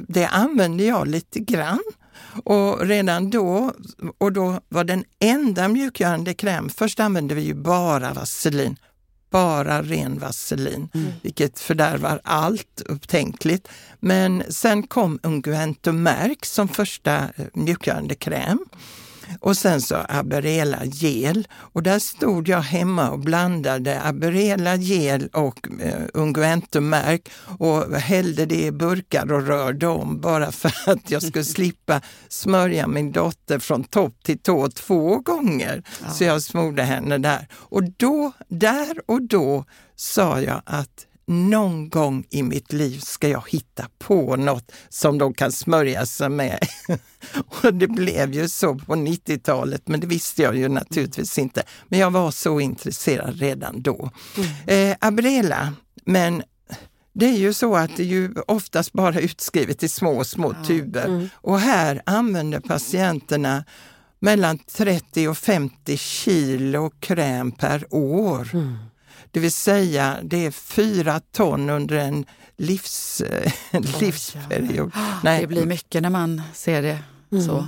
det 0.07 0.25
använde 0.25 0.83
jag 0.83 1.07
lite 1.07 1.39
grann. 1.39 1.83
Och 2.43 2.87
redan 2.87 3.29
då, 3.29 3.71
och 4.17 4.31
då 4.31 4.59
var 4.69 4.83
den 4.83 5.03
enda 5.19 5.67
mjukgörande 5.67 6.33
kräm, 6.33 6.69
först 6.69 6.99
använde 6.99 7.35
vi 7.35 7.41
ju 7.41 7.53
bara 7.53 8.13
vaselin, 8.13 8.75
bara 9.29 9.81
ren 9.81 10.19
vaselin, 10.19 10.89
vilket 11.21 11.59
fördärvar 11.59 12.21
allt 12.23 12.81
upptänkligt. 12.85 13.67
Men 13.99 14.43
sen 14.49 14.83
kom 14.83 15.19
Unguentomärk 15.23 16.45
som 16.45 16.67
första 16.67 17.15
eh, 17.15 17.45
mjukgörande 17.53 18.15
kräm. 18.15 18.59
Och 19.39 19.57
sen 19.57 19.81
så 19.81 19.95
Aberela 20.09 20.85
gel. 20.85 21.47
Och 21.53 21.83
där 21.83 21.99
stod 21.99 22.47
jag 22.47 22.61
hemma 22.61 23.09
och 23.09 23.19
blandade 23.19 24.01
Aberela 24.01 24.75
gel 24.75 25.29
och 25.33 25.67
eh, 25.81 26.01
unguentumärk 26.13 27.29
och 27.59 27.95
hällde 27.95 28.45
det 28.45 28.65
i 28.65 28.71
burkar 28.71 29.31
och 29.31 29.47
rörde 29.47 29.87
om 29.87 30.21
bara 30.21 30.51
för 30.51 30.71
att 30.91 31.11
jag 31.11 31.23
skulle 31.23 31.43
slippa 31.43 32.01
smörja 32.29 32.87
min 32.87 33.11
dotter 33.11 33.59
från 33.59 33.83
topp 33.83 34.23
till 34.23 34.39
tå 34.39 34.69
två 34.69 35.19
gånger. 35.19 35.83
Så 36.11 36.23
jag 36.23 36.41
smorde 36.41 36.83
henne 36.83 37.17
där. 37.17 37.47
Och 37.53 37.83
då, 37.97 38.31
där 38.47 38.97
och 39.05 39.21
då 39.21 39.65
sa 39.95 40.41
jag 40.41 40.61
att 40.65 41.05
någon 41.27 41.89
gång 41.89 42.25
i 42.29 42.43
mitt 42.43 42.73
liv 42.73 42.99
ska 42.99 43.27
jag 43.29 43.43
hitta 43.49 43.87
på 43.99 44.35
något 44.35 44.71
som 44.89 45.17
de 45.17 45.33
kan 45.33 45.51
smörja 45.51 46.05
sig 46.05 46.29
med. 46.29 46.59
Och 47.35 47.73
det 47.73 47.87
blev 47.87 48.33
ju 48.33 48.49
så 48.49 48.75
på 48.75 48.95
90-talet, 48.95 49.87
men 49.87 49.99
det 49.99 50.07
visste 50.07 50.41
jag 50.41 50.57
ju 50.57 50.69
naturligtvis 50.69 51.37
inte. 51.37 51.63
Men 51.87 51.99
jag 51.99 52.11
var 52.11 52.31
så 52.31 52.59
intresserad 52.59 53.39
redan 53.39 53.81
då. 53.81 54.09
Eh, 54.67 54.95
Abrela, 55.01 55.73
men 56.05 56.43
det 57.13 57.25
är 57.25 57.37
ju 57.37 57.53
så 57.53 57.75
att 57.75 57.97
det 57.97 58.03
är 58.03 58.07
ju 58.07 58.33
oftast 58.47 58.93
bara 58.93 59.19
utskrivet 59.19 59.83
i 59.83 59.89
små, 59.89 60.23
små 60.23 60.53
tuber. 60.67 61.29
Och 61.35 61.59
här 61.59 62.01
använder 62.05 62.59
patienterna 62.59 63.63
mellan 64.19 64.57
30 64.57 65.27
och 65.27 65.37
50 65.37 65.97
kilo 65.97 66.89
kräm 66.99 67.51
per 67.51 67.93
år. 67.93 68.49
Det 69.35 69.41
vill 69.41 69.51
säga 69.51 70.17
det 70.23 70.45
är 70.45 70.51
fyra 70.51 71.19
ton 71.19 71.69
under 71.69 71.95
en 71.95 72.25
livs, 72.57 73.21
en 73.71 73.81
livsperiod. 73.81 74.91
Nej, 75.23 75.41
Det 75.41 75.47
blir 75.47 75.65
mycket 75.65 76.01
när 76.01 76.09
man 76.09 76.41
ser 76.53 76.81
det 76.81 76.99
så. 77.45 77.67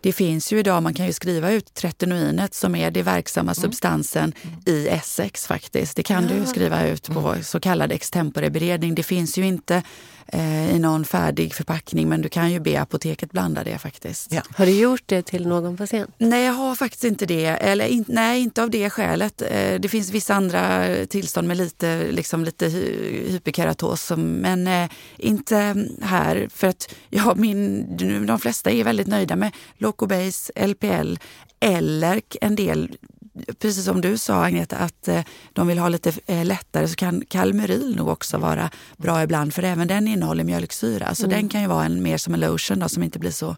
Det 0.00 0.12
finns 0.12 0.52
ju 0.52 0.58
idag, 0.58 0.82
man 0.82 0.94
kan 0.94 1.06
ju 1.06 1.12
skriva 1.12 1.50
ut 1.50 1.74
tretinoinet 1.74 2.54
som 2.54 2.74
är 2.74 2.90
det 2.90 3.02
verksamma 3.02 3.54
substansen 3.54 4.32
i 4.66 4.88
Essex 4.88 5.46
faktiskt. 5.46 5.96
Det 5.96 6.02
kan 6.02 6.26
du 6.26 6.46
skriva 6.46 6.86
ut 6.86 7.08
på 7.08 7.36
så 7.42 7.60
kallad 7.60 7.92
extemporeberedning. 7.92 8.94
Det 8.94 9.02
finns 9.02 9.38
ju 9.38 9.46
inte 9.46 9.82
eh, 10.32 10.76
i 10.76 10.78
någon 10.78 11.04
färdig 11.04 11.54
förpackning 11.54 12.08
men 12.08 12.22
du 12.22 12.28
kan 12.28 12.52
ju 12.52 12.60
be 12.60 12.80
apoteket 12.80 13.32
blanda 13.32 13.64
det 13.64 13.78
faktiskt. 13.78 14.32
Ja. 14.32 14.42
Har 14.54 14.66
du 14.66 14.72
gjort 14.72 15.02
det 15.06 15.22
till 15.22 15.46
någon 15.46 15.76
patient? 15.76 16.10
Nej, 16.18 16.44
jag 16.44 16.52
har 16.52 16.74
faktiskt 16.74 17.04
inte 17.04 17.26
det. 17.26 17.46
Eller 17.46 17.86
in, 17.86 18.04
nej, 18.08 18.40
inte 18.42 18.62
av 18.62 18.70
det 18.70 18.90
skälet. 18.90 19.42
Eh, 19.42 19.80
Det 19.80 19.88
finns 19.88 20.10
vissa 20.10 20.34
andra 20.34 20.84
tillstånd 21.06 21.48
med 21.48 21.56
lite, 21.56 22.06
liksom 22.10 22.44
lite 22.44 22.66
hy- 22.68 23.30
hyperkeratos, 23.30 24.02
som, 24.02 24.22
men 24.32 24.66
eh, 24.66 24.90
inte 25.16 25.86
här. 26.02 26.48
För 26.54 26.66
att 26.66 26.94
ja, 27.10 27.34
min, 27.36 27.86
de 28.26 28.38
flesta 28.38 28.70
är 28.70 28.84
väldigt 28.84 29.06
nöjda 29.06 29.36
med 29.36 29.52
Locobase, 29.78 30.52
LPL 30.66 31.14
eller 31.60 32.20
en 32.40 32.56
del 32.56 32.96
Precis 33.58 33.84
som 33.84 34.00
du 34.00 34.18
sa 34.18 34.44
Agneta, 34.44 34.76
att 34.76 35.08
eh, 35.08 35.22
de 35.52 35.66
vill 35.66 35.78
ha 35.78 35.88
lite 35.88 36.12
eh, 36.26 36.44
lättare 36.44 36.88
så 36.88 36.94
kan 36.94 37.24
Calmeryl 37.28 37.96
nog 37.96 38.08
också 38.08 38.38
vara 38.38 38.70
bra 38.96 39.22
ibland 39.22 39.54
för 39.54 39.62
även 39.62 39.88
den 39.88 40.08
innehåller 40.08 40.44
mjölksyra. 40.44 41.14
Så 41.14 41.26
den 41.26 41.48
kan 41.48 41.60
ju 41.60 41.66
vara 41.66 41.84
en, 41.84 42.02
mer 42.02 42.18
som 42.18 42.34
en 42.34 42.40
lotion 42.40 42.78
då, 42.78 42.88
som 42.88 43.02
inte 43.02 43.18
blir 43.18 43.30
så 43.30 43.56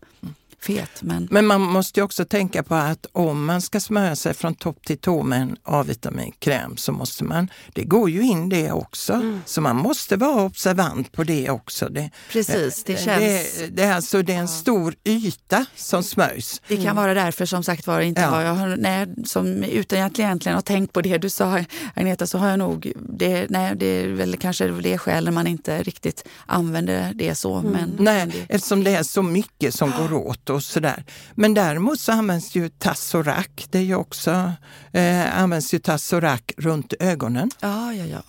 fet. 0.62 1.02
Men, 1.02 1.28
Men 1.30 1.46
man 1.46 1.60
måste 1.60 2.00
ju 2.00 2.04
också 2.04 2.24
tänka 2.24 2.62
på 2.62 2.74
att 2.74 3.06
om 3.12 3.44
man 3.44 3.60
ska 3.62 3.80
smörja 3.80 4.16
sig 4.16 4.34
från 4.34 4.54
topp 4.54 4.86
till 4.86 4.98
tå 4.98 5.22
med 5.22 5.42
en 5.42 5.56
A-vitaminkräm 5.62 6.76
så 6.76 6.92
måste 6.92 7.24
man, 7.24 7.48
det 7.74 7.84
går 7.84 8.10
ju 8.10 8.22
in 8.22 8.48
det 8.48 8.72
också. 8.72 9.22
Så 9.46 9.60
man 9.60 9.76
måste 9.76 10.16
vara 10.16 10.42
observant 10.42 11.12
på 11.12 11.24
det 11.24 11.50
också. 11.50 11.88
Det, 11.88 12.10
Precis, 12.32 12.84
det 12.84 12.92
eh, 12.92 12.98
känns... 12.98 13.58
det, 13.58 13.66
det, 13.66 13.82
är 13.82 13.94
alltså, 13.94 14.22
det 14.22 14.32
är 14.32 14.38
en 14.38 14.48
stor 14.48 14.94
yta 15.04 15.64
som 15.76 16.02
smörjs. 16.02 16.62
Det 16.68 16.76
kan 16.76 16.96
vara 16.96 17.14
därför 17.14 17.46
som 17.46 17.62
sagt 17.64 17.86
var 17.86 18.00
inte 18.00 18.20
Ja. 18.20 18.26
har 18.28 18.42
jag, 18.42 18.54
har- 18.54 18.76
nej, 18.76 19.06
som, 19.24 19.46
utan 19.64 20.00
att 20.02 20.18
egentligen 20.18 20.54
ha 20.56 20.62
tänkt 20.62 20.92
på 20.92 21.00
det 21.00 21.18
du 21.18 21.30
sa 21.30 21.64
Agneta 21.94 22.26
så 22.26 22.38
har 22.38 22.48
jag 22.48 22.58
nog, 22.58 22.92
det, 23.08 23.46
nej, 23.50 23.72
det 23.76 23.86
är 23.86 24.08
väl 24.08 24.36
kanske 24.36 24.68
det 24.68 24.98
skälen 24.98 25.34
man 25.34 25.46
inte 25.46 25.82
riktigt 25.82 26.24
använder 26.46 27.12
det 27.14 27.34
så. 27.34 27.62
Men, 27.62 27.72
men 27.72 27.90
Nej, 27.98 28.26
det, 28.26 28.54
eftersom 28.54 28.84
det 28.84 28.94
är 28.94 29.02
så 29.02 29.22
mycket 29.22 29.74
som 29.74 29.90
går 29.98 30.12
åt 30.12 30.49
och 30.50 30.62
sådär. 30.62 31.04
Men 31.34 31.54
däremot 31.54 32.00
så 32.00 32.12
används 32.12 32.54
ju 32.54 32.68
Tazorac, 32.68 33.46
det 33.70 33.78
är 33.78 33.82
ju 33.82 33.94
också, 33.94 34.52
eh, 34.92 35.40
används 35.40 35.74
ju 35.74 35.78
Tazorac 35.78 36.40
runt 36.56 36.94
ögonen. 37.00 37.50
Ja, 37.60 37.92
ja, 37.92 38.04
ja. 38.04 38.22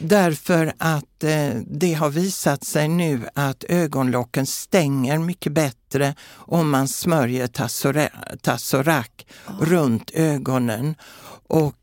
Därför 0.00 0.72
att 0.78 1.24
eh, 1.24 1.50
det 1.66 1.94
har 1.94 2.10
visat 2.10 2.64
sig 2.64 2.88
nu 2.88 3.28
att 3.34 3.64
ögonlocken 3.68 4.46
stänger 4.46 5.18
mycket 5.18 5.52
bättre 5.52 6.14
om 6.34 6.70
man 6.70 6.88
smörjer 6.88 7.46
Tazorac 8.36 9.06
oh. 9.48 9.60
runt 9.60 10.10
ögonen. 10.14 10.94
Och 11.48 11.74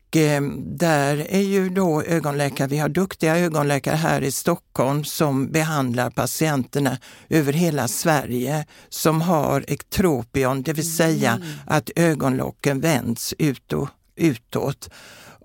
där 0.78 1.26
är 1.30 1.40
ju 1.40 1.68
då 1.68 2.02
ögonläkare, 2.02 2.68
vi 2.68 2.78
har 2.78 2.88
duktiga 2.88 3.38
ögonläkare 3.38 3.96
här 3.96 4.22
i 4.22 4.32
Stockholm 4.32 5.04
som 5.04 5.52
behandlar 5.52 6.10
patienterna 6.10 6.98
över 7.28 7.52
hela 7.52 7.88
Sverige 7.88 8.66
som 8.88 9.20
har 9.20 9.64
ektropion, 9.68 10.62
det 10.62 10.72
vill 10.72 10.96
säga 10.96 11.32
mm. 11.32 11.48
att 11.66 11.90
ögonlocken 11.96 12.80
vänds 12.80 13.34
utåt. 13.38 13.90
utåt. 14.16 14.90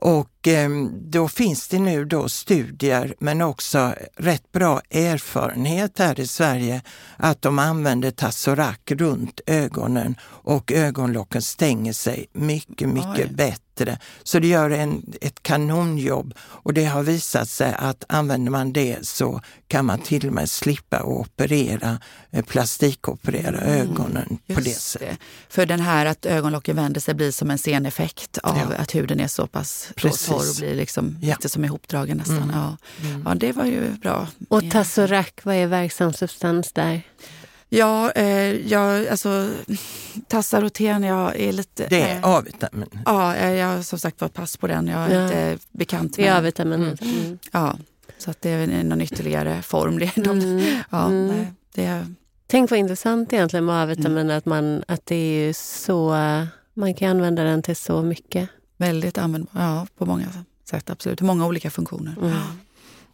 Och 0.03 0.47
eh, 0.47 0.69
då 0.91 1.27
finns 1.27 1.67
det 1.67 1.79
nu 1.79 2.05
då 2.05 2.29
studier 2.29 3.15
men 3.19 3.41
också 3.41 3.93
rätt 4.15 4.51
bra 4.51 4.81
erfarenhet 4.89 5.99
här 5.99 6.19
i 6.19 6.27
Sverige 6.27 6.81
att 7.17 7.41
de 7.41 7.59
använder 7.59 8.11
Tazorac 8.11 8.77
runt 8.87 9.41
ögonen 9.45 10.15
och 10.23 10.71
ögonlocken 10.71 11.41
stänger 11.41 11.93
sig 11.93 12.25
mycket, 12.33 12.89
mycket 12.89 13.27
Oj. 13.29 13.33
bättre 13.35 13.70
bättre. 13.75 13.99
Så 14.23 14.39
det 14.39 14.47
gör 14.47 14.69
en, 14.69 15.13
ett 15.21 15.43
kanonjobb 15.43 16.33
och 16.39 16.73
det 16.73 16.85
har 16.85 17.03
visat 17.03 17.49
sig 17.49 17.75
att 17.77 18.03
använder 18.09 18.51
man 18.51 18.73
det 18.73 19.07
så 19.07 19.41
kan 19.67 19.85
man 19.85 19.99
till 19.99 20.27
och 20.27 20.33
med 20.33 20.49
slippa 20.49 20.97
att 20.97 21.05
operera, 21.05 21.99
eh, 22.31 22.45
plastikoperera 22.45 23.61
mm, 23.61 23.81
ögonen 23.81 24.37
på 24.47 24.59
det 24.59 24.75
sättet. 24.75 25.09
Det. 25.09 25.17
För 25.49 25.65
den 25.65 25.79
här 25.79 26.05
att 26.05 26.25
ögonlocken 26.25 26.75
vänder 26.75 27.01
sig 27.01 27.13
blir 27.13 27.31
som 27.31 27.51
en 27.51 27.57
seneffekt 27.57 28.37
av 28.37 28.57
ja. 28.57 28.75
att 28.77 28.95
huden 28.95 29.19
är 29.19 29.27
så 29.27 29.47
pass 29.47 29.89
torr 29.95 30.49
och 30.49 30.55
blir 30.57 30.75
liksom 30.75 31.17
ja. 31.21 31.27
lite 31.27 31.49
som 31.49 31.65
ihopdragen 31.65 32.17
nästan. 32.17 32.37
Mm. 32.37 32.55
Ja. 32.55 32.77
Mm. 33.09 33.23
ja, 33.25 33.35
det 33.35 33.51
var 33.51 33.65
ju 33.65 33.89
bra. 33.91 34.27
Och 34.49 34.71
Tazorac, 34.71 35.31
vad 35.43 35.55
är 35.55 35.67
verksam 35.67 36.13
substans 36.13 36.71
där? 36.71 37.01
Ja, 37.73 38.11
eh, 38.11 38.67
jag, 38.67 39.07
alltså 39.07 39.49
Tassaroten, 40.27 41.03
jag 41.03 41.39
är 41.39 41.51
lite... 41.51 41.87
Det 41.87 42.01
är 42.01 42.15
eh, 42.15 42.23
A-vitamin? 42.23 42.89
Ja, 43.05 43.37
jag 43.37 43.67
har 43.67 43.81
som 43.81 43.99
sagt 43.99 44.21
var 44.21 44.27
pass 44.27 44.57
på 44.57 44.67
den. 44.67 44.87
Jag 44.87 45.11
är 45.11 45.15
ja. 45.15 45.23
inte 45.23 45.57
bekant 45.71 46.17
med... 46.17 46.35
A-vitamin. 46.35 46.83
Mm. 46.83 46.97
Mm. 47.01 47.39
Ja, 47.51 47.77
så 48.17 48.31
att 48.31 48.41
det 48.41 48.49
är 48.49 48.83
någon 48.83 49.01
ytterligare 49.01 49.61
form. 49.61 49.99
Det, 49.99 50.17
mm. 50.17 50.65
ja, 50.89 51.05
mm. 51.05 51.45
det, 51.73 52.05
Tänk 52.47 52.69
vad 52.69 52.79
intressant 52.79 53.33
egentligen 53.33 53.65
med 53.65 53.83
A-vitamin, 53.83 54.17
mm. 54.17 54.37
att, 54.37 54.45
man, 54.45 54.83
att 54.87 55.05
det 55.05 55.15
är 55.15 55.53
så... 55.53 56.15
Man 56.73 56.93
kan 56.93 57.09
använda 57.09 57.43
den 57.43 57.63
till 57.63 57.75
så 57.75 58.01
mycket. 58.01 58.49
Väldigt 58.77 59.17
användbar, 59.17 59.61
ja, 59.61 59.87
på 59.97 60.05
många 60.05 60.27
sätt 60.65 60.89
absolut. 60.89 61.21
Många 61.21 61.47
olika 61.47 61.69
funktioner. 61.69 62.15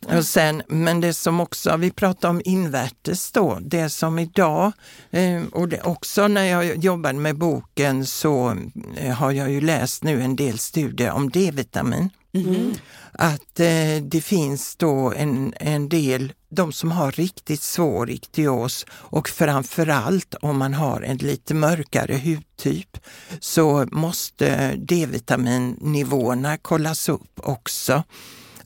Mm. 0.06 0.18
Och 0.18 0.26
sen, 0.26 0.62
men 0.68 1.02
det 1.02 1.14
som 1.14 1.40
också, 1.40 1.78
vi 1.78 1.92
pratar 1.92 2.30
om 2.30 2.42
invärtes 2.46 3.32
då, 3.32 3.58
det 3.62 3.90
som 3.90 4.20
idag, 4.20 4.72
eh, 5.12 5.44
och 5.52 5.70
det 5.70 5.82
också 5.82 6.28
när 6.28 6.44
jag 6.44 6.78
jobbade 6.78 7.20
med 7.20 7.38
boken 7.38 8.06
så 8.06 8.58
eh, 8.98 9.14
har 9.14 9.32
jag 9.32 9.52
ju 9.52 9.62
läst 9.62 10.04
nu 10.04 10.22
en 10.22 10.36
del 10.36 10.60
studier 10.60 11.12
om 11.12 11.30
D-vitamin. 11.30 12.10
Mm. 12.34 12.74
Att 13.12 13.60
eh, 13.60 14.02
det 14.02 14.22
finns 14.24 14.76
då 14.76 15.14
en, 15.18 15.54
en 15.60 15.90
del, 15.90 16.34
de 16.50 16.72
som 16.72 16.92
har 16.92 17.12
riktigt 17.12 17.62
svår 17.62 18.10
iktios 18.10 18.86
och 18.92 19.30
framförallt 19.30 20.36
om 20.42 20.58
man 20.58 20.74
har 20.74 21.02
en 21.02 21.18
lite 21.18 21.54
mörkare 21.54 22.16
hudtyp 22.18 22.98
så 23.40 23.88
måste 23.92 24.76
D-vitaminnivåerna 24.76 26.58
kollas 26.58 27.10
upp 27.10 27.40
också 27.44 28.04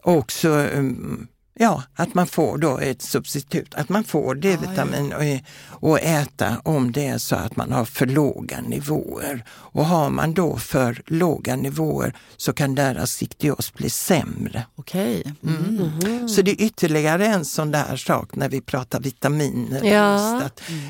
också 0.04 0.49
um, 0.49 1.28
ja, 1.62 1.84
att 1.95 2.14
man 2.14 2.28
får 2.28 2.58
då 2.58 2.78
ett 2.78 3.02
substitut, 3.02 3.76
att 3.76 3.89
man 3.89 4.04
får 4.04 4.36
D-vitamin 4.36 5.10
ja, 5.10 5.24
ja. 5.24 5.39
och, 5.70 5.99
äta 5.99 6.62
om 6.64 6.91
det 6.91 7.08
är 7.08 7.18
så 7.18 7.36
att 7.36 7.56
man 7.56 7.72
har 7.72 7.86
för 7.86 8.06
låga 8.06 8.62
nivåer. 8.62 9.43
Och 9.49 9.86
har 9.86 10.10
man 10.10 10.34
då 10.34 10.58
för 10.58 11.02
låga 11.06 11.56
nivåer 11.56 12.16
så 12.38 12.54
kan 12.54 12.76
deras 12.76 13.24
iktios 13.24 13.74
bli 13.74 13.89
sämre. 13.89 14.66
Okej. 14.76 15.34
Mm. 15.43 15.66
Mm. 15.66 15.99
Mm. 16.04 16.30
Så 16.30 16.41
det 16.41 16.52
är 16.52 16.66
ytterligare 16.66 17.28
en 17.28 17.45
sån 17.45 17.72
där 17.72 17.95
sak 17.95 18.36
när 18.36 18.49
vi 18.49 18.62
pratar 18.62 18.99
vitaminer. 18.99 19.84
Ja. 19.84 20.41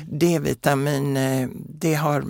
D-vitamin, 0.06 1.16
eh, 1.16 1.48
det 1.68 1.94
har 1.94 2.24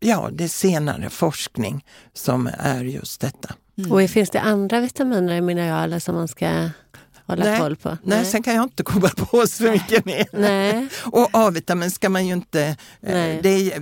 ja, 0.00 0.30
det 0.32 0.44
är 0.44 0.48
senare 0.48 1.10
forskning 1.10 1.84
som 2.14 2.50
är 2.58 2.84
just 2.84 3.20
detta. 3.20 3.54
Mm. 3.78 3.92
Och 3.92 4.10
finns 4.10 4.30
det 4.30 4.40
andra 4.40 4.80
vitaminer 4.80 5.38
och 5.38 5.44
mineraler 5.44 5.98
som 5.98 6.14
man 6.14 6.28
ska 6.28 6.70
hålla 7.26 7.44
nej, 7.44 7.60
koll 7.60 7.76
på? 7.76 7.88
Nej. 7.88 7.98
nej, 8.02 8.24
sen 8.24 8.42
kan 8.42 8.54
jag 8.54 8.62
inte 8.64 8.82
komma 8.82 9.08
på 9.08 9.46
så 9.46 9.62
mycket 9.62 10.04
mer. 10.04 10.26
Nej. 10.32 10.88
Och 11.04 11.28
A-vitamin 11.32 11.90
ska 11.90 12.08
man 12.08 12.26
ju 12.26 12.32
inte, 12.32 12.76
eh, 13.00 13.42
det, 13.42 13.78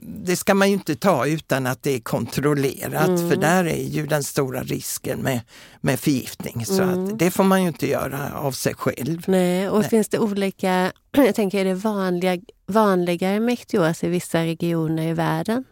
det, 0.00 0.36
ska 0.36 0.54
man 0.54 0.68
ju 0.68 0.74
inte 0.74 0.96
ta 0.96 1.26
utan 1.26 1.66
att 1.66 1.82
det 1.82 1.94
är 1.94 2.00
kontrollerat 2.00 3.08
mm. 3.08 3.30
för 3.30 3.36
där 3.36 3.64
är 3.64 3.84
ju 3.84 4.06
den 4.06 4.24
stora 4.24 4.62
risken 4.62 5.18
med, 5.18 5.40
med 5.80 6.00
förgiftning. 6.00 6.66
Så 6.66 6.82
mm. 6.82 7.04
att 7.04 7.18
det 7.18 7.30
får 7.30 7.44
man 7.44 7.62
ju 7.62 7.68
inte 7.68 7.88
göra 7.88 8.32
av 8.34 8.52
sig 8.52 8.74
själv. 8.74 9.22
Nej, 9.26 9.68
och 9.68 9.80
nej. 9.80 9.88
finns 9.88 10.08
det 10.08 10.18
olika, 10.18 10.92
jag 11.12 11.34
tänker 11.34 11.58
är 11.58 11.64
det 11.64 11.74
vanliga, 11.74 12.38
vanligare 12.66 13.40
med 13.40 13.58
i 14.02 14.08
vissa 14.08 14.44
regioner 14.44 15.08
i 15.08 15.12
världen? 15.12 15.64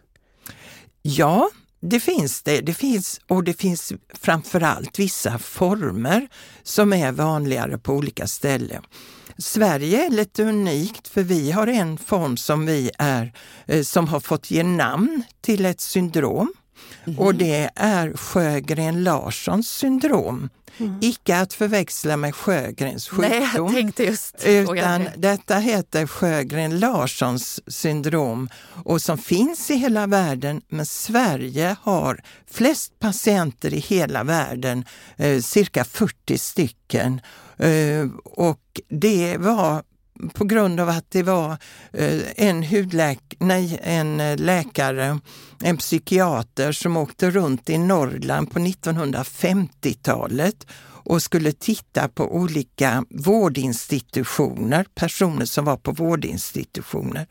Ja, 1.01 1.49
det 1.79 1.99
finns 1.99 2.43
det. 2.43 2.61
Det 2.61 2.73
finns, 2.73 3.21
och 3.27 3.43
det 3.43 3.53
finns 3.53 3.93
framförallt 4.13 4.99
vissa 4.99 5.37
former 5.37 6.27
som 6.63 6.93
är 6.93 7.11
vanligare 7.11 7.77
på 7.77 7.93
olika 7.93 8.27
ställen. 8.27 8.83
Sverige 9.37 10.05
är 10.05 10.09
lite 10.09 10.43
unikt 10.43 11.07
för 11.07 11.23
vi 11.23 11.51
har 11.51 11.67
en 11.67 11.97
form 11.97 12.37
som 12.37 12.65
vi 12.65 12.91
är, 12.97 13.33
eh, 13.65 13.81
som 13.81 14.07
har 14.07 14.19
fått 14.19 14.51
ge 14.51 14.63
namn 14.63 15.23
till 15.41 15.65
ett 15.65 15.81
syndrom. 15.81 16.53
Mm. 17.07 17.19
Och 17.19 17.35
det 17.35 17.69
är 17.75 18.13
Sjögren-Larssons 18.13 19.69
syndrom. 19.69 20.49
Mm. 20.77 20.97
Icke 21.01 21.37
att 21.37 21.53
förväxla 21.53 22.17
med 22.17 22.35
Sjögrens 22.35 23.09
sjukdom. 23.09 23.29
Nej, 23.29 23.49
jag 23.55 23.71
tänkte 23.73 24.03
just 24.03 24.45
utan 24.45 25.07
detta 25.17 25.57
heter 25.57 26.05
Sjögren-Larssons 26.05 27.59
syndrom 27.67 28.49
och 28.83 29.01
som 29.01 29.17
finns 29.17 29.71
i 29.71 29.75
hela 29.75 30.07
världen. 30.07 30.61
Men 30.67 30.85
Sverige 30.85 31.75
har 31.81 32.21
flest 32.51 32.99
patienter 32.99 33.73
i 33.73 33.79
hela 33.79 34.23
världen, 34.23 34.85
eh, 35.17 35.41
cirka 35.41 35.83
40 35.83 36.37
stycken. 36.37 37.21
Eh, 37.57 38.07
och 38.23 38.81
det 38.89 39.37
var 39.37 39.83
på 40.33 40.45
grund 40.45 40.79
av 40.79 40.89
att 40.89 41.11
det 41.11 41.23
var 41.23 41.57
eh, 41.93 42.21
en, 42.35 42.63
hudläk 42.63 43.19
nej, 43.39 43.79
en 43.83 44.19
eh, 44.19 44.37
läkare, 44.37 45.19
en 45.63 45.77
psykiater 45.77 46.71
som 46.71 46.97
åkte 46.97 47.31
runt 47.31 47.69
i 47.69 47.77
Norrland 47.77 48.51
på 48.51 48.59
1950-talet 48.59 50.65
och 51.07 51.23
skulle 51.23 51.51
titta 51.51 52.07
på 52.07 52.35
olika 52.35 53.05
vårdinstitutioner, 53.09 54.85
personer 54.95 55.45
som 55.45 55.65
var 55.65 55.77
på 55.77 55.91
vårdinstitutioner. 55.91 57.27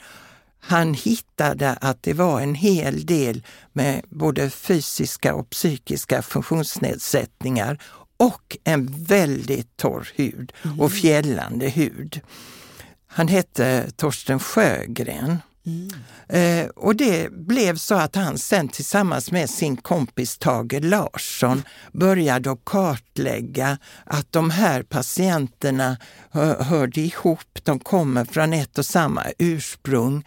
Han 0.61 0.95
hittade 0.95 1.73
att 1.73 2.03
det 2.03 2.13
var 2.13 2.41
en 2.41 2.55
hel 2.55 3.07
del 3.07 3.43
med 3.73 4.03
både 4.09 4.51
fysiska 4.51 5.35
och 5.35 5.51
psykiska 5.51 6.23
funktionsnedsättningar 6.23 7.79
och 8.17 8.57
en 8.65 9.05
väldigt 9.05 9.77
torr 9.77 10.09
hud 10.15 10.53
och 10.63 10.71
mm. 10.71 10.91
fjällande 10.91 11.69
hud. 11.69 12.21
Han 13.17 13.29
hette 13.29 13.91
Torsten 13.97 14.39
Sjögren. 14.39 15.39
Mm. 15.67 15.91
Eh, 16.29 16.69
och 16.69 16.97
det 16.97 17.33
blev 17.33 17.77
så 17.77 17.95
att 17.95 18.15
han 18.15 18.39
sen 18.39 18.69
tillsammans 18.69 19.33
med 19.33 19.51
sin 19.51 19.77
kompis 19.77 20.39
Tage 20.39 20.81
Larsson 20.83 21.63
började 21.93 22.51
att 22.51 22.65
kartlägga 22.65 23.79
att 24.05 24.33
de 24.33 24.51
här 24.51 24.83
patienterna 24.83 25.97
hör, 26.31 26.63
hörde 26.63 27.01
ihop, 27.01 27.59
de 27.63 27.79
kommer 27.79 28.25
från 28.25 28.53
ett 28.53 28.79
och 28.79 28.87
samma 28.87 29.23
ursprung. 29.39 30.25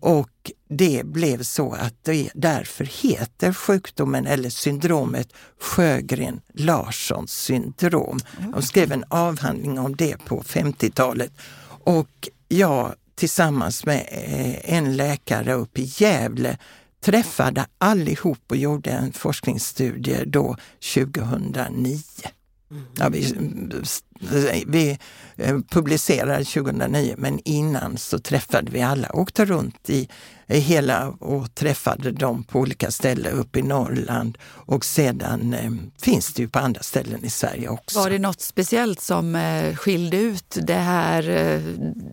Och 0.00 0.50
det 0.68 1.06
blev 1.06 1.42
så 1.42 1.72
att 1.72 1.94
det 2.02 2.30
därför 2.34 2.84
heter 2.84 3.52
sjukdomen 3.52 4.26
eller 4.26 4.50
syndromet 4.50 5.32
Sjögren-Larssons 5.60 7.26
syndrom. 7.26 8.18
De 8.52 8.62
skrev 8.62 8.92
en 8.92 9.04
avhandling 9.08 9.78
om 9.78 9.96
det 9.96 10.24
på 10.24 10.42
50-talet. 10.42 11.32
Och 11.84 12.28
jag 12.48 12.94
tillsammans 13.14 13.86
med 13.86 14.08
eh, 14.10 14.74
en 14.74 14.96
läkare 14.96 15.52
uppe 15.52 15.80
i 15.80 15.92
Gävle 15.96 16.58
träffade 17.00 17.66
allihop 17.78 18.38
och 18.48 18.56
gjorde 18.56 18.90
en 18.90 19.12
forskningsstudie 19.12 20.24
då 20.24 20.56
2009. 20.94 21.98
Ja, 22.98 23.08
vi, 23.08 23.34
vi 24.66 24.98
eh, 25.36 25.58
publicerade 25.70 26.44
2009, 26.44 27.14
men 27.18 27.40
innan 27.44 27.98
så 27.98 28.18
träffade 28.18 28.70
vi 28.70 28.82
alla, 28.82 29.12
åkte 29.12 29.44
runt 29.44 29.90
i, 29.90 30.08
i 30.46 30.58
hela 30.58 31.08
och 31.08 31.54
träffade 31.54 32.12
dem 32.12 32.44
på 32.44 32.58
olika 32.58 32.90
ställen 32.90 33.32
uppe 33.32 33.58
i 33.58 33.62
Norrland 33.62 34.38
och 34.44 34.84
sedan 34.84 35.54
eh, 35.54 35.72
finns 36.02 36.34
det 36.34 36.42
ju 36.42 36.48
på 36.48 36.58
andra 36.58 36.82
ställen 36.82 37.24
i 37.24 37.30
Sverige 37.30 37.68
också. 37.68 37.98
Var 37.98 38.10
det 38.10 38.18
något 38.18 38.40
speciellt 38.40 39.00
som 39.00 39.34
eh, 39.36 39.76
skilde 39.76 40.16
ut 40.16 40.58
det 40.62 40.74
här, 40.74 41.28
eh, 41.28 41.60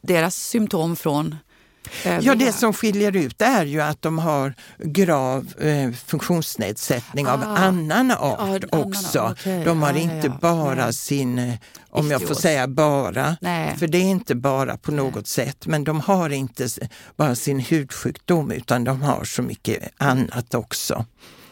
deras 0.03 0.36
symptom 0.36 0.95
från 0.95 1.36
Ja, 2.21 2.36
det 2.36 2.51
som 2.51 2.73
skiljer 2.73 3.15
ut 3.15 3.41
är 3.41 3.65
ju 3.65 3.82
att 3.82 4.01
de 4.01 4.19
har 4.19 4.53
grav 4.77 5.53
eh, 5.59 5.91
funktionsnedsättning 5.91 7.27
ah. 7.27 7.34
av 7.34 7.43
annan 7.43 8.11
art 8.11 8.63
ja, 8.71 8.77
också. 8.77 9.19
Annan, 9.19 9.32
okay. 9.32 9.63
De 9.63 9.82
har 9.82 9.93
ja, 9.93 9.99
inte 9.99 10.27
ja, 10.27 10.38
bara 10.41 10.84
nej. 10.86 10.93
sin, 10.93 11.39
eh, 11.39 11.53
om 11.89 12.11
jag 12.11 12.27
får 12.27 12.36
säga 12.36 12.67
bara, 12.67 13.38
nej. 13.41 13.77
för 13.77 13.88
det 13.88 13.97
är 13.97 14.09
inte 14.09 14.36
bara 14.36 14.77
på 14.77 14.91
något 14.91 15.15
nej. 15.15 15.25
sätt, 15.25 15.67
men 15.67 15.84
de 15.84 15.99
har 15.99 16.30
inte 16.30 16.67
bara 17.15 17.36
sin 17.36 17.59
hudsjukdom 17.59 18.51
utan 18.51 18.84
de 18.84 19.01
har 19.01 19.23
så 19.23 19.41
mycket 19.41 19.84
annat 19.97 20.53
också. 20.53 21.05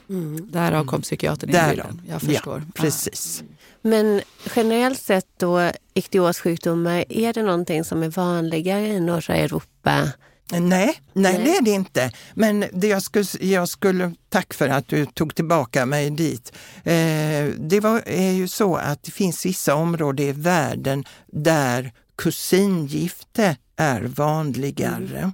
Mm. 0.10 0.52
Därav 0.52 0.86
kom 0.86 1.02
psykiatern 1.02 1.50
in 1.50 1.56
i 1.56 1.70
bilden. 1.70 2.02
Jag 2.10 2.22
förstår. 2.22 2.64
Ja, 2.66 2.82
precis. 2.82 3.44
Men 3.82 4.22
generellt 4.56 5.02
sett 5.02 5.28
då, 5.38 5.72
iktiossjukdomar, 5.94 7.06
är 7.10 7.34
det 7.34 7.44
någonting 7.44 7.84
som 7.84 8.04
är 8.04 8.10
vanligare 8.10 8.88
i 8.88 9.00
norra 9.00 9.36
Europa? 9.36 10.12
Nej, 10.52 10.62
nej, 10.62 11.00
nej, 11.14 11.42
det 11.44 11.58
är 11.58 11.62
det 11.62 11.72
inte. 11.72 12.12
Men 12.34 12.66
det 12.74 12.88
jag, 12.88 13.04
skulle, 13.04 13.26
jag 13.40 13.70
skulle, 13.70 14.14
tack 14.30 14.54
för 14.54 14.70
att 14.70 14.88
du 14.88 15.06
tog 15.06 15.36
tillbaka 15.36 15.86
mig 15.86 16.10
dit. 16.10 16.54
Eh, 16.84 17.46
det 17.58 17.80
var, 17.80 18.04
är 18.06 18.32
ju 18.32 18.48
så 18.48 18.76
att 18.76 19.04
det 19.04 19.12
finns 19.12 19.46
vissa 19.46 19.76
områden 19.76 20.26
i 20.26 20.32
världen 20.32 21.04
där 21.28 21.92
kusingifte 22.18 23.58
är 23.76 24.02
vanligare. 24.02 25.18
Mm. 25.18 25.32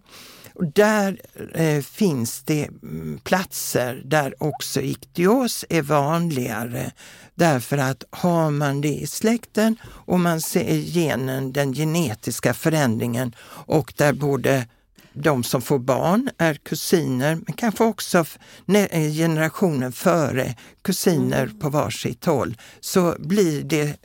Och 0.55 0.65
där 0.65 1.21
eh, 1.53 1.81
finns 1.81 2.43
det 2.43 2.63
mm, 2.63 3.19
platser 3.23 4.01
där 4.05 4.43
också 4.43 4.81
iktios 4.81 5.65
är 5.69 5.81
vanligare. 5.81 6.91
Därför 7.35 7.77
att 7.77 8.03
har 8.09 8.51
man 8.51 8.81
det 8.81 8.93
i 8.93 9.07
släkten 9.07 9.75
och 9.85 10.19
man 10.19 10.41
ser 10.41 10.75
genen, 10.75 11.53
den 11.53 11.73
genetiska 11.73 12.53
förändringen 12.53 13.35
och 13.65 13.93
där 13.97 14.13
både 14.13 14.67
de 15.13 15.43
som 15.43 15.61
får 15.61 15.79
barn 15.79 16.29
är 16.37 16.53
kusiner, 16.53 17.35
men 17.35 17.53
kanske 17.55 17.83
också 17.83 18.25
eh, 18.67 19.11
generationen 19.11 19.91
före 19.91 20.55
kusiner 20.81 21.43
mm. 21.43 21.59
på 21.59 21.69
varsitt 21.69 22.25
håll, 22.25 22.57
så 22.79 23.15
blir 23.19 23.63
det 23.63 23.97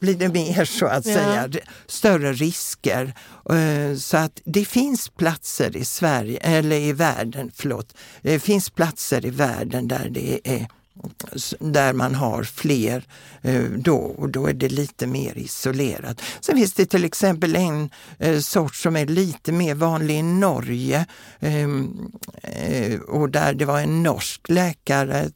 blir 0.00 0.14
det 0.14 0.28
mer 0.28 0.64
så 0.64 0.86
att 0.86 1.06
ja. 1.06 1.14
säga, 1.14 1.50
större 1.86 2.32
risker. 2.32 3.14
Eh, 3.50 3.96
så 3.96 4.16
att 4.16 4.40
det 4.44 4.64
finns 4.64 5.08
platser 5.08 5.76
i 5.76 5.84
Sverige, 5.84 6.38
eller 6.38 6.76
i 6.76 6.92
världen, 6.92 7.50
förlåt, 7.54 7.94
det 8.22 8.38
finns 8.40 8.70
platser 8.70 9.26
i 9.26 9.30
världen 9.30 9.88
där 9.88 10.08
det 10.10 10.40
är 10.44 10.68
där 11.58 11.92
man 11.92 12.14
har 12.14 12.42
fler 12.42 13.04
eh, 13.42 13.62
då 13.62 13.96
och 13.96 14.28
då 14.28 14.46
är 14.46 14.54
det 14.54 14.68
lite 14.68 15.06
mer 15.06 15.38
isolerat. 15.38 16.22
Sen 16.40 16.56
finns 16.56 16.74
det 16.74 16.86
till 16.86 17.04
exempel 17.04 17.56
en 17.56 17.90
eh, 18.18 18.38
sort 18.38 18.74
som 18.74 18.96
är 18.96 19.06
lite 19.06 19.52
mer 19.52 19.74
vanlig 19.74 20.18
i 20.18 20.22
Norge 20.22 21.06
ehm, 21.40 22.10
eh, 22.42 23.00
och 23.00 23.30
där 23.30 23.54
det 23.54 23.64
var 23.64 23.80
en 23.80 24.02
norsk 24.02 24.48
läkare, 24.48 25.30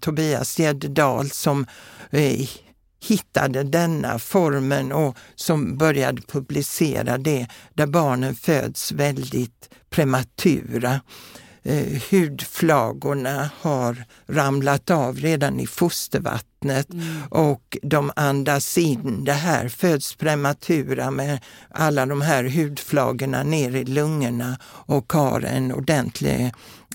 Tobias 0.00 0.58
Gäddedal, 0.58 1.30
som 1.30 1.66
hittade 3.08 3.62
denna 3.62 4.18
formen 4.18 4.92
och 4.92 5.16
som 5.34 5.78
började 5.78 6.22
publicera 6.22 7.18
det, 7.18 7.46
där 7.74 7.86
barnen 7.86 8.34
föds 8.34 8.92
väldigt 8.92 9.70
prematura. 9.90 11.00
Eh, 11.66 12.02
hudflagorna 12.10 13.50
har 13.60 14.04
ramlat 14.26 14.90
av 14.90 15.16
redan 15.16 15.60
i 15.60 15.66
fostervattnet 15.66 16.92
mm. 16.92 17.22
och 17.30 17.78
de 17.82 18.12
andas 18.16 18.78
in 18.78 19.24
det 19.24 19.32
här, 19.32 19.68
föds 19.68 20.14
prematura 20.14 21.10
med 21.10 21.40
alla 21.70 22.06
de 22.06 22.20
här 22.20 22.44
hudflagorna 22.44 23.42
ner 23.42 23.76
i 23.76 23.84
lungorna 23.84 24.58
och 24.64 25.12
har 25.12 25.40
en 25.40 25.72
ordentlig 25.72 26.52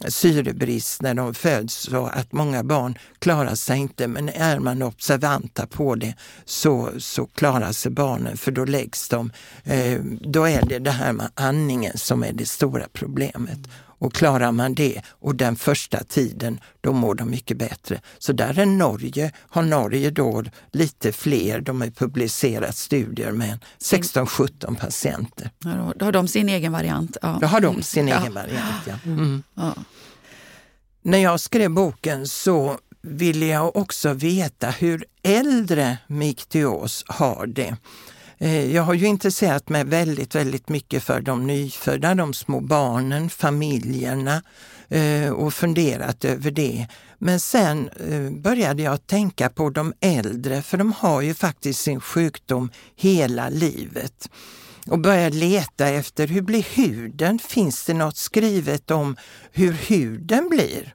syrebrist 0.07 1.01
när 1.01 1.13
de 1.13 1.33
föds 1.33 1.73
så 1.75 2.05
att 2.05 2.31
många 2.31 2.63
barn 2.63 2.97
klarar 3.19 3.55
sig 3.55 3.79
inte. 3.79 4.07
Men 4.07 4.29
är 4.29 4.59
man 4.59 4.81
observanta 4.81 5.67
på 5.67 5.95
det 5.95 6.13
så, 6.45 6.89
så 6.97 7.25
klarar 7.25 7.71
sig 7.71 7.91
barnen 7.91 8.37
för 8.37 8.51
då 8.51 8.65
läggs 8.65 9.09
de. 9.09 9.31
Eh, 9.63 9.99
då 10.21 10.47
är 10.47 10.65
det 10.65 10.79
det 10.79 10.91
här 10.91 11.13
med 11.13 11.29
andningen 11.33 11.97
som 11.97 12.23
är 12.23 12.33
det 12.33 12.45
stora 12.45 12.85
problemet. 12.93 13.59
Och 13.99 14.13
klarar 14.13 14.51
man 14.51 14.73
det 14.75 15.01
och 15.07 15.35
den 15.35 15.55
första 15.55 16.03
tiden, 16.03 16.59
då 16.81 16.93
mår 16.93 17.15
de 17.15 17.29
mycket 17.29 17.57
bättre. 17.57 18.01
Så 18.17 18.33
där 18.33 18.59
är 18.59 18.65
Norge, 18.65 19.31
har 19.37 19.61
Norge 19.61 20.09
då 20.09 20.43
lite 20.71 21.11
fler, 21.11 21.61
de 21.61 21.81
har 21.81 21.87
publicerat 21.87 22.75
studier 22.75 23.31
med 23.31 23.65
16-17 23.81 24.75
patienter. 24.75 25.51
då 25.95 26.05
har 26.05 26.11
de 26.11 26.27
sin 26.27 26.49
egen 26.49 26.71
variant. 26.71 27.17
Ja. 27.21 27.37
Då 27.41 27.47
har 27.47 27.61
de 27.61 27.83
sin 27.83 28.07
ja. 28.07 28.21
egen 28.21 28.33
variant, 28.33 28.87
ja. 28.87 28.93
Mm. 29.05 29.43
ja. 29.53 29.75
När 31.01 31.17
jag 31.17 31.39
skrev 31.39 31.71
boken 31.71 32.27
så 32.27 32.77
ville 33.01 33.45
jag 33.45 33.75
också 33.75 34.13
veta 34.13 34.69
hur 34.69 35.05
äldre 35.23 35.97
med 36.07 36.29
iktios 36.29 37.03
har 37.07 37.47
det. 37.47 37.77
Eh, 38.39 38.71
jag 38.75 38.83
har 38.83 38.93
ju 38.93 39.07
intresserat 39.07 39.69
mig 39.69 39.83
väldigt, 39.83 40.35
väldigt 40.35 40.69
mycket 40.69 41.03
för 41.03 41.21
de 41.21 41.47
nyfödda, 41.47 42.15
de 42.15 42.33
små 42.33 42.59
barnen, 42.59 43.29
familjerna 43.29 44.41
eh, 44.87 45.29
och 45.29 45.53
funderat 45.53 46.25
över 46.25 46.51
det. 46.51 46.87
Men 47.17 47.39
sen 47.39 47.89
eh, 47.89 48.31
började 48.31 48.83
jag 48.83 49.07
tänka 49.07 49.49
på 49.49 49.69
de 49.69 49.93
äldre, 49.99 50.61
för 50.61 50.77
de 50.77 50.91
har 50.91 51.21
ju 51.21 51.33
faktiskt 51.33 51.81
sin 51.81 52.01
sjukdom 52.01 52.71
hela 52.95 53.49
livet 53.49 54.29
och 54.87 54.99
började 54.99 55.35
leta 55.35 55.87
efter 55.87 56.27
hur 56.27 56.41
blir 56.41 56.65
huden? 56.75 57.39
Finns 57.39 57.85
det 57.85 57.93
något 57.93 58.17
skrivet 58.17 58.91
om 58.91 59.15
hur 59.51 59.73
huden 59.73 60.49
blir? 60.49 60.93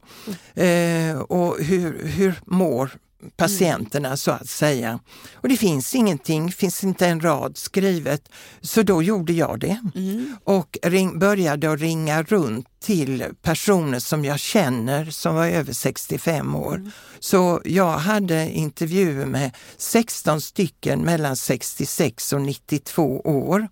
Mm. 0.55 1.17
Eh, 1.17 1.21
och 1.21 1.57
hur, 1.61 2.07
hur 2.07 2.35
mår 2.45 2.91
patienterna 3.37 4.17
så 4.17 4.31
att 4.31 4.49
säga. 4.49 5.01
Och 5.35 5.49
det 5.49 5.57
finns 5.57 5.95
ingenting, 5.95 6.53
finns 6.53 6.85
inte 6.85 7.07
en 7.07 7.21
rad 7.21 7.57
skrivet. 7.57 8.29
Så 8.61 8.83
då 8.83 9.03
gjorde 9.03 9.33
jag 9.33 9.61
det 9.61 9.81
mm. 9.95 10.37
och 10.45 10.79
ring, 10.83 11.19
började 11.19 11.73
att 11.73 11.81
ringa 11.81 12.23
runt 12.23 12.67
till 12.81 13.25
personer 13.43 13.99
som 13.99 14.25
jag 14.25 14.41
känner 14.41 15.11
som 15.11 15.35
var 15.35 15.47
över 15.47 15.73
65 15.73 16.55
år. 16.55 16.75
Mm. 16.75 16.91
Så 17.21 17.61
jag 17.65 17.99
hade 17.99 18.51
intervjuer 18.51 19.27
med 19.27 19.51
16 19.77 20.41
stycken 20.41 21.01
mellan 21.01 21.37
66 21.37 22.33
och 22.33 22.41
92 22.41 23.21
år 23.21 23.69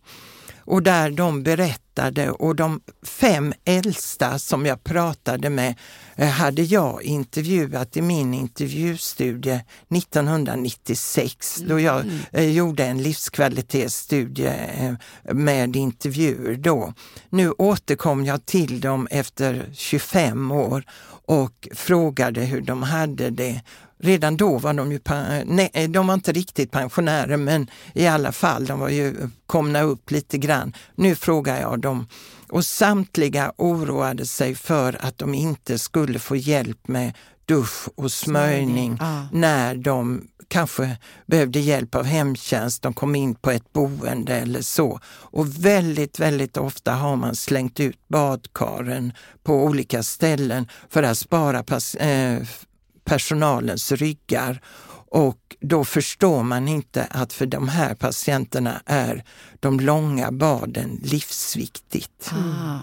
och 0.64 0.82
där 0.82 1.10
de 1.10 1.42
berättade 1.42 2.30
och 2.30 2.56
de 2.56 2.80
fem 3.02 3.54
äldsta 3.64 4.38
som 4.38 4.66
jag 4.66 4.84
pratade 4.84 5.50
med 5.50 5.74
eh, 6.16 6.28
hade 6.28 6.62
jag 6.62 7.02
intervjuat 7.02 7.96
i 7.96 8.02
min 8.02 8.34
intervjustudie 8.34 9.64
1996 9.90 11.56
då 11.68 11.80
jag 11.80 12.00
mm. 12.00 12.18
Eh, 12.32 12.50
gjorde 12.50 12.84
en 12.84 13.02
livskvalitetsstudie 13.02 14.54
eh, 14.78 14.94
med 15.34 15.76
intervjuer 15.76 16.54
då. 16.54 16.94
Nu 17.30 17.50
återkom 17.50 18.24
jag 18.24 18.46
till 18.46 18.80
dem 18.80 19.08
efter 19.10 19.70
25 19.72 20.50
år 20.50 20.84
och 21.24 21.68
frågade 21.74 22.40
hur 22.40 22.60
de 22.60 22.82
hade 22.82 23.30
det 23.30 23.60
redan 24.02 24.36
då 24.36 24.58
var 24.58 24.74
de 24.74 24.92
ju, 24.92 25.00
nej, 25.46 25.88
de 25.88 26.06
var 26.06 26.14
inte 26.14 26.32
riktigt 26.32 26.70
pensionärer 26.70 27.36
men 27.36 27.70
i 27.94 28.06
alla 28.06 28.32
fall, 28.32 28.66
de 28.66 28.80
var 28.80 28.88
ju 28.88 29.14
komna 29.46 29.82
upp 29.82 30.10
lite 30.10 30.38
grann. 30.38 30.72
Nu 30.94 31.14
frågar 31.14 31.60
jag 31.60 31.80
dem 31.80 32.06
och 32.48 32.64
samtliga 32.64 33.52
oroade 33.56 34.26
sig 34.26 34.54
för 34.54 35.06
att 35.06 35.18
de 35.18 35.34
inte 35.34 35.78
skulle 35.78 36.18
få 36.18 36.36
hjälp 36.36 36.88
med 36.88 37.12
dusch 37.46 37.88
och 37.94 38.12
smörjning 38.12 38.98
ah. 39.00 39.22
när 39.32 39.74
de 39.74 40.28
kanske 40.48 40.96
behövde 41.26 41.60
hjälp 41.60 41.94
av 41.94 42.04
hemtjänst, 42.04 42.82
de 42.82 42.94
kom 42.94 43.14
in 43.14 43.34
på 43.34 43.50
ett 43.50 43.72
boende 43.72 44.36
eller 44.36 44.62
så. 44.62 45.00
Och 45.06 45.64
väldigt, 45.64 46.18
väldigt 46.18 46.56
ofta 46.56 46.92
har 46.92 47.16
man 47.16 47.36
slängt 47.36 47.80
ut 47.80 48.08
badkaren 48.08 49.12
på 49.42 49.64
olika 49.64 50.02
ställen 50.02 50.68
för 50.90 51.02
att 51.02 51.18
spara 51.18 51.64
eh, 51.98 52.38
personalens 53.04 53.92
ryggar. 53.92 54.60
Och 55.14 55.56
då 55.60 55.84
förstår 55.84 56.42
man 56.42 56.68
inte 56.68 57.04
att 57.10 57.32
för 57.32 57.46
de 57.46 57.68
här 57.68 57.94
patienterna 57.94 58.82
är 58.86 59.24
de 59.60 59.80
långa 59.80 60.32
baden 60.32 61.00
livsviktigt. 61.02 62.32
Mm. 62.32 62.78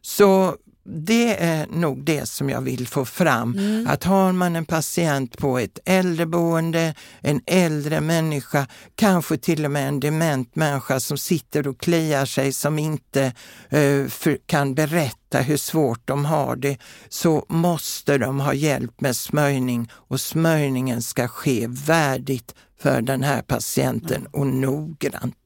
Så 0.00 0.56
det 0.84 1.42
är 1.44 1.66
nog 1.66 2.04
det 2.04 2.28
som 2.28 2.50
jag 2.50 2.60
vill 2.60 2.86
få 2.88 3.04
fram. 3.04 3.52
Mm. 3.58 3.86
Att 3.86 4.04
har 4.04 4.32
man 4.32 4.56
en 4.56 4.64
patient 4.64 5.36
på 5.38 5.58
ett 5.58 5.78
äldreboende, 5.84 6.94
en 7.20 7.40
äldre 7.46 8.00
människa, 8.00 8.66
kanske 8.94 9.36
till 9.38 9.64
och 9.64 9.70
med 9.70 9.88
en 9.88 10.00
dement 10.00 10.56
människa 10.56 11.00
som 11.00 11.18
sitter 11.18 11.68
och 11.68 11.80
kliar 11.80 12.24
sig, 12.26 12.52
som 12.52 12.78
inte 12.78 13.22
eh, 13.68 14.06
för, 14.08 14.38
kan 14.46 14.74
berätta 14.74 15.38
hur 15.38 15.56
svårt 15.56 16.00
de 16.04 16.24
har 16.24 16.56
det, 16.56 16.76
så 17.08 17.46
måste 17.48 18.18
de 18.18 18.40
ha 18.40 18.54
hjälp 18.54 19.00
med 19.00 19.16
smörjning 19.16 19.90
och 19.92 20.20
smörjningen 20.20 21.02
ska 21.02 21.28
ske 21.28 21.66
värdigt 21.68 22.54
för 22.80 23.02
den 23.02 23.22
här 23.22 23.42
patienten 23.42 24.26
och 24.26 24.46
noggrant. 24.46 25.36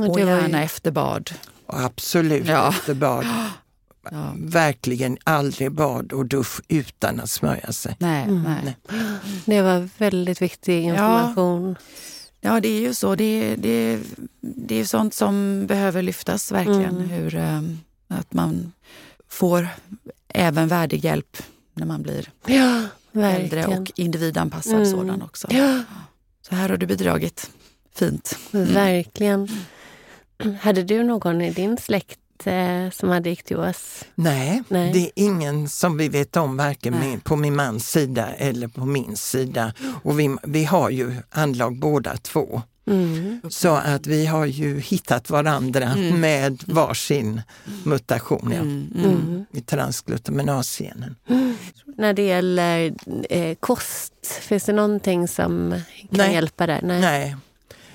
Och 0.00 0.08
Och 0.08 0.16
det 0.18 0.24
var 0.24 0.32
ju- 0.36 0.40
gärna 0.42 0.62
efter 0.62 0.90
bad. 0.90 1.30
Absolut 1.66 2.46
Ja. 2.46 2.68
efter 2.68 2.94
bad. 2.94 3.26
Ja. 4.10 4.32
Verkligen 4.36 5.18
aldrig 5.24 5.72
bad 5.72 6.12
och 6.12 6.26
dusch 6.26 6.60
utan 6.68 7.20
att 7.20 7.30
smörja 7.30 7.72
sig. 7.72 7.96
Nej, 7.98 8.22
Mm. 8.24 8.42
nej. 8.42 8.76
Det 9.44 9.62
var 9.62 9.88
väldigt 9.98 10.42
viktig 10.42 10.82
information. 10.82 11.76
Ja, 12.40 12.60
det 12.60 12.68
är 12.68 12.80
ju 12.80 12.94
så. 12.94 13.14
Det, 13.14 13.56
det, 13.56 14.00
det 14.40 14.74
är 14.80 14.84
sånt 14.84 15.14
som 15.14 15.66
behöver 15.66 16.02
lyftas 16.02 16.52
verkligen. 16.52 16.96
Mm. 16.96 17.08
Hur, 17.08 17.34
eh, 17.34 17.62
att 18.08 18.32
man 18.32 18.72
får 19.28 19.68
även 20.28 20.68
värdig 20.68 21.04
hjälp 21.04 21.36
när 21.74 21.86
man 21.86 22.02
blir 22.02 22.30
Ja, 22.46 22.82
äldre 23.12 23.56
verkligen. 23.60 23.82
och 23.82 23.92
individanpassad 23.96 24.72
Mm. 24.74 24.90
sådan 24.90 25.22
också. 25.22 25.48
Ja, 25.50 25.82
Så 26.48 26.54
här 26.54 26.68
har 26.68 26.76
du 26.76 26.86
bidragit 26.86 27.50
fint. 27.94 28.38
verkligen. 28.50 29.48
Hade 30.60 30.82
du 30.82 31.02
någon 31.02 31.40
i 31.40 31.50
din 31.50 31.76
släkt 31.76 32.18
som 32.92 33.08
hade 33.08 33.30
iktios? 33.30 34.04
Nej, 34.14 34.62
Nej. 34.68 34.92
det 34.92 34.98
är 34.98 35.10
ingen 35.14 35.68
som 35.68 35.96
vi 35.96 36.08
vet 36.08 36.36
om, 36.36 36.56
varken 36.56 37.00
min, 37.00 37.20
på 37.20 37.36
min 37.36 37.56
mans 37.56 37.90
sida 37.90 38.34
eller 38.34 38.68
på 38.68 38.84
min 38.84 39.16
sida. 39.16 39.72
Och 40.02 40.20
vi, 40.20 40.36
vi 40.42 40.64
har 40.64 40.90
ju 40.90 41.16
anlag 41.30 41.78
båda 41.78 42.16
två. 42.16 42.62
Mm. 42.86 43.40
Så 43.50 43.68
att 43.74 44.06
vi 44.06 44.26
har 44.26 44.46
ju 44.46 44.80
hittat 44.80 45.30
varandra 45.30 45.84
Mm. 45.92 46.20
med 46.20 46.62
varsin 46.66 47.42
mutation 47.84 48.50
ja, 48.54 48.60
Mm, 48.60 48.92
mm. 48.94 49.10
Mm. 49.10 49.44
i 49.52 49.60
transglutaminasgenen. 49.60 51.16
När 51.96 52.12
det 52.12 52.22
gäller 52.22 52.94
eh, 53.30 53.54
kost, 53.60 54.26
finns 54.40 54.64
det 54.64 54.72
någonting 54.72 55.28
som 55.28 55.70
kan 55.70 56.08
Nej. 56.10 56.32
hjälpa 56.32 56.66
där? 56.66 56.80
Nej. 56.82 57.00
Nej, 57.00 57.36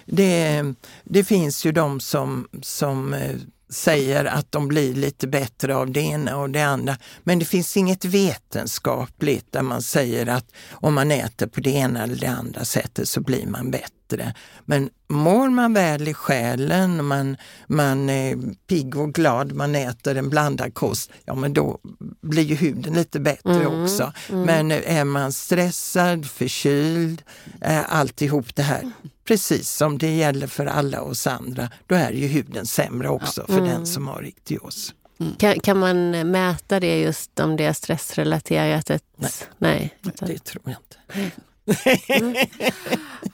det, 0.05 0.63
det 1.03 1.23
finns 1.23 1.65
ju 1.65 1.71
de 1.71 1.99
som, 1.99 2.47
som 2.61 3.13
eh, 3.13 3.35
säger 3.69 4.25
att 4.25 4.51
de 4.51 4.67
blir 4.67 4.93
lite 4.93 5.27
bättre 5.27 5.75
av 5.75 5.91
det 5.91 5.99
ena 6.01 6.37
och 6.37 6.49
det 6.49 6.61
andra. 6.61 6.97
Men 7.23 7.39
det 7.39 7.45
finns 7.45 7.77
inget 7.77 8.05
vetenskapligt 8.05 9.45
där 9.51 9.61
man 9.61 9.81
säger 9.81 10.27
att 10.27 10.45
om 10.71 10.93
man 10.93 11.11
äter 11.11 11.47
på 11.47 11.61
det 11.61 11.69
ena 11.71 12.03
eller 12.03 12.15
det 12.15 12.27
andra 12.27 12.65
sättet 12.65 13.07
så 13.09 13.21
blir 13.21 13.47
man 13.47 13.71
bättre. 13.71 14.33
Men 14.65 14.89
mår 15.09 15.49
man 15.49 15.73
väl 15.73 16.07
i 16.07 16.13
själen, 16.13 17.05
man, 17.05 17.37
man 17.67 18.09
är 18.09 18.37
pigg 18.67 18.95
och 18.97 19.13
glad, 19.13 19.51
man 19.53 19.75
äter 19.75 20.15
en 20.17 20.29
blandad 20.29 20.73
kost, 20.73 21.11
ja 21.25 21.35
men 21.35 21.53
då 21.53 21.79
blir 22.21 22.43
ju 22.43 22.55
huden 22.55 22.93
lite 22.93 23.19
bättre 23.19 23.49
Mm, 23.65 23.83
också. 23.83 24.13
mm. 24.29 24.41
Men 24.45 24.71
är 24.71 25.03
man 25.03 25.33
stressad, 25.33 26.25
förkyld, 26.25 27.21
eh, 27.61 27.93
alltihop 27.93 28.55
det 28.55 28.63
här, 28.63 28.91
precis 29.29 29.69
som 29.69 29.97
det 29.97 30.15
gäller 30.15 30.47
för 30.47 30.65
alla 30.65 31.01
oss 31.01 31.27
andra, 31.27 31.69
då 31.87 31.95
är 31.95 32.11
ju 32.11 32.27
huden 32.27 32.65
sämre 32.65 33.09
också 33.09 33.45
för 33.45 33.53
Mm. 33.57 33.65
den 33.69 33.85
som 33.87 34.07
har 34.07 34.25
iktios. 34.25 34.93
Kan, 35.37 35.59
kan 35.59 35.77
man 35.79 36.09
mäta 36.31 36.79
det 36.79 36.99
just 36.99 37.39
om 37.39 37.55
det 37.55 37.65
är 37.65 37.73
stressrelaterat? 37.73 38.89
Ett, 38.89 39.03
Nej. 39.15 39.31
nej. 39.57 39.97
utan- 40.05 40.27
Det 40.27 40.43
tror 40.43 40.63
jag 40.65 40.75
inte. 40.75 41.31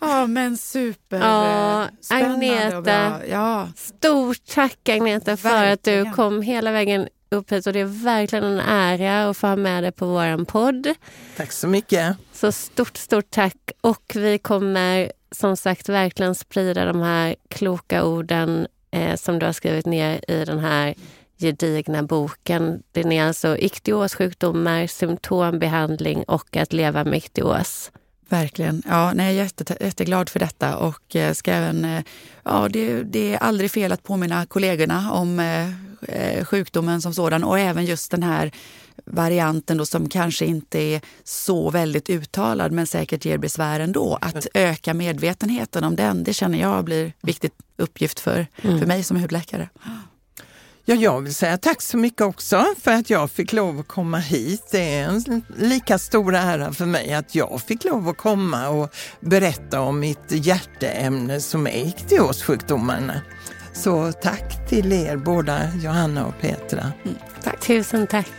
Ja, 0.02 0.28
men 0.28 0.58
super. 0.58 1.20
Ja, 1.20 1.84
eh, 1.84 1.90
Agneta. 2.18 2.78
och 2.78 2.84
bra. 2.84 3.26
Ja, 3.30 3.70
Stort 3.76 4.38
tack 4.54 4.90
Agneta 4.90 5.38
för 5.38 5.64
att 5.66 5.84
du 5.84 5.92
Verkligen. 5.92 6.14
kom 6.14 6.42
hela 6.42 6.72
vägen 6.72 7.08
upp 7.32 7.52
hit 7.52 7.68
och 7.68 7.74
det 7.74 7.80
är 7.80 8.04
verkligen 8.04 8.44
en 8.44 8.60
ära 8.60 9.30
att 9.30 9.38
få 9.38 9.48
ha 9.48 9.56
med 9.56 9.84
dig 9.84 9.92
på 9.92 10.06
våran 10.06 10.46
podd. 10.46 10.88
Tack 11.38 11.52
så 11.52 11.68
mycket. 11.68 12.18
Så 12.34 12.52
stort, 12.52 12.98
stort 12.98 13.30
tack 13.30 13.56
och 13.82 14.12
vi 14.16 14.38
kommer 14.38 15.12
som 15.32 15.58
sagt 15.58 15.90
verkligen 15.90 16.36
sprida 16.36 16.86
de 16.86 17.02
här 17.02 17.36
kloka 17.50 18.04
orden 18.04 18.68
eh, 18.92 19.16
som 19.16 19.40
du 19.40 19.46
har 19.46 19.54
skrivit 19.54 19.86
ner 19.86 20.32
i 20.32 20.46
den 20.46 20.60
här 20.60 20.96
gedigna 21.38 22.04
boken. 22.04 22.84
Den 22.92 23.12
är 23.12 23.24
alltså 23.24 23.58
iktiossjukdomar, 23.58 24.88
symptombehandling 24.88 26.24
och 26.24 26.58
att 26.58 26.74
leva 26.74 27.04
med 27.04 27.18
iktios. 27.18 27.92
verkligen. 28.30 28.84
Ja, 28.88 29.14
nej, 29.14 29.36
jag 29.36 29.42
är 29.42 29.44
jätte, 29.44 29.78
jätteglad 29.80 30.30
för 30.30 30.40
detta 30.40 30.78
och 30.78 31.16
eh, 31.16 31.34
ska 31.34 31.52
även... 31.52 31.86
Eh, 31.86 32.04
ja, 32.44 32.68
det, 32.70 33.04
det 33.04 33.34
är 33.34 33.38
aldrig 33.38 33.72
fel 33.72 33.92
att 33.92 34.04
påminna 34.04 34.46
kollegorna 34.46 35.12
om 35.12 35.40
eh, 35.40 35.70
eh, 36.08 36.46
sjukdomen 36.46 37.02
som 37.02 37.14
sådan 37.14 37.44
och 37.44 37.60
även 37.60 37.86
just 37.86 38.12
den 38.12 38.24
här 38.24 38.52
varianten 39.06 39.78
då 39.78 39.86
som 39.86 40.10
kanske 40.10 40.46
inte 40.46 40.80
är 40.80 41.02
så 41.24 41.70
väldigt 41.70 42.10
uttalad 42.10 42.72
men 42.72 42.88
säkert 42.88 43.26
ger 43.26 43.38
besvär 43.38 43.80
ändå. 43.80 44.18
Att 44.22 44.48
öka 44.54 44.94
medvetenheten 44.94 45.84
om 45.84 45.96
den, 45.96 46.24
det 46.24 46.34
känner 46.34 46.60
jag 46.60 46.86
blir 46.86 47.14
viktig 47.22 47.52
uppgift 47.78 48.20
för, 48.20 48.48
för 48.62 48.86
mig 48.86 49.04
som 49.04 49.18
hudläkare. 49.18 49.70
Ja, 50.88 50.96
jag 50.96 51.22
vill 51.22 51.36
säga 51.36 51.58
tack 51.58 51.82
så 51.82 51.98
mycket 51.98 52.22
också 52.22 52.66
för 52.82 52.92
att 52.92 53.10
jag 53.10 53.32
fick 53.32 53.54
lov 53.54 53.80
att 53.80 53.88
komma 53.88 54.18
hit. 54.18 54.68
Det 54.72 54.96
är 54.96 55.08
en 55.08 55.44
lika 55.58 55.98
stor 55.98 56.36
ära 56.36 56.74
för 56.74 56.86
mig 56.86 57.14
att 57.14 57.36
jag 57.36 57.62
fick 57.68 57.84
lov 57.84 58.10
att 58.10 58.18
komma 58.18 58.70
och 58.70 58.96
berätta 59.20 59.82
om 59.82 60.00
mitt 60.00 60.26
hjärteämne 60.30 61.42
som 61.42 61.68
är 61.68 61.86
iktios-sjukdomarna. 61.86 63.22
Så 63.74 64.12
tack 64.12 64.70
till 64.70 64.94
er 64.94 65.18
båda, 65.18 65.74
Johanna 65.84 66.26
och 66.26 66.42
Petra. 66.42 66.92
Tusen 67.62 68.08
tack. 68.08 68.32